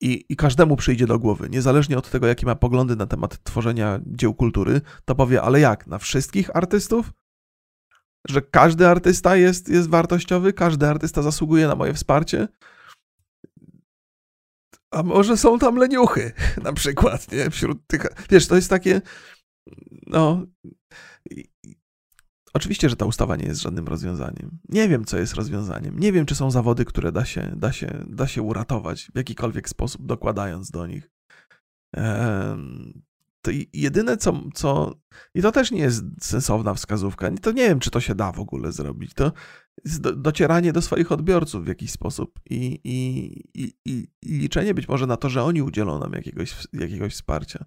I, 0.00 0.24
I 0.28 0.36
każdemu 0.36 0.76
przyjdzie 0.76 1.06
do 1.06 1.18
głowy, 1.18 1.48
niezależnie 1.50 1.98
od 1.98 2.10
tego, 2.10 2.26
jakie 2.26 2.46
ma 2.46 2.54
poglądy 2.54 2.96
na 2.96 3.06
temat 3.06 3.42
tworzenia 3.42 4.00
dzieł 4.06 4.34
kultury, 4.34 4.80
to 5.04 5.14
powie, 5.14 5.42
ale 5.42 5.60
jak, 5.60 5.86
na 5.86 5.98
wszystkich 5.98 6.56
artystów? 6.56 7.12
Że 8.28 8.42
każdy 8.42 8.88
artysta 8.88 9.36
jest, 9.36 9.68
jest 9.68 9.90
wartościowy, 9.90 10.52
każdy 10.52 10.86
artysta 10.86 11.22
zasługuje 11.22 11.68
na 11.68 11.74
moje 11.74 11.94
wsparcie? 11.94 12.48
A 14.94 15.02
może 15.02 15.36
są 15.36 15.58
tam 15.58 15.76
leniuchy, 15.76 16.32
na 16.62 16.72
przykład, 16.72 17.32
nie? 17.32 17.50
Wśród 17.50 17.86
tych. 17.86 18.06
Wiesz, 18.30 18.48
to 18.48 18.56
jest 18.56 18.70
takie. 18.70 19.00
No. 20.06 20.46
Oczywiście, 22.54 22.88
że 22.88 22.96
ta 22.96 23.04
ustawa 23.04 23.36
nie 23.36 23.46
jest 23.46 23.60
żadnym 23.60 23.88
rozwiązaniem. 23.88 24.58
Nie 24.68 24.88
wiem, 24.88 25.04
co 25.04 25.18
jest 25.18 25.34
rozwiązaniem. 25.34 25.98
Nie 25.98 26.12
wiem, 26.12 26.26
czy 26.26 26.34
są 26.34 26.50
zawody, 26.50 26.84
które 26.84 27.12
da 27.12 27.24
się, 27.24 27.52
da 27.56 27.72
się, 27.72 28.04
da 28.06 28.26
się 28.26 28.42
uratować 28.42 29.10
w 29.14 29.16
jakikolwiek 29.16 29.68
sposób, 29.68 30.06
dokładając 30.06 30.70
do 30.70 30.86
nich 30.86 31.10
To 33.44 33.50
jedyne, 33.72 34.16
co, 34.16 34.40
co. 34.54 34.94
I 35.34 35.42
to 35.42 35.52
też 35.52 35.70
nie 35.70 35.80
jest 35.80 36.04
sensowna 36.20 36.74
wskazówka. 36.74 37.30
To 37.42 37.52
nie 37.52 37.68
wiem, 37.68 37.80
czy 37.80 37.90
to 37.90 38.00
się 38.00 38.14
da 38.14 38.32
w 38.32 38.40
ogóle 38.40 38.72
zrobić. 38.72 39.14
To 39.14 39.32
docieranie 40.16 40.72
do 40.72 40.82
swoich 40.82 41.12
odbiorców 41.12 41.64
w 41.64 41.68
jakiś 41.68 41.90
sposób 41.90 42.40
i, 42.50 42.80
i, 42.84 43.40
i, 43.54 43.72
i, 43.84 44.08
liczenie 44.22 44.74
być 44.74 44.88
może 44.88 45.06
na 45.06 45.16
to, 45.16 45.28
że 45.28 45.42
oni 45.42 45.62
udzielą 45.62 45.98
nam 45.98 46.12
jakiegoś, 46.12 46.54
jakiegoś 46.72 47.12
wsparcia. 47.12 47.64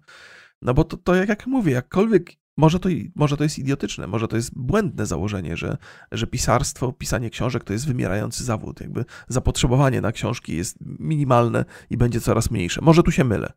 No 0.62 0.74
bo 0.74 0.84
to, 0.84 0.96
to 0.96 1.14
jak, 1.14 1.28
jak 1.28 1.46
mówię, 1.46 1.72
jakkolwiek 1.72 2.32
może 2.56 2.80
to, 2.80 2.88
może 3.14 3.36
to 3.36 3.42
jest 3.42 3.58
idiotyczne, 3.58 4.06
może 4.06 4.28
to 4.28 4.36
jest 4.36 4.58
błędne 4.58 5.06
założenie, 5.06 5.56
że, 5.56 5.76
że 6.12 6.26
pisarstwo, 6.26 6.92
pisanie 6.92 7.30
książek 7.30 7.64
to 7.64 7.72
jest 7.72 7.86
wymierający 7.86 8.44
zawód. 8.44 8.80
Jakby 8.80 9.04
zapotrzebowanie 9.28 10.00
na 10.00 10.12
książki 10.12 10.56
jest 10.56 10.76
minimalne 10.80 11.64
i 11.90 11.96
będzie 11.96 12.20
coraz 12.20 12.50
mniejsze. 12.50 12.80
Może 12.82 13.02
tu 13.02 13.10
się 13.10 13.24
mylę. 13.24 13.52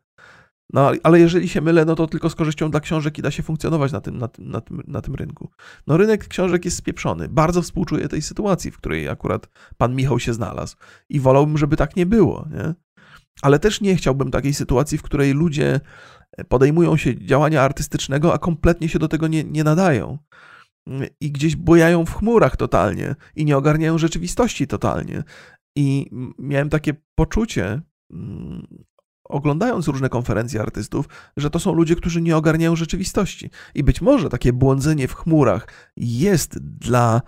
No, 0.74 0.91
ale 1.03 1.19
jeżeli 1.19 1.49
się 1.49 1.61
mylę, 1.61 1.86
no 1.86 1.95
to 1.95 2.07
tylko 2.07 2.30
z 2.30 2.36
korzyścią 2.36 2.72
dla 2.72 2.80
książek 2.80 3.17
i 3.17 3.22
da 3.22 3.32
się 3.32 3.43
funkcjonować 3.43 3.91
na 3.91 4.01
tym, 4.01 4.17
na, 4.17 4.28
tym, 4.28 4.49
na, 4.49 4.61
tym, 4.61 4.84
na 4.88 5.01
tym 5.01 5.15
rynku. 5.15 5.51
No 5.88 5.97
rynek 5.97 6.28
książek 6.28 6.65
jest 6.65 6.78
spieprzony. 6.78 7.30
Bardzo 7.30 7.61
współczuję 7.61 8.07
tej 8.07 8.22
sytuacji, 8.22 8.72
w 8.72 8.78
której 8.78 9.09
akurat 9.09 9.47
pan 9.78 9.95
Michał 9.95 10.19
się 10.19 10.34
znalazł. 10.34 10.76
I 11.09 11.19
wolałbym, 11.19 11.57
żeby 11.57 11.78
tak 11.78 11.95
nie 11.95 12.05
było, 12.05 12.47
nie? 12.51 12.74
Ale 13.41 13.59
też 13.59 13.82
nie 13.82 13.95
chciałbym 13.95 14.32
takiej 14.32 14.53
sytuacji, 14.53 14.97
w 14.97 15.01
której 15.01 15.34
ludzie 15.34 15.80
podejmują 16.47 16.97
się 16.97 17.26
działania 17.26 17.61
artystycznego, 17.61 18.34
a 18.34 18.38
kompletnie 18.38 18.89
się 18.89 18.99
do 18.99 19.07
tego 19.07 19.28
nie, 19.28 19.43
nie 19.43 19.63
nadają. 19.63 20.17
I 21.22 21.32
gdzieś 21.32 21.55
bojają 21.55 22.05
w 22.05 22.15
chmurach 22.15 22.57
totalnie 22.57 23.15
i 23.36 23.45
nie 23.45 23.57
ogarniają 23.57 23.97
rzeczywistości 23.97 24.67
totalnie. 24.67 25.24
I 25.76 26.09
miałem 26.39 26.69
takie 26.69 26.93
poczucie, 27.15 27.82
mm, 28.11 28.67
oglądając 29.32 29.88
różne 29.88 30.09
konferencje 30.09 30.61
artystów, 30.61 31.05
że 31.38 31.49
to 31.49 31.59
są 31.59 31.73
ludzie, 31.73 31.95
którzy 31.95 32.21
nie 32.21 32.38
ogarniają 32.38 32.75
rzeczywistości. 32.75 33.49
I 33.75 33.84
być 33.84 34.01
może 34.01 34.29
takie 34.29 34.53
błądzenie 34.53 35.07
w 35.07 35.13
chmurach 35.13 35.67
jest 35.97 36.59
dla 36.59 37.21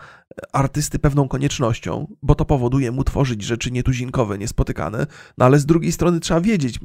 artysty 0.54 0.99
pewną 0.99 1.28
koniecznością, 1.28 2.16
bo 2.22 2.36
to 2.36 2.45
powoduje 2.45 2.91
mu 2.91 3.04
tworzyć 3.04 3.41
rzeczy 3.41 3.72
nietuzinkowe, 3.72 4.38
niespotykane, 4.38 5.08
no 5.38 5.45
ale 5.45 5.60
z 5.60 5.66
drugiej 5.66 5.91
strony 5.91 6.20
trzeba 6.20 6.41
wiedzieć, 6.41 6.80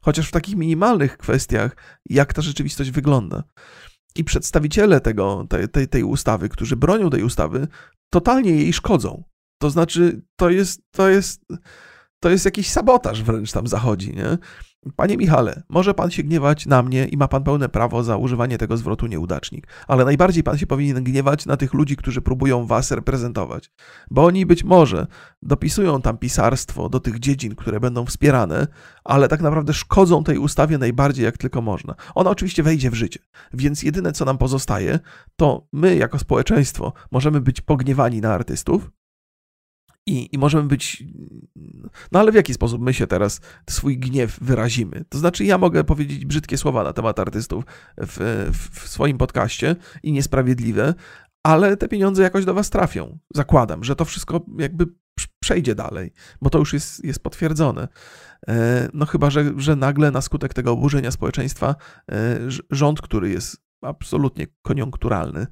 chociaż 0.00 0.28
w 0.28 0.32
takich 0.32 0.56
minimalnych 0.56 1.18
kwestiach, 1.18 1.76
jak 2.06 2.32
ta 2.32 2.42
rzeczywistość 2.42 2.90
wygląda. 2.90 3.44
I 4.16 4.24
przedstawiciele 4.24 5.00
tego, 5.00 5.46
tej, 5.48 5.68
tej, 5.68 5.88
tej 5.88 6.02
ustawy, 6.02 6.48
którzy 6.48 6.76
bronią 6.76 7.10
tej 7.10 7.22
ustawy, 7.22 7.68
totalnie 8.10 8.50
jej 8.50 8.72
szkodzą. 8.72 9.24
To 9.58 9.70
znaczy, 9.70 10.22
to 10.36 10.50
jest, 10.50 10.82
to 10.90 11.08
jest, 11.08 11.40
to 12.24 12.30
jest 12.30 12.44
jakiś 12.44 12.70
sabotaż 12.70 13.22
wręcz 13.22 13.52
tam 13.52 13.66
zachodzi, 13.66 14.14
nie? 14.16 14.38
Panie 14.96 15.16
Michale, 15.16 15.62
może 15.68 15.94
pan 15.94 16.10
się 16.10 16.22
gniewać 16.22 16.66
na 16.66 16.82
mnie 16.82 17.04
i 17.04 17.16
ma 17.16 17.28
pan 17.28 17.44
pełne 17.44 17.68
prawo 17.68 18.04
za 18.04 18.16
używanie 18.16 18.58
tego 18.58 18.76
zwrotu 18.76 19.06
nieudacznik, 19.06 19.66
ale 19.88 20.04
najbardziej 20.04 20.42
pan 20.42 20.58
się 20.58 20.66
powinien 20.66 21.04
gniewać 21.04 21.46
na 21.46 21.56
tych 21.56 21.74
ludzi, 21.74 21.96
którzy 21.96 22.20
próbują 22.20 22.66
was 22.66 22.90
reprezentować, 22.90 23.70
bo 24.10 24.24
oni 24.24 24.46
być 24.46 24.64
może 24.64 25.06
dopisują 25.42 26.02
tam 26.02 26.18
pisarstwo 26.18 26.88
do 26.88 27.00
tych 27.00 27.18
dziedzin, 27.18 27.54
które 27.54 27.80
będą 27.80 28.06
wspierane, 28.06 28.66
ale 29.04 29.28
tak 29.28 29.40
naprawdę 29.40 29.72
szkodzą 29.72 30.24
tej 30.24 30.38
ustawie 30.38 30.78
najbardziej 30.78 31.24
jak 31.24 31.38
tylko 31.38 31.62
można. 31.62 31.94
Ona 32.14 32.30
oczywiście 32.30 32.62
wejdzie 32.62 32.90
w 32.90 32.94
życie, 32.94 33.20
więc 33.54 33.82
jedyne 33.82 34.12
co 34.12 34.24
nam 34.24 34.38
pozostaje, 34.38 34.98
to 35.36 35.66
my 35.72 35.96
jako 35.96 36.18
społeczeństwo 36.18 36.92
możemy 37.10 37.40
być 37.40 37.60
pogniewani 37.60 38.20
na 38.20 38.34
artystów, 38.34 38.90
i, 40.06 40.28
I 40.32 40.38
możemy 40.38 40.68
być. 40.68 41.04
No 42.12 42.20
ale 42.20 42.32
w 42.32 42.34
jaki 42.34 42.54
sposób 42.54 42.82
my 42.82 42.94
się 42.94 43.06
teraz 43.06 43.40
swój 43.70 43.98
gniew 43.98 44.38
wyrazimy? 44.40 45.04
To 45.08 45.18
znaczy, 45.18 45.44
ja 45.44 45.58
mogę 45.58 45.84
powiedzieć 45.84 46.24
brzydkie 46.24 46.58
słowa 46.58 46.84
na 46.84 46.92
temat 46.92 47.18
artystów 47.18 47.64
w, 47.98 48.50
w 48.52 48.88
swoim 48.88 49.18
podcaście 49.18 49.76
i 50.02 50.12
niesprawiedliwe, 50.12 50.94
ale 51.42 51.76
te 51.76 51.88
pieniądze 51.88 52.22
jakoś 52.22 52.44
do 52.44 52.54
Was 52.54 52.70
trafią. 52.70 53.18
Zakładam, 53.34 53.84
że 53.84 53.96
to 53.96 54.04
wszystko 54.04 54.46
jakby 54.58 54.86
przejdzie 55.40 55.74
dalej, 55.74 56.12
bo 56.42 56.50
to 56.50 56.58
już 56.58 56.72
jest, 56.72 57.04
jest 57.04 57.22
potwierdzone. 57.22 57.88
E, 58.48 58.88
no 58.94 59.06
chyba, 59.06 59.30
że, 59.30 59.52
że 59.56 59.76
nagle 59.76 60.10
na 60.10 60.20
skutek 60.20 60.54
tego 60.54 60.72
oburzenia 60.72 61.10
społeczeństwa 61.10 61.74
e, 62.10 62.38
rząd, 62.70 63.00
który 63.00 63.30
jest 63.30 63.56
absolutnie 63.82 64.46
koniunkturalny, 64.62 65.46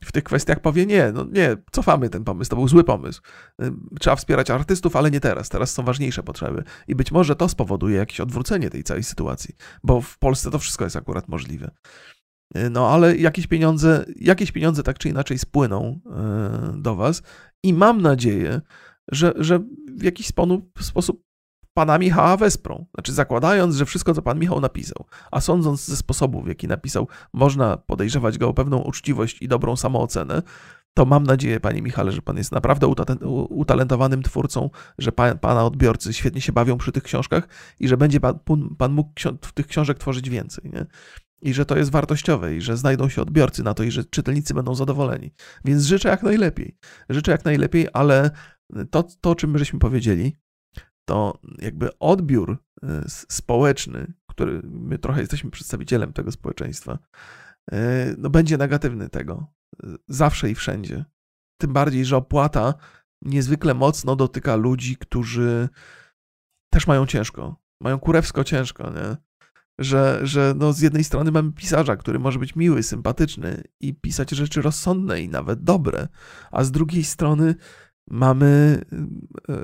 w 0.00 0.12
tych 0.12 0.24
kwestiach 0.24 0.60
powie 0.60 0.86
nie, 0.86 1.12
no 1.12 1.24
nie, 1.32 1.56
cofamy 1.72 2.08
ten 2.08 2.24
pomysł, 2.24 2.50
to 2.50 2.56
był 2.56 2.68
zły 2.68 2.84
pomysł. 2.84 3.22
Trzeba 4.00 4.16
wspierać 4.16 4.50
artystów, 4.50 4.96
ale 4.96 5.10
nie 5.10 5.20
teraz, 5.20 5.48
teraz 5.48 5.72
są 5.72 5.82
ważniejsze 5.82 6.22
potrzeby. 6.22 6.64
I 6.88 6.94
być 6.94 7.12
może 7.12 7.36
to 7.36 7.48
spowoduje 7.48 7.96
jakieś 7.96 8.20
odwrócenie 8.20 8.70
tej 8.70 8.84
całej 8.84 9.04
sytuacji, 9.04 9.54
bo 9.84 10.00
w 10.00 10.18
Polsce 10.18 10.50
to 10.50 10.58
wszystko 10.58 10.84
jest 10.84 10.96
akurat 10.96 11.28
możliwe. 11.28 11.70
No 12.70 12.90
ale 12.90 13.16
jakieś 13.16 13.46
pieniądze, 13.46 14.04
jakieś 14.16 14.52
pieniądze 14.52 14.82
tak 14.82 14.98
czy 14.98 15.08
inaczej 15.08 15.38
spłyną 15.38 16.00
do 16.74 16.96
Was 16.96 17.22
i 17.62 17.72
mam 17.72 18.02
nadzieję, 18.02 18.60
że, 19.12 19.32
że 19.36 19.60
w 19.96 20.02
jakiś 20.02 20.26
sposób 20.80 21.25
pana 21.76 21.98
Michała 21.98 22.36
wesprą. 22.36 22.86
Znaczy, 22.94 23.12
zakładając, 23.12 23.76
że 23.76 23.84
wszystko, 23.84 24.14
co 24.14 24.22
pan 24.22 24.38
Michał 24.38 24.60
napisał, 24.60 25.06
a 25.30 25.40
sądząc 25.40 25.84
ze 25.84 25.96
sposobów, 25.96 26.44
w 26.44 26.48
jaki 26.48 26.68
napisał, 26.68 27.08
można 27.32 27.76
podejrzewać 27.76 28.38
go 28.38 28.48
o 28.48 28.54
pewną 28.54 28.78
uczciwość 28.78 29.42
i 29.42 29.48
dobrą 29.48 29.76
samoocenę, 29.76 30.42
to 30.94 31.04
mam 31.04 31.24
nadzieję, 31.24 31.60
panie 31.60 31.82
Michale, 31.82 32.12
że 32.12 32.22
pan 32.22 32.36
jest 32.36 32.52
naprawdę 32.52 32.86
utalentowanym 33.48 34.22
twórcą, 34.22 34.70
że 34.98 35.12
pan, 35.12 35.38
pana 35.38 35.64
odbiorcy 35.64 36.12
świetnie 36.12 36.40
się 36.40 36.52
bawią 36.52 36.78
przy 36.78 36.92
tych 36.92 37.02
książkach 37.02 37.48
i 37.80 37.88
że 37.88 37.96
będzie 37.96 38.20
pan, 38.20 38.38
pan 38.78 38.92
mógł 38.92 39.10
tych 39.54 39.66
książek 39.66 39.98
tworzyć 39.98 40.30
więcej. 40.30 40.70
Nie? 40.72 40.86
I 41.42 41.54
że 41.54 41.66
to 41.66 41.76
jest 41.76 41.90
wartościowe, 41.90 42.56
i 42.56 42.60
że 42.60 42.76
znajdą 42.76 43.08
się 43.08 43.22
odbiorcy 43.22 43.62
na 43.62 43.74
to, 43.74 43.82
i 43.82 43.90
że 43.90 44.04
czytelnicy 44.04 44.54
będą 44.54 44.74
zadowoleni. 44.74 45.32
Więc 45.64 45.82
życzę 45.82 46.08
jak 46.08 46.22
najlepiej. 46.22 46.76
Życzę 47.08 47.32
jak 47.32 47.44
najlepiej, 47.44 47.88
ale 47.92 48.30
to, 48.90 49.04
to 49.20 49.30
o 49.30 49.34
czym 49.34 49.50
my 49.50 49.58
żeśmy 49.58 49.78
powiedzieli, 49.78 50.36
to 51.08 51.40
jakby 51.58 51.98
odbiór 51.98 52.58
y, 52.84 52.86
społeczny, 53.28 54.12
który 54.30 54.62
my 54.64 54.98
trochę 54.98 55.20
jesteśmy 55.20 55.50
przedstawicielem 55.50 56.12
tego 56.12 56.32
społeczeństwa, 56.32 56.98
y, 57.72 57.76
no 58.18 58.30
będzie 58.30 58.56
negatywny 58.56 59.08
tego. 59.08 59.46
Zawsze 60.08 60.50
i 60.50 60.54
wszędzie. 60.54 61.04
Tym 61.60 61.72
bardziej, 61.72 62.04
że 62.04 62.16
opłata 62.16 62.74
niezwykle 63.22 63.74
mocno 63.74 64.16
dotyka 64.16 64.56
ludzi, 64.56 64.96
którzy 64.96 65.68
też 66.72 66.86
mają 66.86 67.06
ciężko. 67.06 67.56
Mają 67.80 67.98
kurewsko 67.98 68.44
ciężko, 68.44 68.90
nie? 68.90 69.16
Że, 69.78 70.20
że 70.22 70.54
no 70.56 70.72
z 70.72 70.80
jednej 70.80 71.04
strony 71.04 71.32
mamy 71.32 71.52
pisarza, 71.52 71.96
który 71.96 72.18
może 72.18 72.38
być 72.38 72.56
miły, 72.56 72.82
sympatyczny 72.82 73.62
i 73.80 73.94
pisać 73.94 74.30
rzeczy 74.30 74.62
rozsądne 74.62 75.22
i 75.22 75.28
nawet 75.28 75.62
dobre, 75.62 76.08
a 76.50 76.64
z 76.64 76.70
drugiej 76.70 77.04
strony 77.04 77.54
Mamy 78.10 78.80
y, 78.92 78.96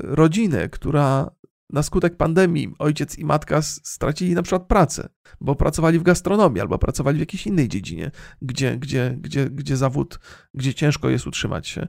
rodzinę, 0.02 0.68
która 0.68 1.30
na 1.70 1.82
skutek 1.82 2.16
pandemii 2.16 2.74
ojciec 2.78 3.18
i 3.18 3.24
matka 3.24 3.62
stracili 3.62 4.34
na 4.34 4.42
przykład 4.42 4.66
pracę, 4.66 5.08
bo 5.40 5.54
pracowali 5.54 5.98
w 5.98 6.02
gastronomii 6.02 6.60
albo 6.60 6.78
pracowali 6.78 7.16
w 7.16 7.20
jakiejś 7.20 7.46
innej 7.46 7.68
dziedzinie, 7.68 8.10
gdzie, 8.42 8.78
gdzie, 8.78 9.16
gdzie, 9.20 9.50
gdzie 9.50 9.76
zawód, 9.76 10.18
gdzie 10.54 10.74
ciężko 10.74 11.10
jest 11.10 11.26
utrzymać 11.26 11.68
się. 11.68 11.88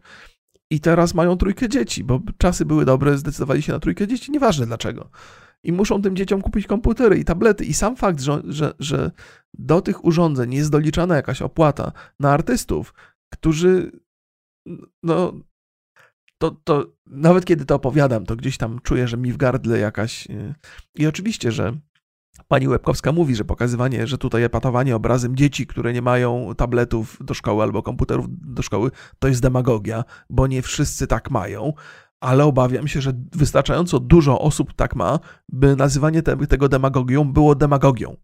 I 0.69 0.79
teraz 0.79 1.13
mają 1.13 1.37
trójkę 1.37 1.69
dzieci, 1.69 2.03
bo 2.03 2.21
czasy 2.37 2.65
były 2.65 2.85
dobre, 2.85 3.17
zdecydowali 3.17 3.61
się 3.61 3.73
na 3.73 3.79
trójkę 3.79 4.07
dzieci, 4.07 4.31
nieważne 4.31 4.65
dlaczego. 4.65 5.09
I 5.63 5.71
muszą 5.71 6.01
tym 6.01 6.15
dzieciom 6.15 6.41
kupić 6.41 6.67
komputery 6.67 7.17
i 7.17 7.25
tablety. 7.25 7.65
I 7.65 7.73
sam 7.73 7.95
fakt, 7.95 8.21
że, 8.21 8.41
że, 8.45 8.73
że 8.79 9.11
do 9.53 9.81
tych 9.81 10.05
urządzeń 10.05 10.53
jest 10.53 10.71
doliczana 10.71 11.15
jakaś 11.15 11.41
opłata 11.41 11.91
na 12.19 12.31
artystów, 12.31 12.93
którzy 13.29 13.91
no, 15.03 15.33
to, 16.43 16.51
to 16.63 16.85
nawet 17.07 17.45
kiedy 17.45 17.65
to 17.65 17.75
opowiadam, 17.75 18.25
to 18.25 18.35
gdzieś 18.35 18.57
tam 18.57 18.79
czuję, 18.83 19.07
że 19.07 19.17
mi 19.17 19.31
w 19.31 19.37
gardle 19.37 19.79
jakaś. 19.79 20.27
Y, 20.27 20.53
I 20.95 21.07
oczywiście, 21.07 21.51
że 21.51 21.77
pani 22.47 22.67
Łebkowska 22.67 23.11
mówi, 23.11 23.35
że 23.35 23.45
pokazywanie, 23.45 24.07
że 24.07 24.17
tutaj 24.17 24.43
epatowanie 24.43 24.95
obrazem 24.95 25.35
dzieci, 25.35 25.67
które 25.67 25.93
nie 25.93 26.01
mają 26.01 26.55
tabletów 26.57 27.17
do 27.21 27.33
szkoły 27.33 27.63
albo 27.63 27.83
komputerów 27.83 28.25
do 28.29 28.61
szkoły, 28.61 28.91
to 29.19 29.27
jest 29.27 29.41
demagogia, 29.41 30.03
bo 30.29 30.47
nie 30.47 30.61
wszyscy 30.61 31.07
tak 31.07 31.31
mają. 31.31 31.73
Ale 32.21 32.45
obawiam 32.45 32.87
się, 32.87 33.01
że 33.01 33.13
wystarczająco 33.31 33.99
dużo 33.99 34.41
osób 34.41 34.73
tak 34.73 34.95
ma, 34.95 35.19
by 35.49 35.75
nazywanie 35.75 36.21
te, 36.21 36.47
tego 36.47 36.69
demagogią 36.69 37.33
było 37.33 37.55
demagogią. 37.55 38.15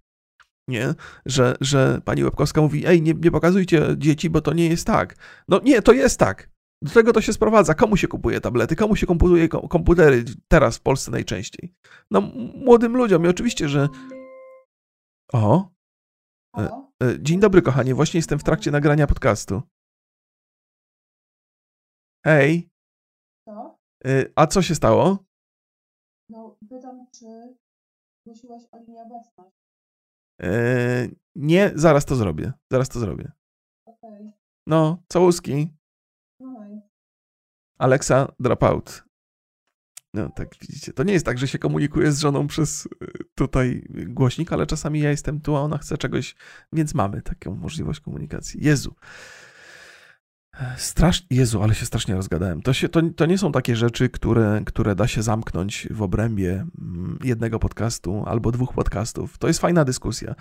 Nie? 0.68 0.94
Że, 1.26 1.56
że 1.62 2.02
pani 2.06 2.24
Łebkowska 2.24 2.62
mówi: 2.62 2.86
Ej, 2.88 3.02
nie, 3.02 3.14
nie 3.14 3.32
pokazujcie 3.32 3.86
dzieci, 3.98 4.30
bo 4.30 4.42
to 4.42 4.54
nie 4.54 4.68
jest 4.68 4.88
tak. 4.88 5.16
No 5.48 5.60
nie, 5.64 5.82
to 5.82 5.94
jest 5.94 6.20
tak. 6.20 6.50
Do 6.82 6.92
tego 6.92 7.14
to 7.14 7.22
się 7.22 7.34
sprowadza. 7.34 7.74
Komu 7.74 7.98
się 7.98 8.08
kupuje 8.08 8.42
tablety? 8.42 8.76
Komu 8.76 8.96
się 8.96 9.06
kupuje 9.06 9.50
komputery 9.50 10.24
teraz 10.48 10.78
w 10.78 10.82
Polsce 10.82 11.12
najczęściej? 11.12 11.74
No, 12.12 12.22
młodym 12.56 12.98
ludziom. 12.98 13.26
I 13.26 13.28
oczywiście, 13.28 13.70
że. 13.70 13.90
O. 15.34 15.70
E, 16.58 16.70
e, 17.04 17.20
dzień 17.20 17.40
dobry, 17.40 17.62
kochanie. 17.62 17.96
Właśnie 17.96 18.18
jestem 18.18 18.40
w 18.40 18.44
trakcie 18.44 18.72
nagrania 18.72 19.08
podcastu. 19.08 19.62
Hej. 22.26 22.70
Co? 23.46 23.78
E, 24.06 24.26
a 24.36 24.48
co 24.48 24.62
się 24.62 24.76
stało? 24.76 25.26
No, 26.30 26.58
pytam, 26.70 27.06
czy 27.12 27.56
zgłosiłaś 28.22 28.64
o 28.72 28.78
linię 28.80 29.02
obecność. 29.02 29.56
E, 30.42 31.08
nie, 31.36 31.72
zaraz 31.76 32.06
to 32.06 32.16
zrobię. 32.16 32.54
Zaraz 32.72 32.90
to 32.90 33.00
zrobię. 33.00 33.32
Okej. 33.86 34.34
No, 34.68 35.04
całuski. 35.08 35.79
Alexa, 37.80 38.32
drop 38.40 38.64
out. 38.64 39.04
No, 40.14 40.30
tak 40.30 40.50
widzicie. 40.62 40.94
To 40.94 41.04
nie 41.04 41.14
jest 41.14 41.26
tak, 41.26 41.38
że 41.38 41.48
się 41.48 41.60
komunikuję 41.60 42.12
z 42.12 42.20
żoną 42.20 42.48
przez 42.48 42.86
y, 42.86 42.90
tutaj 43.36 43.88
głośnik, 43.90 44.54
ale 44.54 44.66
czasami 44.68 45.00
ja 45.00 45.10
jestem 45.10 45.42
tu, 45.42 45.56
a 45.56 45.60
ona 45.60 45.78
chce 45.78 45.98
czegoś, 45.98 46.36
więc 46.74 46.94
mamy 46.94 47.22
taką 47.22 47.56
możliwość 47.56 48.00
komunikacji. 48.00 48.64
Jezu. 48.64 48.96
Strasz... 50.78 51.26
Jezu, 51.30 51.64
ale 51.64 51.76
się 51.76 51.86
strasznie 51.86 52.16
rozgadałem. 52.16 52.62
To, 52.62 52.74
się, 52.74 52.90
to, 52.90 53.02
to 53.16 53.26
nie 53.26 53.38
są 53.38 53.52
takie 53.52 53.76
rzeczy, 53.76 54.10
które, 54.10 54.62
które 54.66 54.96
da 54.96 55.08
się 55.08 55.22
zamknąć 55.22 55.88
w 55.92 56.02
obrębie 56.02 56.68
mm, 56.82 57.20
jednego 57.24 57.60
podcastu 57.60 58.24
albo 58.26 58.52
dwóch 58.52 58.74
podcastów. 58.74 59.38
To 59.38 59.48
jest 59.48 59.60
fajna 59.60 59.86
dyskusja. 59.86 60.36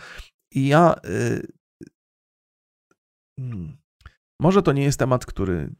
I 0.55 0.69
ja. 0.69 0.95
Y... 1.05 1.53
Hmm. 3.41 3.77
Może 4.41 4.63
to 4.63 4.73
nie 4.73 4.85
jest 4.85 4.99
temat, 4.99 5.27
który. 5.27 5.75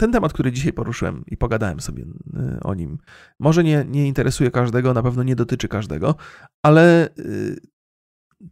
Ten 0.00 0.12
temat, 0.12 0.32
który 0.32 0.52
dzisiaj 0.52 0.72
poruszyłem 0.72 1.24
i 1.26 1.36
pogadałem 1.36 1.80
sobie 1.80 2.02
y, 2.02 2.60
o 2.62 2.74
nim, 2.74 2.98
może 3.40 3.64
nie, 3.64 3.84
nie 3.88 4.06
interesuje 4.08 4.50
każdego, 4.50 4.94
na 4.94 5.02
pewno 5.02 5.22
nie 5.22 5.36
dotyczy 5.36 5.68
każdego, 5.68 6.14
ale 6.62 7.08
y, 7.18 7.60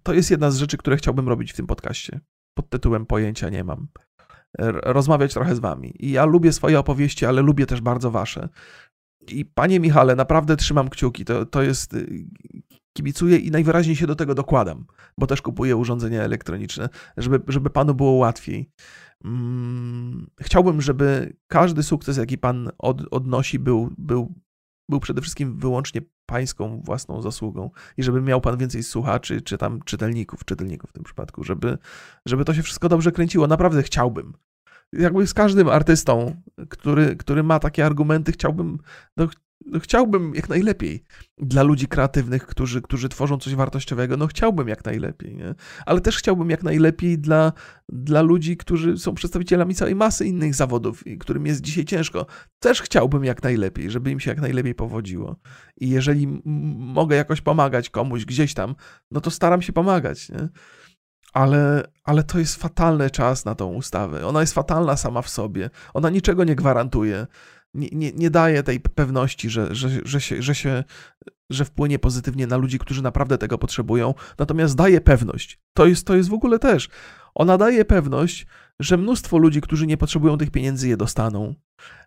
to 0.02 0.14
jest 0.14 0.30
jedna 0.30 0.50
z 0.50 0.56
rzeczy, 0.56 0.76
które 0.76 0.96
chciałbym 0.96 1.28
robić 1.28 1.52
w 1.52 1.56
tym 1.56 1.66
podcaście. 1.66 2.20
Pod 2.54 2.70
tytułem 2.70 3.06
Pojęcia 3.06 3.48
nie 3.48 3.64
mam 3.64 3.88
rozmawiać 4.82 5.34
trochę 5.34 5.56
z 5.56 5.58
wami. 5.58 5.94
I 5.98 6.10
ja 6.10 6.24
lubię 6.24 6.52
swoje 6.52 6.78
opowieści, 6.78 7.26
ale 7.26 7.42
lubię 7.42 7.66
też 7.66 7.80
bardzo 7.80 8.10
wasze. 8.10 8.48
I 9.28 9.44
panie 9.44 9.80
Michale, 9.80 10.16
naprawdę 10.16 10.56
trzymam 10.56 10.88
kciuki. 10.88 11.24
To, 11.24 11.46
to 11.46 11.62
jest. 11.62 11.96
Kibicuję 12.98 13.36
i 13.36 13.50
najwyraźniej 13.50 13.96
się 13.96 14.06
do 14.06 14.16
tego 14.16 14.34
dokładam, 14.34 14.84
bo 15.18 15.26
też 15.26 15.42
kupuję 15.42 15.76
urządzenia 15.76 16.22
elektroniczne, 16.22 16.88
żeby, 17.16 17.40
żeby 17.48 17.70
panu 17.70 17.94
było 17.94 18.12
łatwiej. 18.12 18.70
Mm, 19.24 20.26
Chciałbym, 20.40 20.82
żeby 20.82 21.36
każdy 21.48 21.82
sukces, 21.82 22.16
jaki 22.16 22.38
pan 22.38 22.70
od, 22.78 23.02
odnosi, 23.10 23.58
był, 23.58 23.94
był, 23.98 24.34
był 24.90 25.00
przede 25.00 25.20
wszystkim 25.20 25.58
wyłącznie 25.58 26.00
pańską 26.26 26.80
własną 26.84 27.22
zasługą 27.22 27.70
i 27.96 28.02
żeby 28.02 28.22
miał 28.22 28.40
pan 28.40 28.56
więcej 28.56 28.82
słuchaczy, 28.82 29.42
czy 29.42 29.58
tam 29.58 29.82
czytelników, 29.82 30.44
czytelników 30.44 30.90
w 30.90 30.92
tym 30.92 31.02
przypadku, 31.02 31.44
żeby, 31.44 31.78
żeby 32.26 32.44
to 32.44 32.54
się 32.54 32.62
wszystko 32.62 32.88
dobrze 32.88 33.12
kręciło. 33.12 33.46
Naprawdę 33.46 33.82
chciałbym. 33.82 34.32
Jakby 34.92 35.26
z 35.26 35.34
każdym 35.34 35.68
artystą, 35.68 36.42
który, 36.68 37.16
który 37.16 37.42
ma 37.42 37.58
takie 37.58 37.86
argumenty, 37.86 38.32
chciałbym, 38.32 38.78
no, 39.16 39.28
no 39.66 39.80
chciałbym 39.80 40.34
jak 40.34 40.48
najlepiej 40.48 41.02
dla 41.38 41.62
ludzi 41.62 41.88
kreatywnych, 41.88 42.46
którzy, 42.46 42.82
którzy 42.82 43.08
tworzą 43.08 43.38
coś 43.38 43.54
wartościowego, 43.54 44.16
no 44.16 44.26
chciałbym 44.26 44.68
jak 44.68 44.84
najlepiej, 44.84 45.36
nie? 45.36 45.54
ale 45.86 46.00
też 46.00 46.16
chciałbym 46.16 46.50
jak 46.50 46.62
najlepiej 46.62 47.18
dla, 47.18 47.52
dla 47.88 48.22
ludzi, 48.22 48.56
którzy 48.56 48.98
są 48.98 49.14
przedstawicielami 49.14 49.74
całej 49.74 49.94
masy 49.94 50.26
innych 50.26 50.54
zawodów 50.54 51.04
którym 51.18 51.46
jest 51.46 51.60
dzisiaj 51.60 51.84
ciężko. 51.84 52.26
Też 52.58 52.82
chciałbym 52.82 53.24
jak 53.24 53.42
najlepiej, 53.42 53.90
żeby 53.90 54.10
im 54.10 54.20
się 54.20 54.30
jak 54.30 54.40
najlepiej 54.40 54.74
powodziło. 54.74 55.36
I 55.80 55.88
jeżeli 55.88 56.42
mogę 56.78 57.16
jakoś 57.16 57.40
pomagać 57.40 57.90
komuś 57.90 58.24
gdzieś 58.24 58.54
tam, 58.54 58.74
no 59.10 59.20
to 59.20 59.30
staram 59.30 59.62
się 59.62 59.72
pomagać, 59.72 60.28
nie? 60.28 60.48
Ale, 61.32 61.82
ale 62.04 62.22
to 62.22 62.38
jest 62.38 62.56
fatalny 62.56 63.10
czas 63.10 63.44
na 63.44 63.54
tą 63.54 63.74
ustawę. 63.74 64.26
Ona 64.26 64.40
jest 64.40 64.54
fatalna 64.54 64.96
sama 64.96 65.22
w 65.22 65.28
sobie. 65.28 65.70
Ona 65.94 66.10
niczego 66.10 66.44
nie 66.44 66.54
gwarantuje. 66.54 67.26
Nie, 67.78 67.88
nie, 67.92 68.12
nie 68.12 68.30
daje 68.30 68.62
tej 68.62 68.80
pewności, 68.80 69.50
że, 69.50 69.74
że, 69.74 69.88
że, 70.04 70.20
się, 70.20 70.42
że, 70.42 70.54
się, 70.54 70.84
że 71.50 71.64
wpłynie 71.64 71.98
pozytywnie 71.98 72.46
na 72.46 72.56
ludzi, 72.56 72.78
którzy 72.78 73.02
naprawdę 73.02 73.38
tego 73.38 73.58
potrzebują. 73.58 74.14
Natomiast 74.38 74.76
daje 74.76 75.00
pewność. 75.00 75.60
To 75.74 75.86
jest, 75.86 76.06
to 76.06 76.16
jest 76.16 76.28
w 76.28 76.34
ogóle 76.34 76.58
też. 76.58 76.88
Ona 77.34 77.58
daje 77.58 77.84
pewność, 77.84 78.46
że 78.80 78.96
mnóstwo 78.96 79.38
ludzi, 79.38 79.60
którzy 79.60 79.86
nie 79.86 79.96
potrzebują 79.96 80.38
tych 80.38 80.50
pieniędzy, 80.50 80.88
je 80.88 80.96
dostaną. 80.96 81.54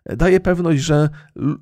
Daje 0.06 0.40
pewność, 0.40 0.82
że 0.82 1.08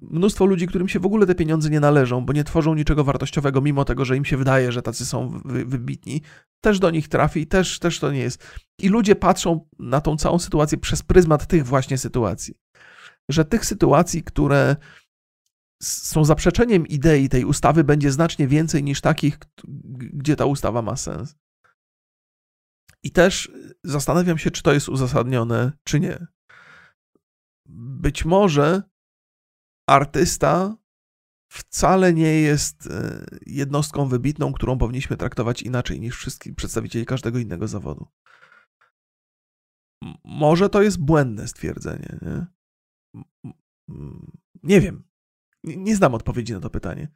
mnóstwo 0.03 0.47
ludzi, 0.47 0.67
którym 0.67 0.89
się 0.89 1.01
w 1.01 1.07
ogóle 1.07 1.27
te 1.27 1.35
pieniądze 1.35 1.71
nie 1.71 1.81
należą, 1.81 2.25
bo 2.25 2.33
nie 2.33 2.45
tworzą 2.45 2.75
niczego 2.75 3.05
wartościowego, 3.05 3.61
mimo 3.61 3.85
tego, 3.85 4.05
że 4.05 4.17
im 4.17 4.25
się 4.25 4.37
wydaje, 4.37 4.73
że 4.73 4.83
tacy 4.83 5.07
są 5.07 5.41
wy, 5.45 5.65
wybitni, 5.65 6.23
też 6.61 6.79
do 6.79 6.91
nich 6.91 7.09
trafi, 7.09 7.47
też, 7.47 7.79
też 7.79 7.99
to 7.99 8.13
nie 8.13 8.19
jest. 8.19 8.45
I 8.79 8.89
ludzie 8.89 9.17
patrzą 9.17 9.69
na 9.79 10.01
tą 10.01 10.17
całą 10.17 10.39
sytuację 10.39 10.79
przez 10.79 11.03
pryzmat 11.03 11.47
tych 11.47 11.67
właśnie 11.67 11.99
sytuacji. 11.99 12.55
Że 13.33 13.45
tych 13.45 13.65
sytuacji, 13.65 14.23
które 14.23 14.77
są 15.83 16.25
zaprzeczeniem 16.25 16.87
idei 16.87 17.29
tej 17.29 17.45
ustawy, 17.45 17.85
będzie 17.85 18.13
znacznie 18.13 18.49
więcej 18.49 18.85
niż 18.85 19.01
takich, 19.01 19.39
gdzie 20.13 20.37
ta 20.37 20.45
ustawa 20.45 20.83
ma 20.83 20.97
sens. 20.97 21.37
I 23.03 23.11
też 23.11 23.53
zastanawiam 23.85 24.39
się, 24.39 24.51
czy 24.51 24.63
to 24.63 24.73
jest 24.73 24.89
uzasadnione, 24.89 25.73
czy 25.85 26.01
nie. 26.01 26.27
Być 27.69 28.25
może 28.25 28.83
artysta 29.89 30.77
wcale 31.53 32.13
nie 32.13 32.41
jest 32.41 32.87
e, 32.87 33.27
jednostką 33.47 34.09
wybitną, 34.09 34.53
którą 34.53 34.79
powinniśmy 34.79 35.17
traktować 35.17 35.63
inaczej 35.63 36.01
niż 36.01 36.17
wszystkich 36.17 36.55
przedstawicieli 36.55 37.07
każdego 37.07 37.39
innego 37.39 37.69
zawodu. 37.69 38.09
Może 40.25 40.69
to 40.69 40.83
jest 40.83 41.01
błędne 41.01 41.49
stwierdzenie. 41.49 42.19
Nie, 42.23 42.47
nie 44.63 44.81
wiem. 44.81 45.05
Nie, 45.65 45.97
znam 45.97 46.15
odpowiedzi 46.15 46.53
na 46.53 46.61
to 46.61 46.71
pytanie. 46.71 47.09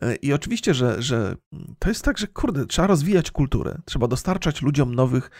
E, 0.00 0.14
I 0.14 0.32
oczywiście, 0.32 0.74
że, 0.74 1.02
że 1.02 1.36
to 1.78 1.88
jest 1.88 2.04
tak, 2.04 2.18
że 2.18 2.26
kurde, 2.26 2.66
trzeba 2.66 2.88
rozwijać 2.88 3.30
kulturę. 3.30 3.78
Trzeba 3.84 4.08
dostarczać 4.08 4.62
ludziom 4.62 4.94
nowych, 4.94 5.30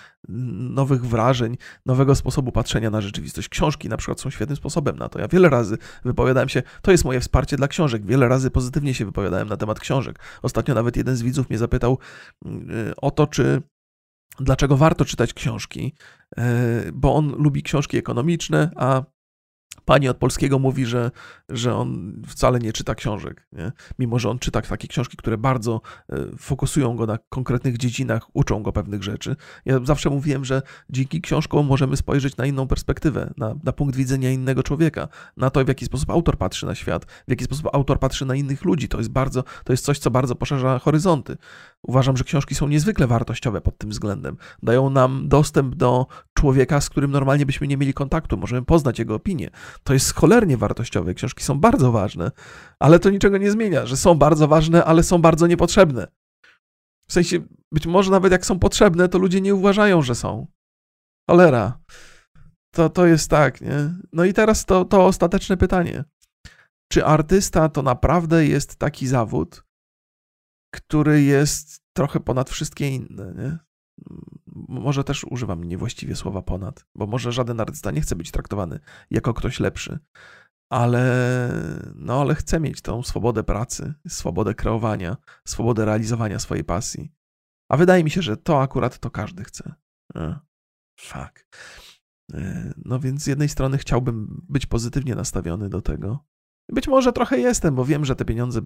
nowych 0.70 1.06
wrażeń, 1.06 1.56
nowego 1.86 2.14
sposobu 2.14 2.52
patrzenia 2.52 2.90
na 2.90 3.00
rzeczywistość. 3.00 3.48
Książki 3.48 3.88
na 3.88 3.96
przykład 3.96 4.20
są 4.20 4.30
świetnym 4.30 4.56
sposobem 4.56 4.96
na 4.96 5.08
to. 5.08 5.18
Ja 5.18 5.28
wiele 5.28 5.48
razy 5.48 5.78
wypowiadałem 6.04 6.48
się, 6.48 6.62
to 6.82 6.90
jest 6.90 7.04
moje 7.04 7.20
wsparcie 7.20 7.56
dla 7.56 7.68
książek. 7.68 8.06
Wiele 8.06 8.28
razy 8.28 8.50
pozytywnie 8.50 8.94
się 8.94 9.04
wypowiadałem 9.04 9.48
na 9.48 9.56
temat 9.56 9.80
książek. 9.80 10.18
Ostatnio 10.42 10.74
nawet 10.74 10.96
jeden 10.96 11.16
z 11.16 11.22
widzów 11.22 11.50
mnie 11.50 11.58
zapytał 11.58 11.98
y, 12.46 12.96
o 12.96 13.10
to, 13.10 13.26
czy 13.26 13.62
dlaczego 14.40 14.76
warto 14.76 15.04
czytać 15.04 15.34
książki, 15.34 15.94
y, 16.38 16.42
bo 16.92 17.14
on 17.14 17.34
lubi 17.38 17.62
książki 17.62 17.96
ekonomiczne, 17.96 18.70
a 18.76 19.02
pani 19.86 20.08
od 20.08 20.16
polskiego 20.16 20.58
mówi, 20.58 20.86
że, 20.86 21.10
że 21.48 21.74
on 21.74 22.22
wcale 22.26 22.58
nie 22.58 22.72
czyta 22.72 22.94
książek, 22.94 23.46
nie? 23.52 23.72
mimo 23.98 24.18
że 24.18 24.30
on 24.30 24.38
czyta 24.38 24.62
takie 24.62 24.88
książki, 24.88 25.16
które 25.16 25.38
bardzo 25.38 25.80
e, 26.12 26.16
fokusują 26.38 26.96
go 26.96 27.06
na 27.06 27.18
konkretnych 27.28 27.78
dziedzinach, 27.78 28.26
uczą 28.32 28.62
go 28.62 28.72
pewnych 28.72 29.02
rzeczy. 29.02 29.36
Ja 29.64 29.80
zawsze 29.84 30.10
mówiłem, 30.10 30.44
że 30.44 30.62
dzięki 30.90 31.20
książkom 31.20 31.66
możemy 31.66 31.96
spojrzeć 31.96 32.36
na 32.36 32.46
inną 32.46 32.66
perspektywę, 32.66 33.34
na, 33.36 33.54
na 33.64 33.72
punkt 33.72 33.96
widzenia 33.96 34.30
innego 34.30 34.62
człowieka, 34.62 35.08
na 35.36 35.50
to, 35.50 35.64
w 35.64 35.68
jaki 35.68 35.84
sposób 35.84 36.10
autor 36.10 36.38
patrzy 36.38 36.66
na 36.66 36.74
świat, 36.74 37.04
w 37.04 37.30
jaki 37.30 37.44
sposób 37.44 37.68
autor 37.72 37.98
patrzy 37.98 38.26
na 38.26 38.34
innych 38.34 38.64
ludzi. 38.64 38.88
To 38.88 38.98
jest 38.98 39.10
bardzo, 39.10 39.44
to 39.64 39.72
jest 39.72 39.84
coś, 39.84 39.98
co 39.98 40.10
bardzo 40.10 40.34
poszerza 40.34 40.78
horyzonty. 40.78 41.36
Uważam, 41.86 42.16
że 42.16 42.24
książki 42.24 42.54
są 42.54 42.68
niezwykle 42.68 43.06
wartościowe 43.06 43.60
pod 43.60 43.78
tym 43.78 43.90
względem. 43.90 44.36
Dają 44.62 44.90
nam 44.90 45.28
dostęp 45.28 45.74
do 45.74 46.06
człowieka, 46.34 46.80
z 46.80 46.90
którym 46.90 47.10
normalnie 47.10 47.46
byśmy 47.46 47.66
nie 47.66 47.76
mieli 47.76 47.94
kontaktu, 47.94 48.36
możemy 48.36 48.62
poznać 48.62 48.98
jego 48.98 49.14
opinię. 49.14 49.50
To 49.82 49.92
jest 49.92 50.14
cholernie 50.14 50.56
wartościowe. 50.56 51.14
Książki 51.14 51.44
są 51.44 51.60
bardzo 51.60 51.92
ważne, 51.92 52.30
ale 52.80 52.98
to 52.98 53.10
niczego 53.10 53.38
nie 53.38 53.50
zmienia, 53.50 53.86
że 53.86 53.96
są 53.96 54.14
bardzo 54.14 54.48
ważne, 54.48 54.84
ale 54.84 55.02
są 55.02 55.18
bardzo 55.18 55.46
niepotrzebne. 55.46 56.06
W 57.08 57.12
sensie, 57.12 57.38
być 57.72 57.86
może 57.86 58.10
nawet 58.10 58.32
jak 58.32 58.46
są 58.46 58.58
potrzebne, 58.58 59.08
to 59.08 59.18
ludzie 59.18 59.40
nie 59.40 59.54
uważają, 59.54 60.02
że 60.02 60.14
są. 60.14 60.46
Cholera. 61.30 61.78
To, 62.74 62.88
to 62.88 63.06
jest 63.06 63.30
tak, 63.30 63.60
nie? 63.60 63.94
No 64.12 64.24
i 64.24 64.32
teraz 64.32 64.64
to, 64.64 64.84
to 64.84 65.06
ostateczne 65.06 65.56
pytanie. 65.56 66.04
Czy 66.92 67.04
artysta 67.04 67.68
to 67.68 67.82
naprawdę 67.82 68.46
jest 68.46 68.76
taki 68.76 69.06
zawód, 69.06 69.65
który 70.76 71.22
jest 71.22 71.80
trochę 71.92 72.20
ponad 72.20 72.50
wszystkie 72.50 72.88
inne, 72.88 73.34
nie? 73.34 73.58
Może 74.68 75.04
też 75.04 75.24
używam 75.24 75.64
niewłaściwie 75.64 76.16
słowa 76.16 76.42
ponad, 76.42 76.86
bo 76.94 77.06
może 77.06 77.32
żaden 77.32 77.60
artysta 77.60 77.90
nie 77.90 78.00
chce 78.00 78.16
być 78.16 78.30
traktowany 78.30 78.80
jako 79.10 79.34
ktoś 79.34 79.60
lepszy, 79.60 79.98
ale, 80.70 81.52
no, 81.94 82.20
ale 82.20 82.34
chce 82.34 82.60
mieć 82.60 82.80
tą 82.80 83.02
swobodę 83.02 83.44
pracy, 83.44 83.94
swobodę 84.08 84.54
kreowania, 84.54 85.16
swobodę 85.44 85.84
realizowania 85.84 86.38
swojej 86.38 86.64
pasji. 86.64 87.12
A 87.70 87.76
wydaje 87.76 88.04
mi 88.04 88.10
się, 88.10 88.22
że 88.22 88.36
to 88.36 88.62
akurat 88.62 88.98
to 88.98 89.10
każdy 89.10 89.44
chce. 89.44 89.74
A, 90.14 90.40
fuck. 91.00 91.46
E, 92.32 92.72
No 92.84 93.00
więc 93.00 93.22
z 93.22 93.26
jednej 93.26 93.48
strony 93.48 93.78
chciałbym 93.78 94.44
być 94.48 94.66
pozytywnie 94.66 95.14
nastawiony 95.14 95.68
do 95.68 95.82
tego. 95.82 96.24
Być 96.72 96.88
może 96.88 97.12
trochę 97.12 97.38
jestem, 97.38 97.74
bo 97.74 97.84
wiem, 97.84 98.04
że 98.04 98.16
te 98.16 98.24
pieniądze 98.24 98.60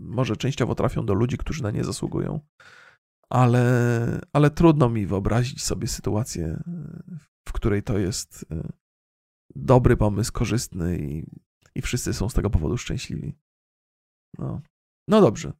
może 0.00 0.36
częściowo 0.36 0.74
trafią 0.74 1.06
do 1.06 1.14
ludzi, 1.14 1.38
którzy 1.38 1.62
na 1.62 1.70
nie 1.70 1.84
zasługują 1.84 2.40
ale, 3.30 4.20
ale 4.32 4.50
trudno 4.50 4.88
mi 4.88 5.06
wyobrazić 5.06 5.64
sobie 5.64 5.86
sytuację, 5.86 6.62
w 7.48 7.52
której 7.52 7.82
to 7.82 7.98
jest 7.98 8.46
e, 8.50 8.72
dobry 9.54 9.96
pomysł, 9.96 10.32
korzystny 10.32 10.98
i, 10.98 11.26
i 11.74 11.82
wszyscy 11.82 12.14
są 12.14 12.28
z 12.28 12.34
tego 12.34 12.50
powodu 12.50 12.76
szczęśliwi. 12.76 13.34
No, 14.38 14.60
no 15.08 15.20
dobrze. 15.20 15.52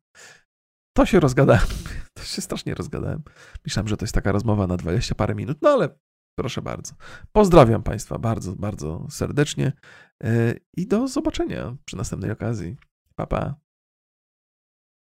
to 0.96 1.06
się 1.06 1.20
rozgadałem. 1.20 1.66
To 2.16 2.22
się 2.22 2.42
strasznie 2.42 2.74
rozgadałem. 2.74 3.22
Myślałem, 3.64 3.88
że 3.88 3.96
to 3.96 4.04
jest 4.04 4.14
taka 4.14 4.32
rozmowa 4.32 4.66
na 4.66 4.76
20 4.76 5.14
parę 5.14 5.34
minut, 5.34 5.58
no 5.62 5.70
ale 5.70 5.98
proszę 6.36 6.62
bardzo. 6.62 6.94
Pozdrawiam 7.32 7.82
Państwa 7.82 8.18
bardzo, 8.18 8.56
bardzo 8.56 9.06
serdecznie 9.10 9.72
e, 10.24 10.54
i 10.76 10.86
do 10.86 11.08
zobaczenia 11.08 11.76
przy 11.84 11.96
następnej 11.96 12.30
okazji. 12.30 12.76
Pa, 13.14 13.26
pa. 13.26 13.65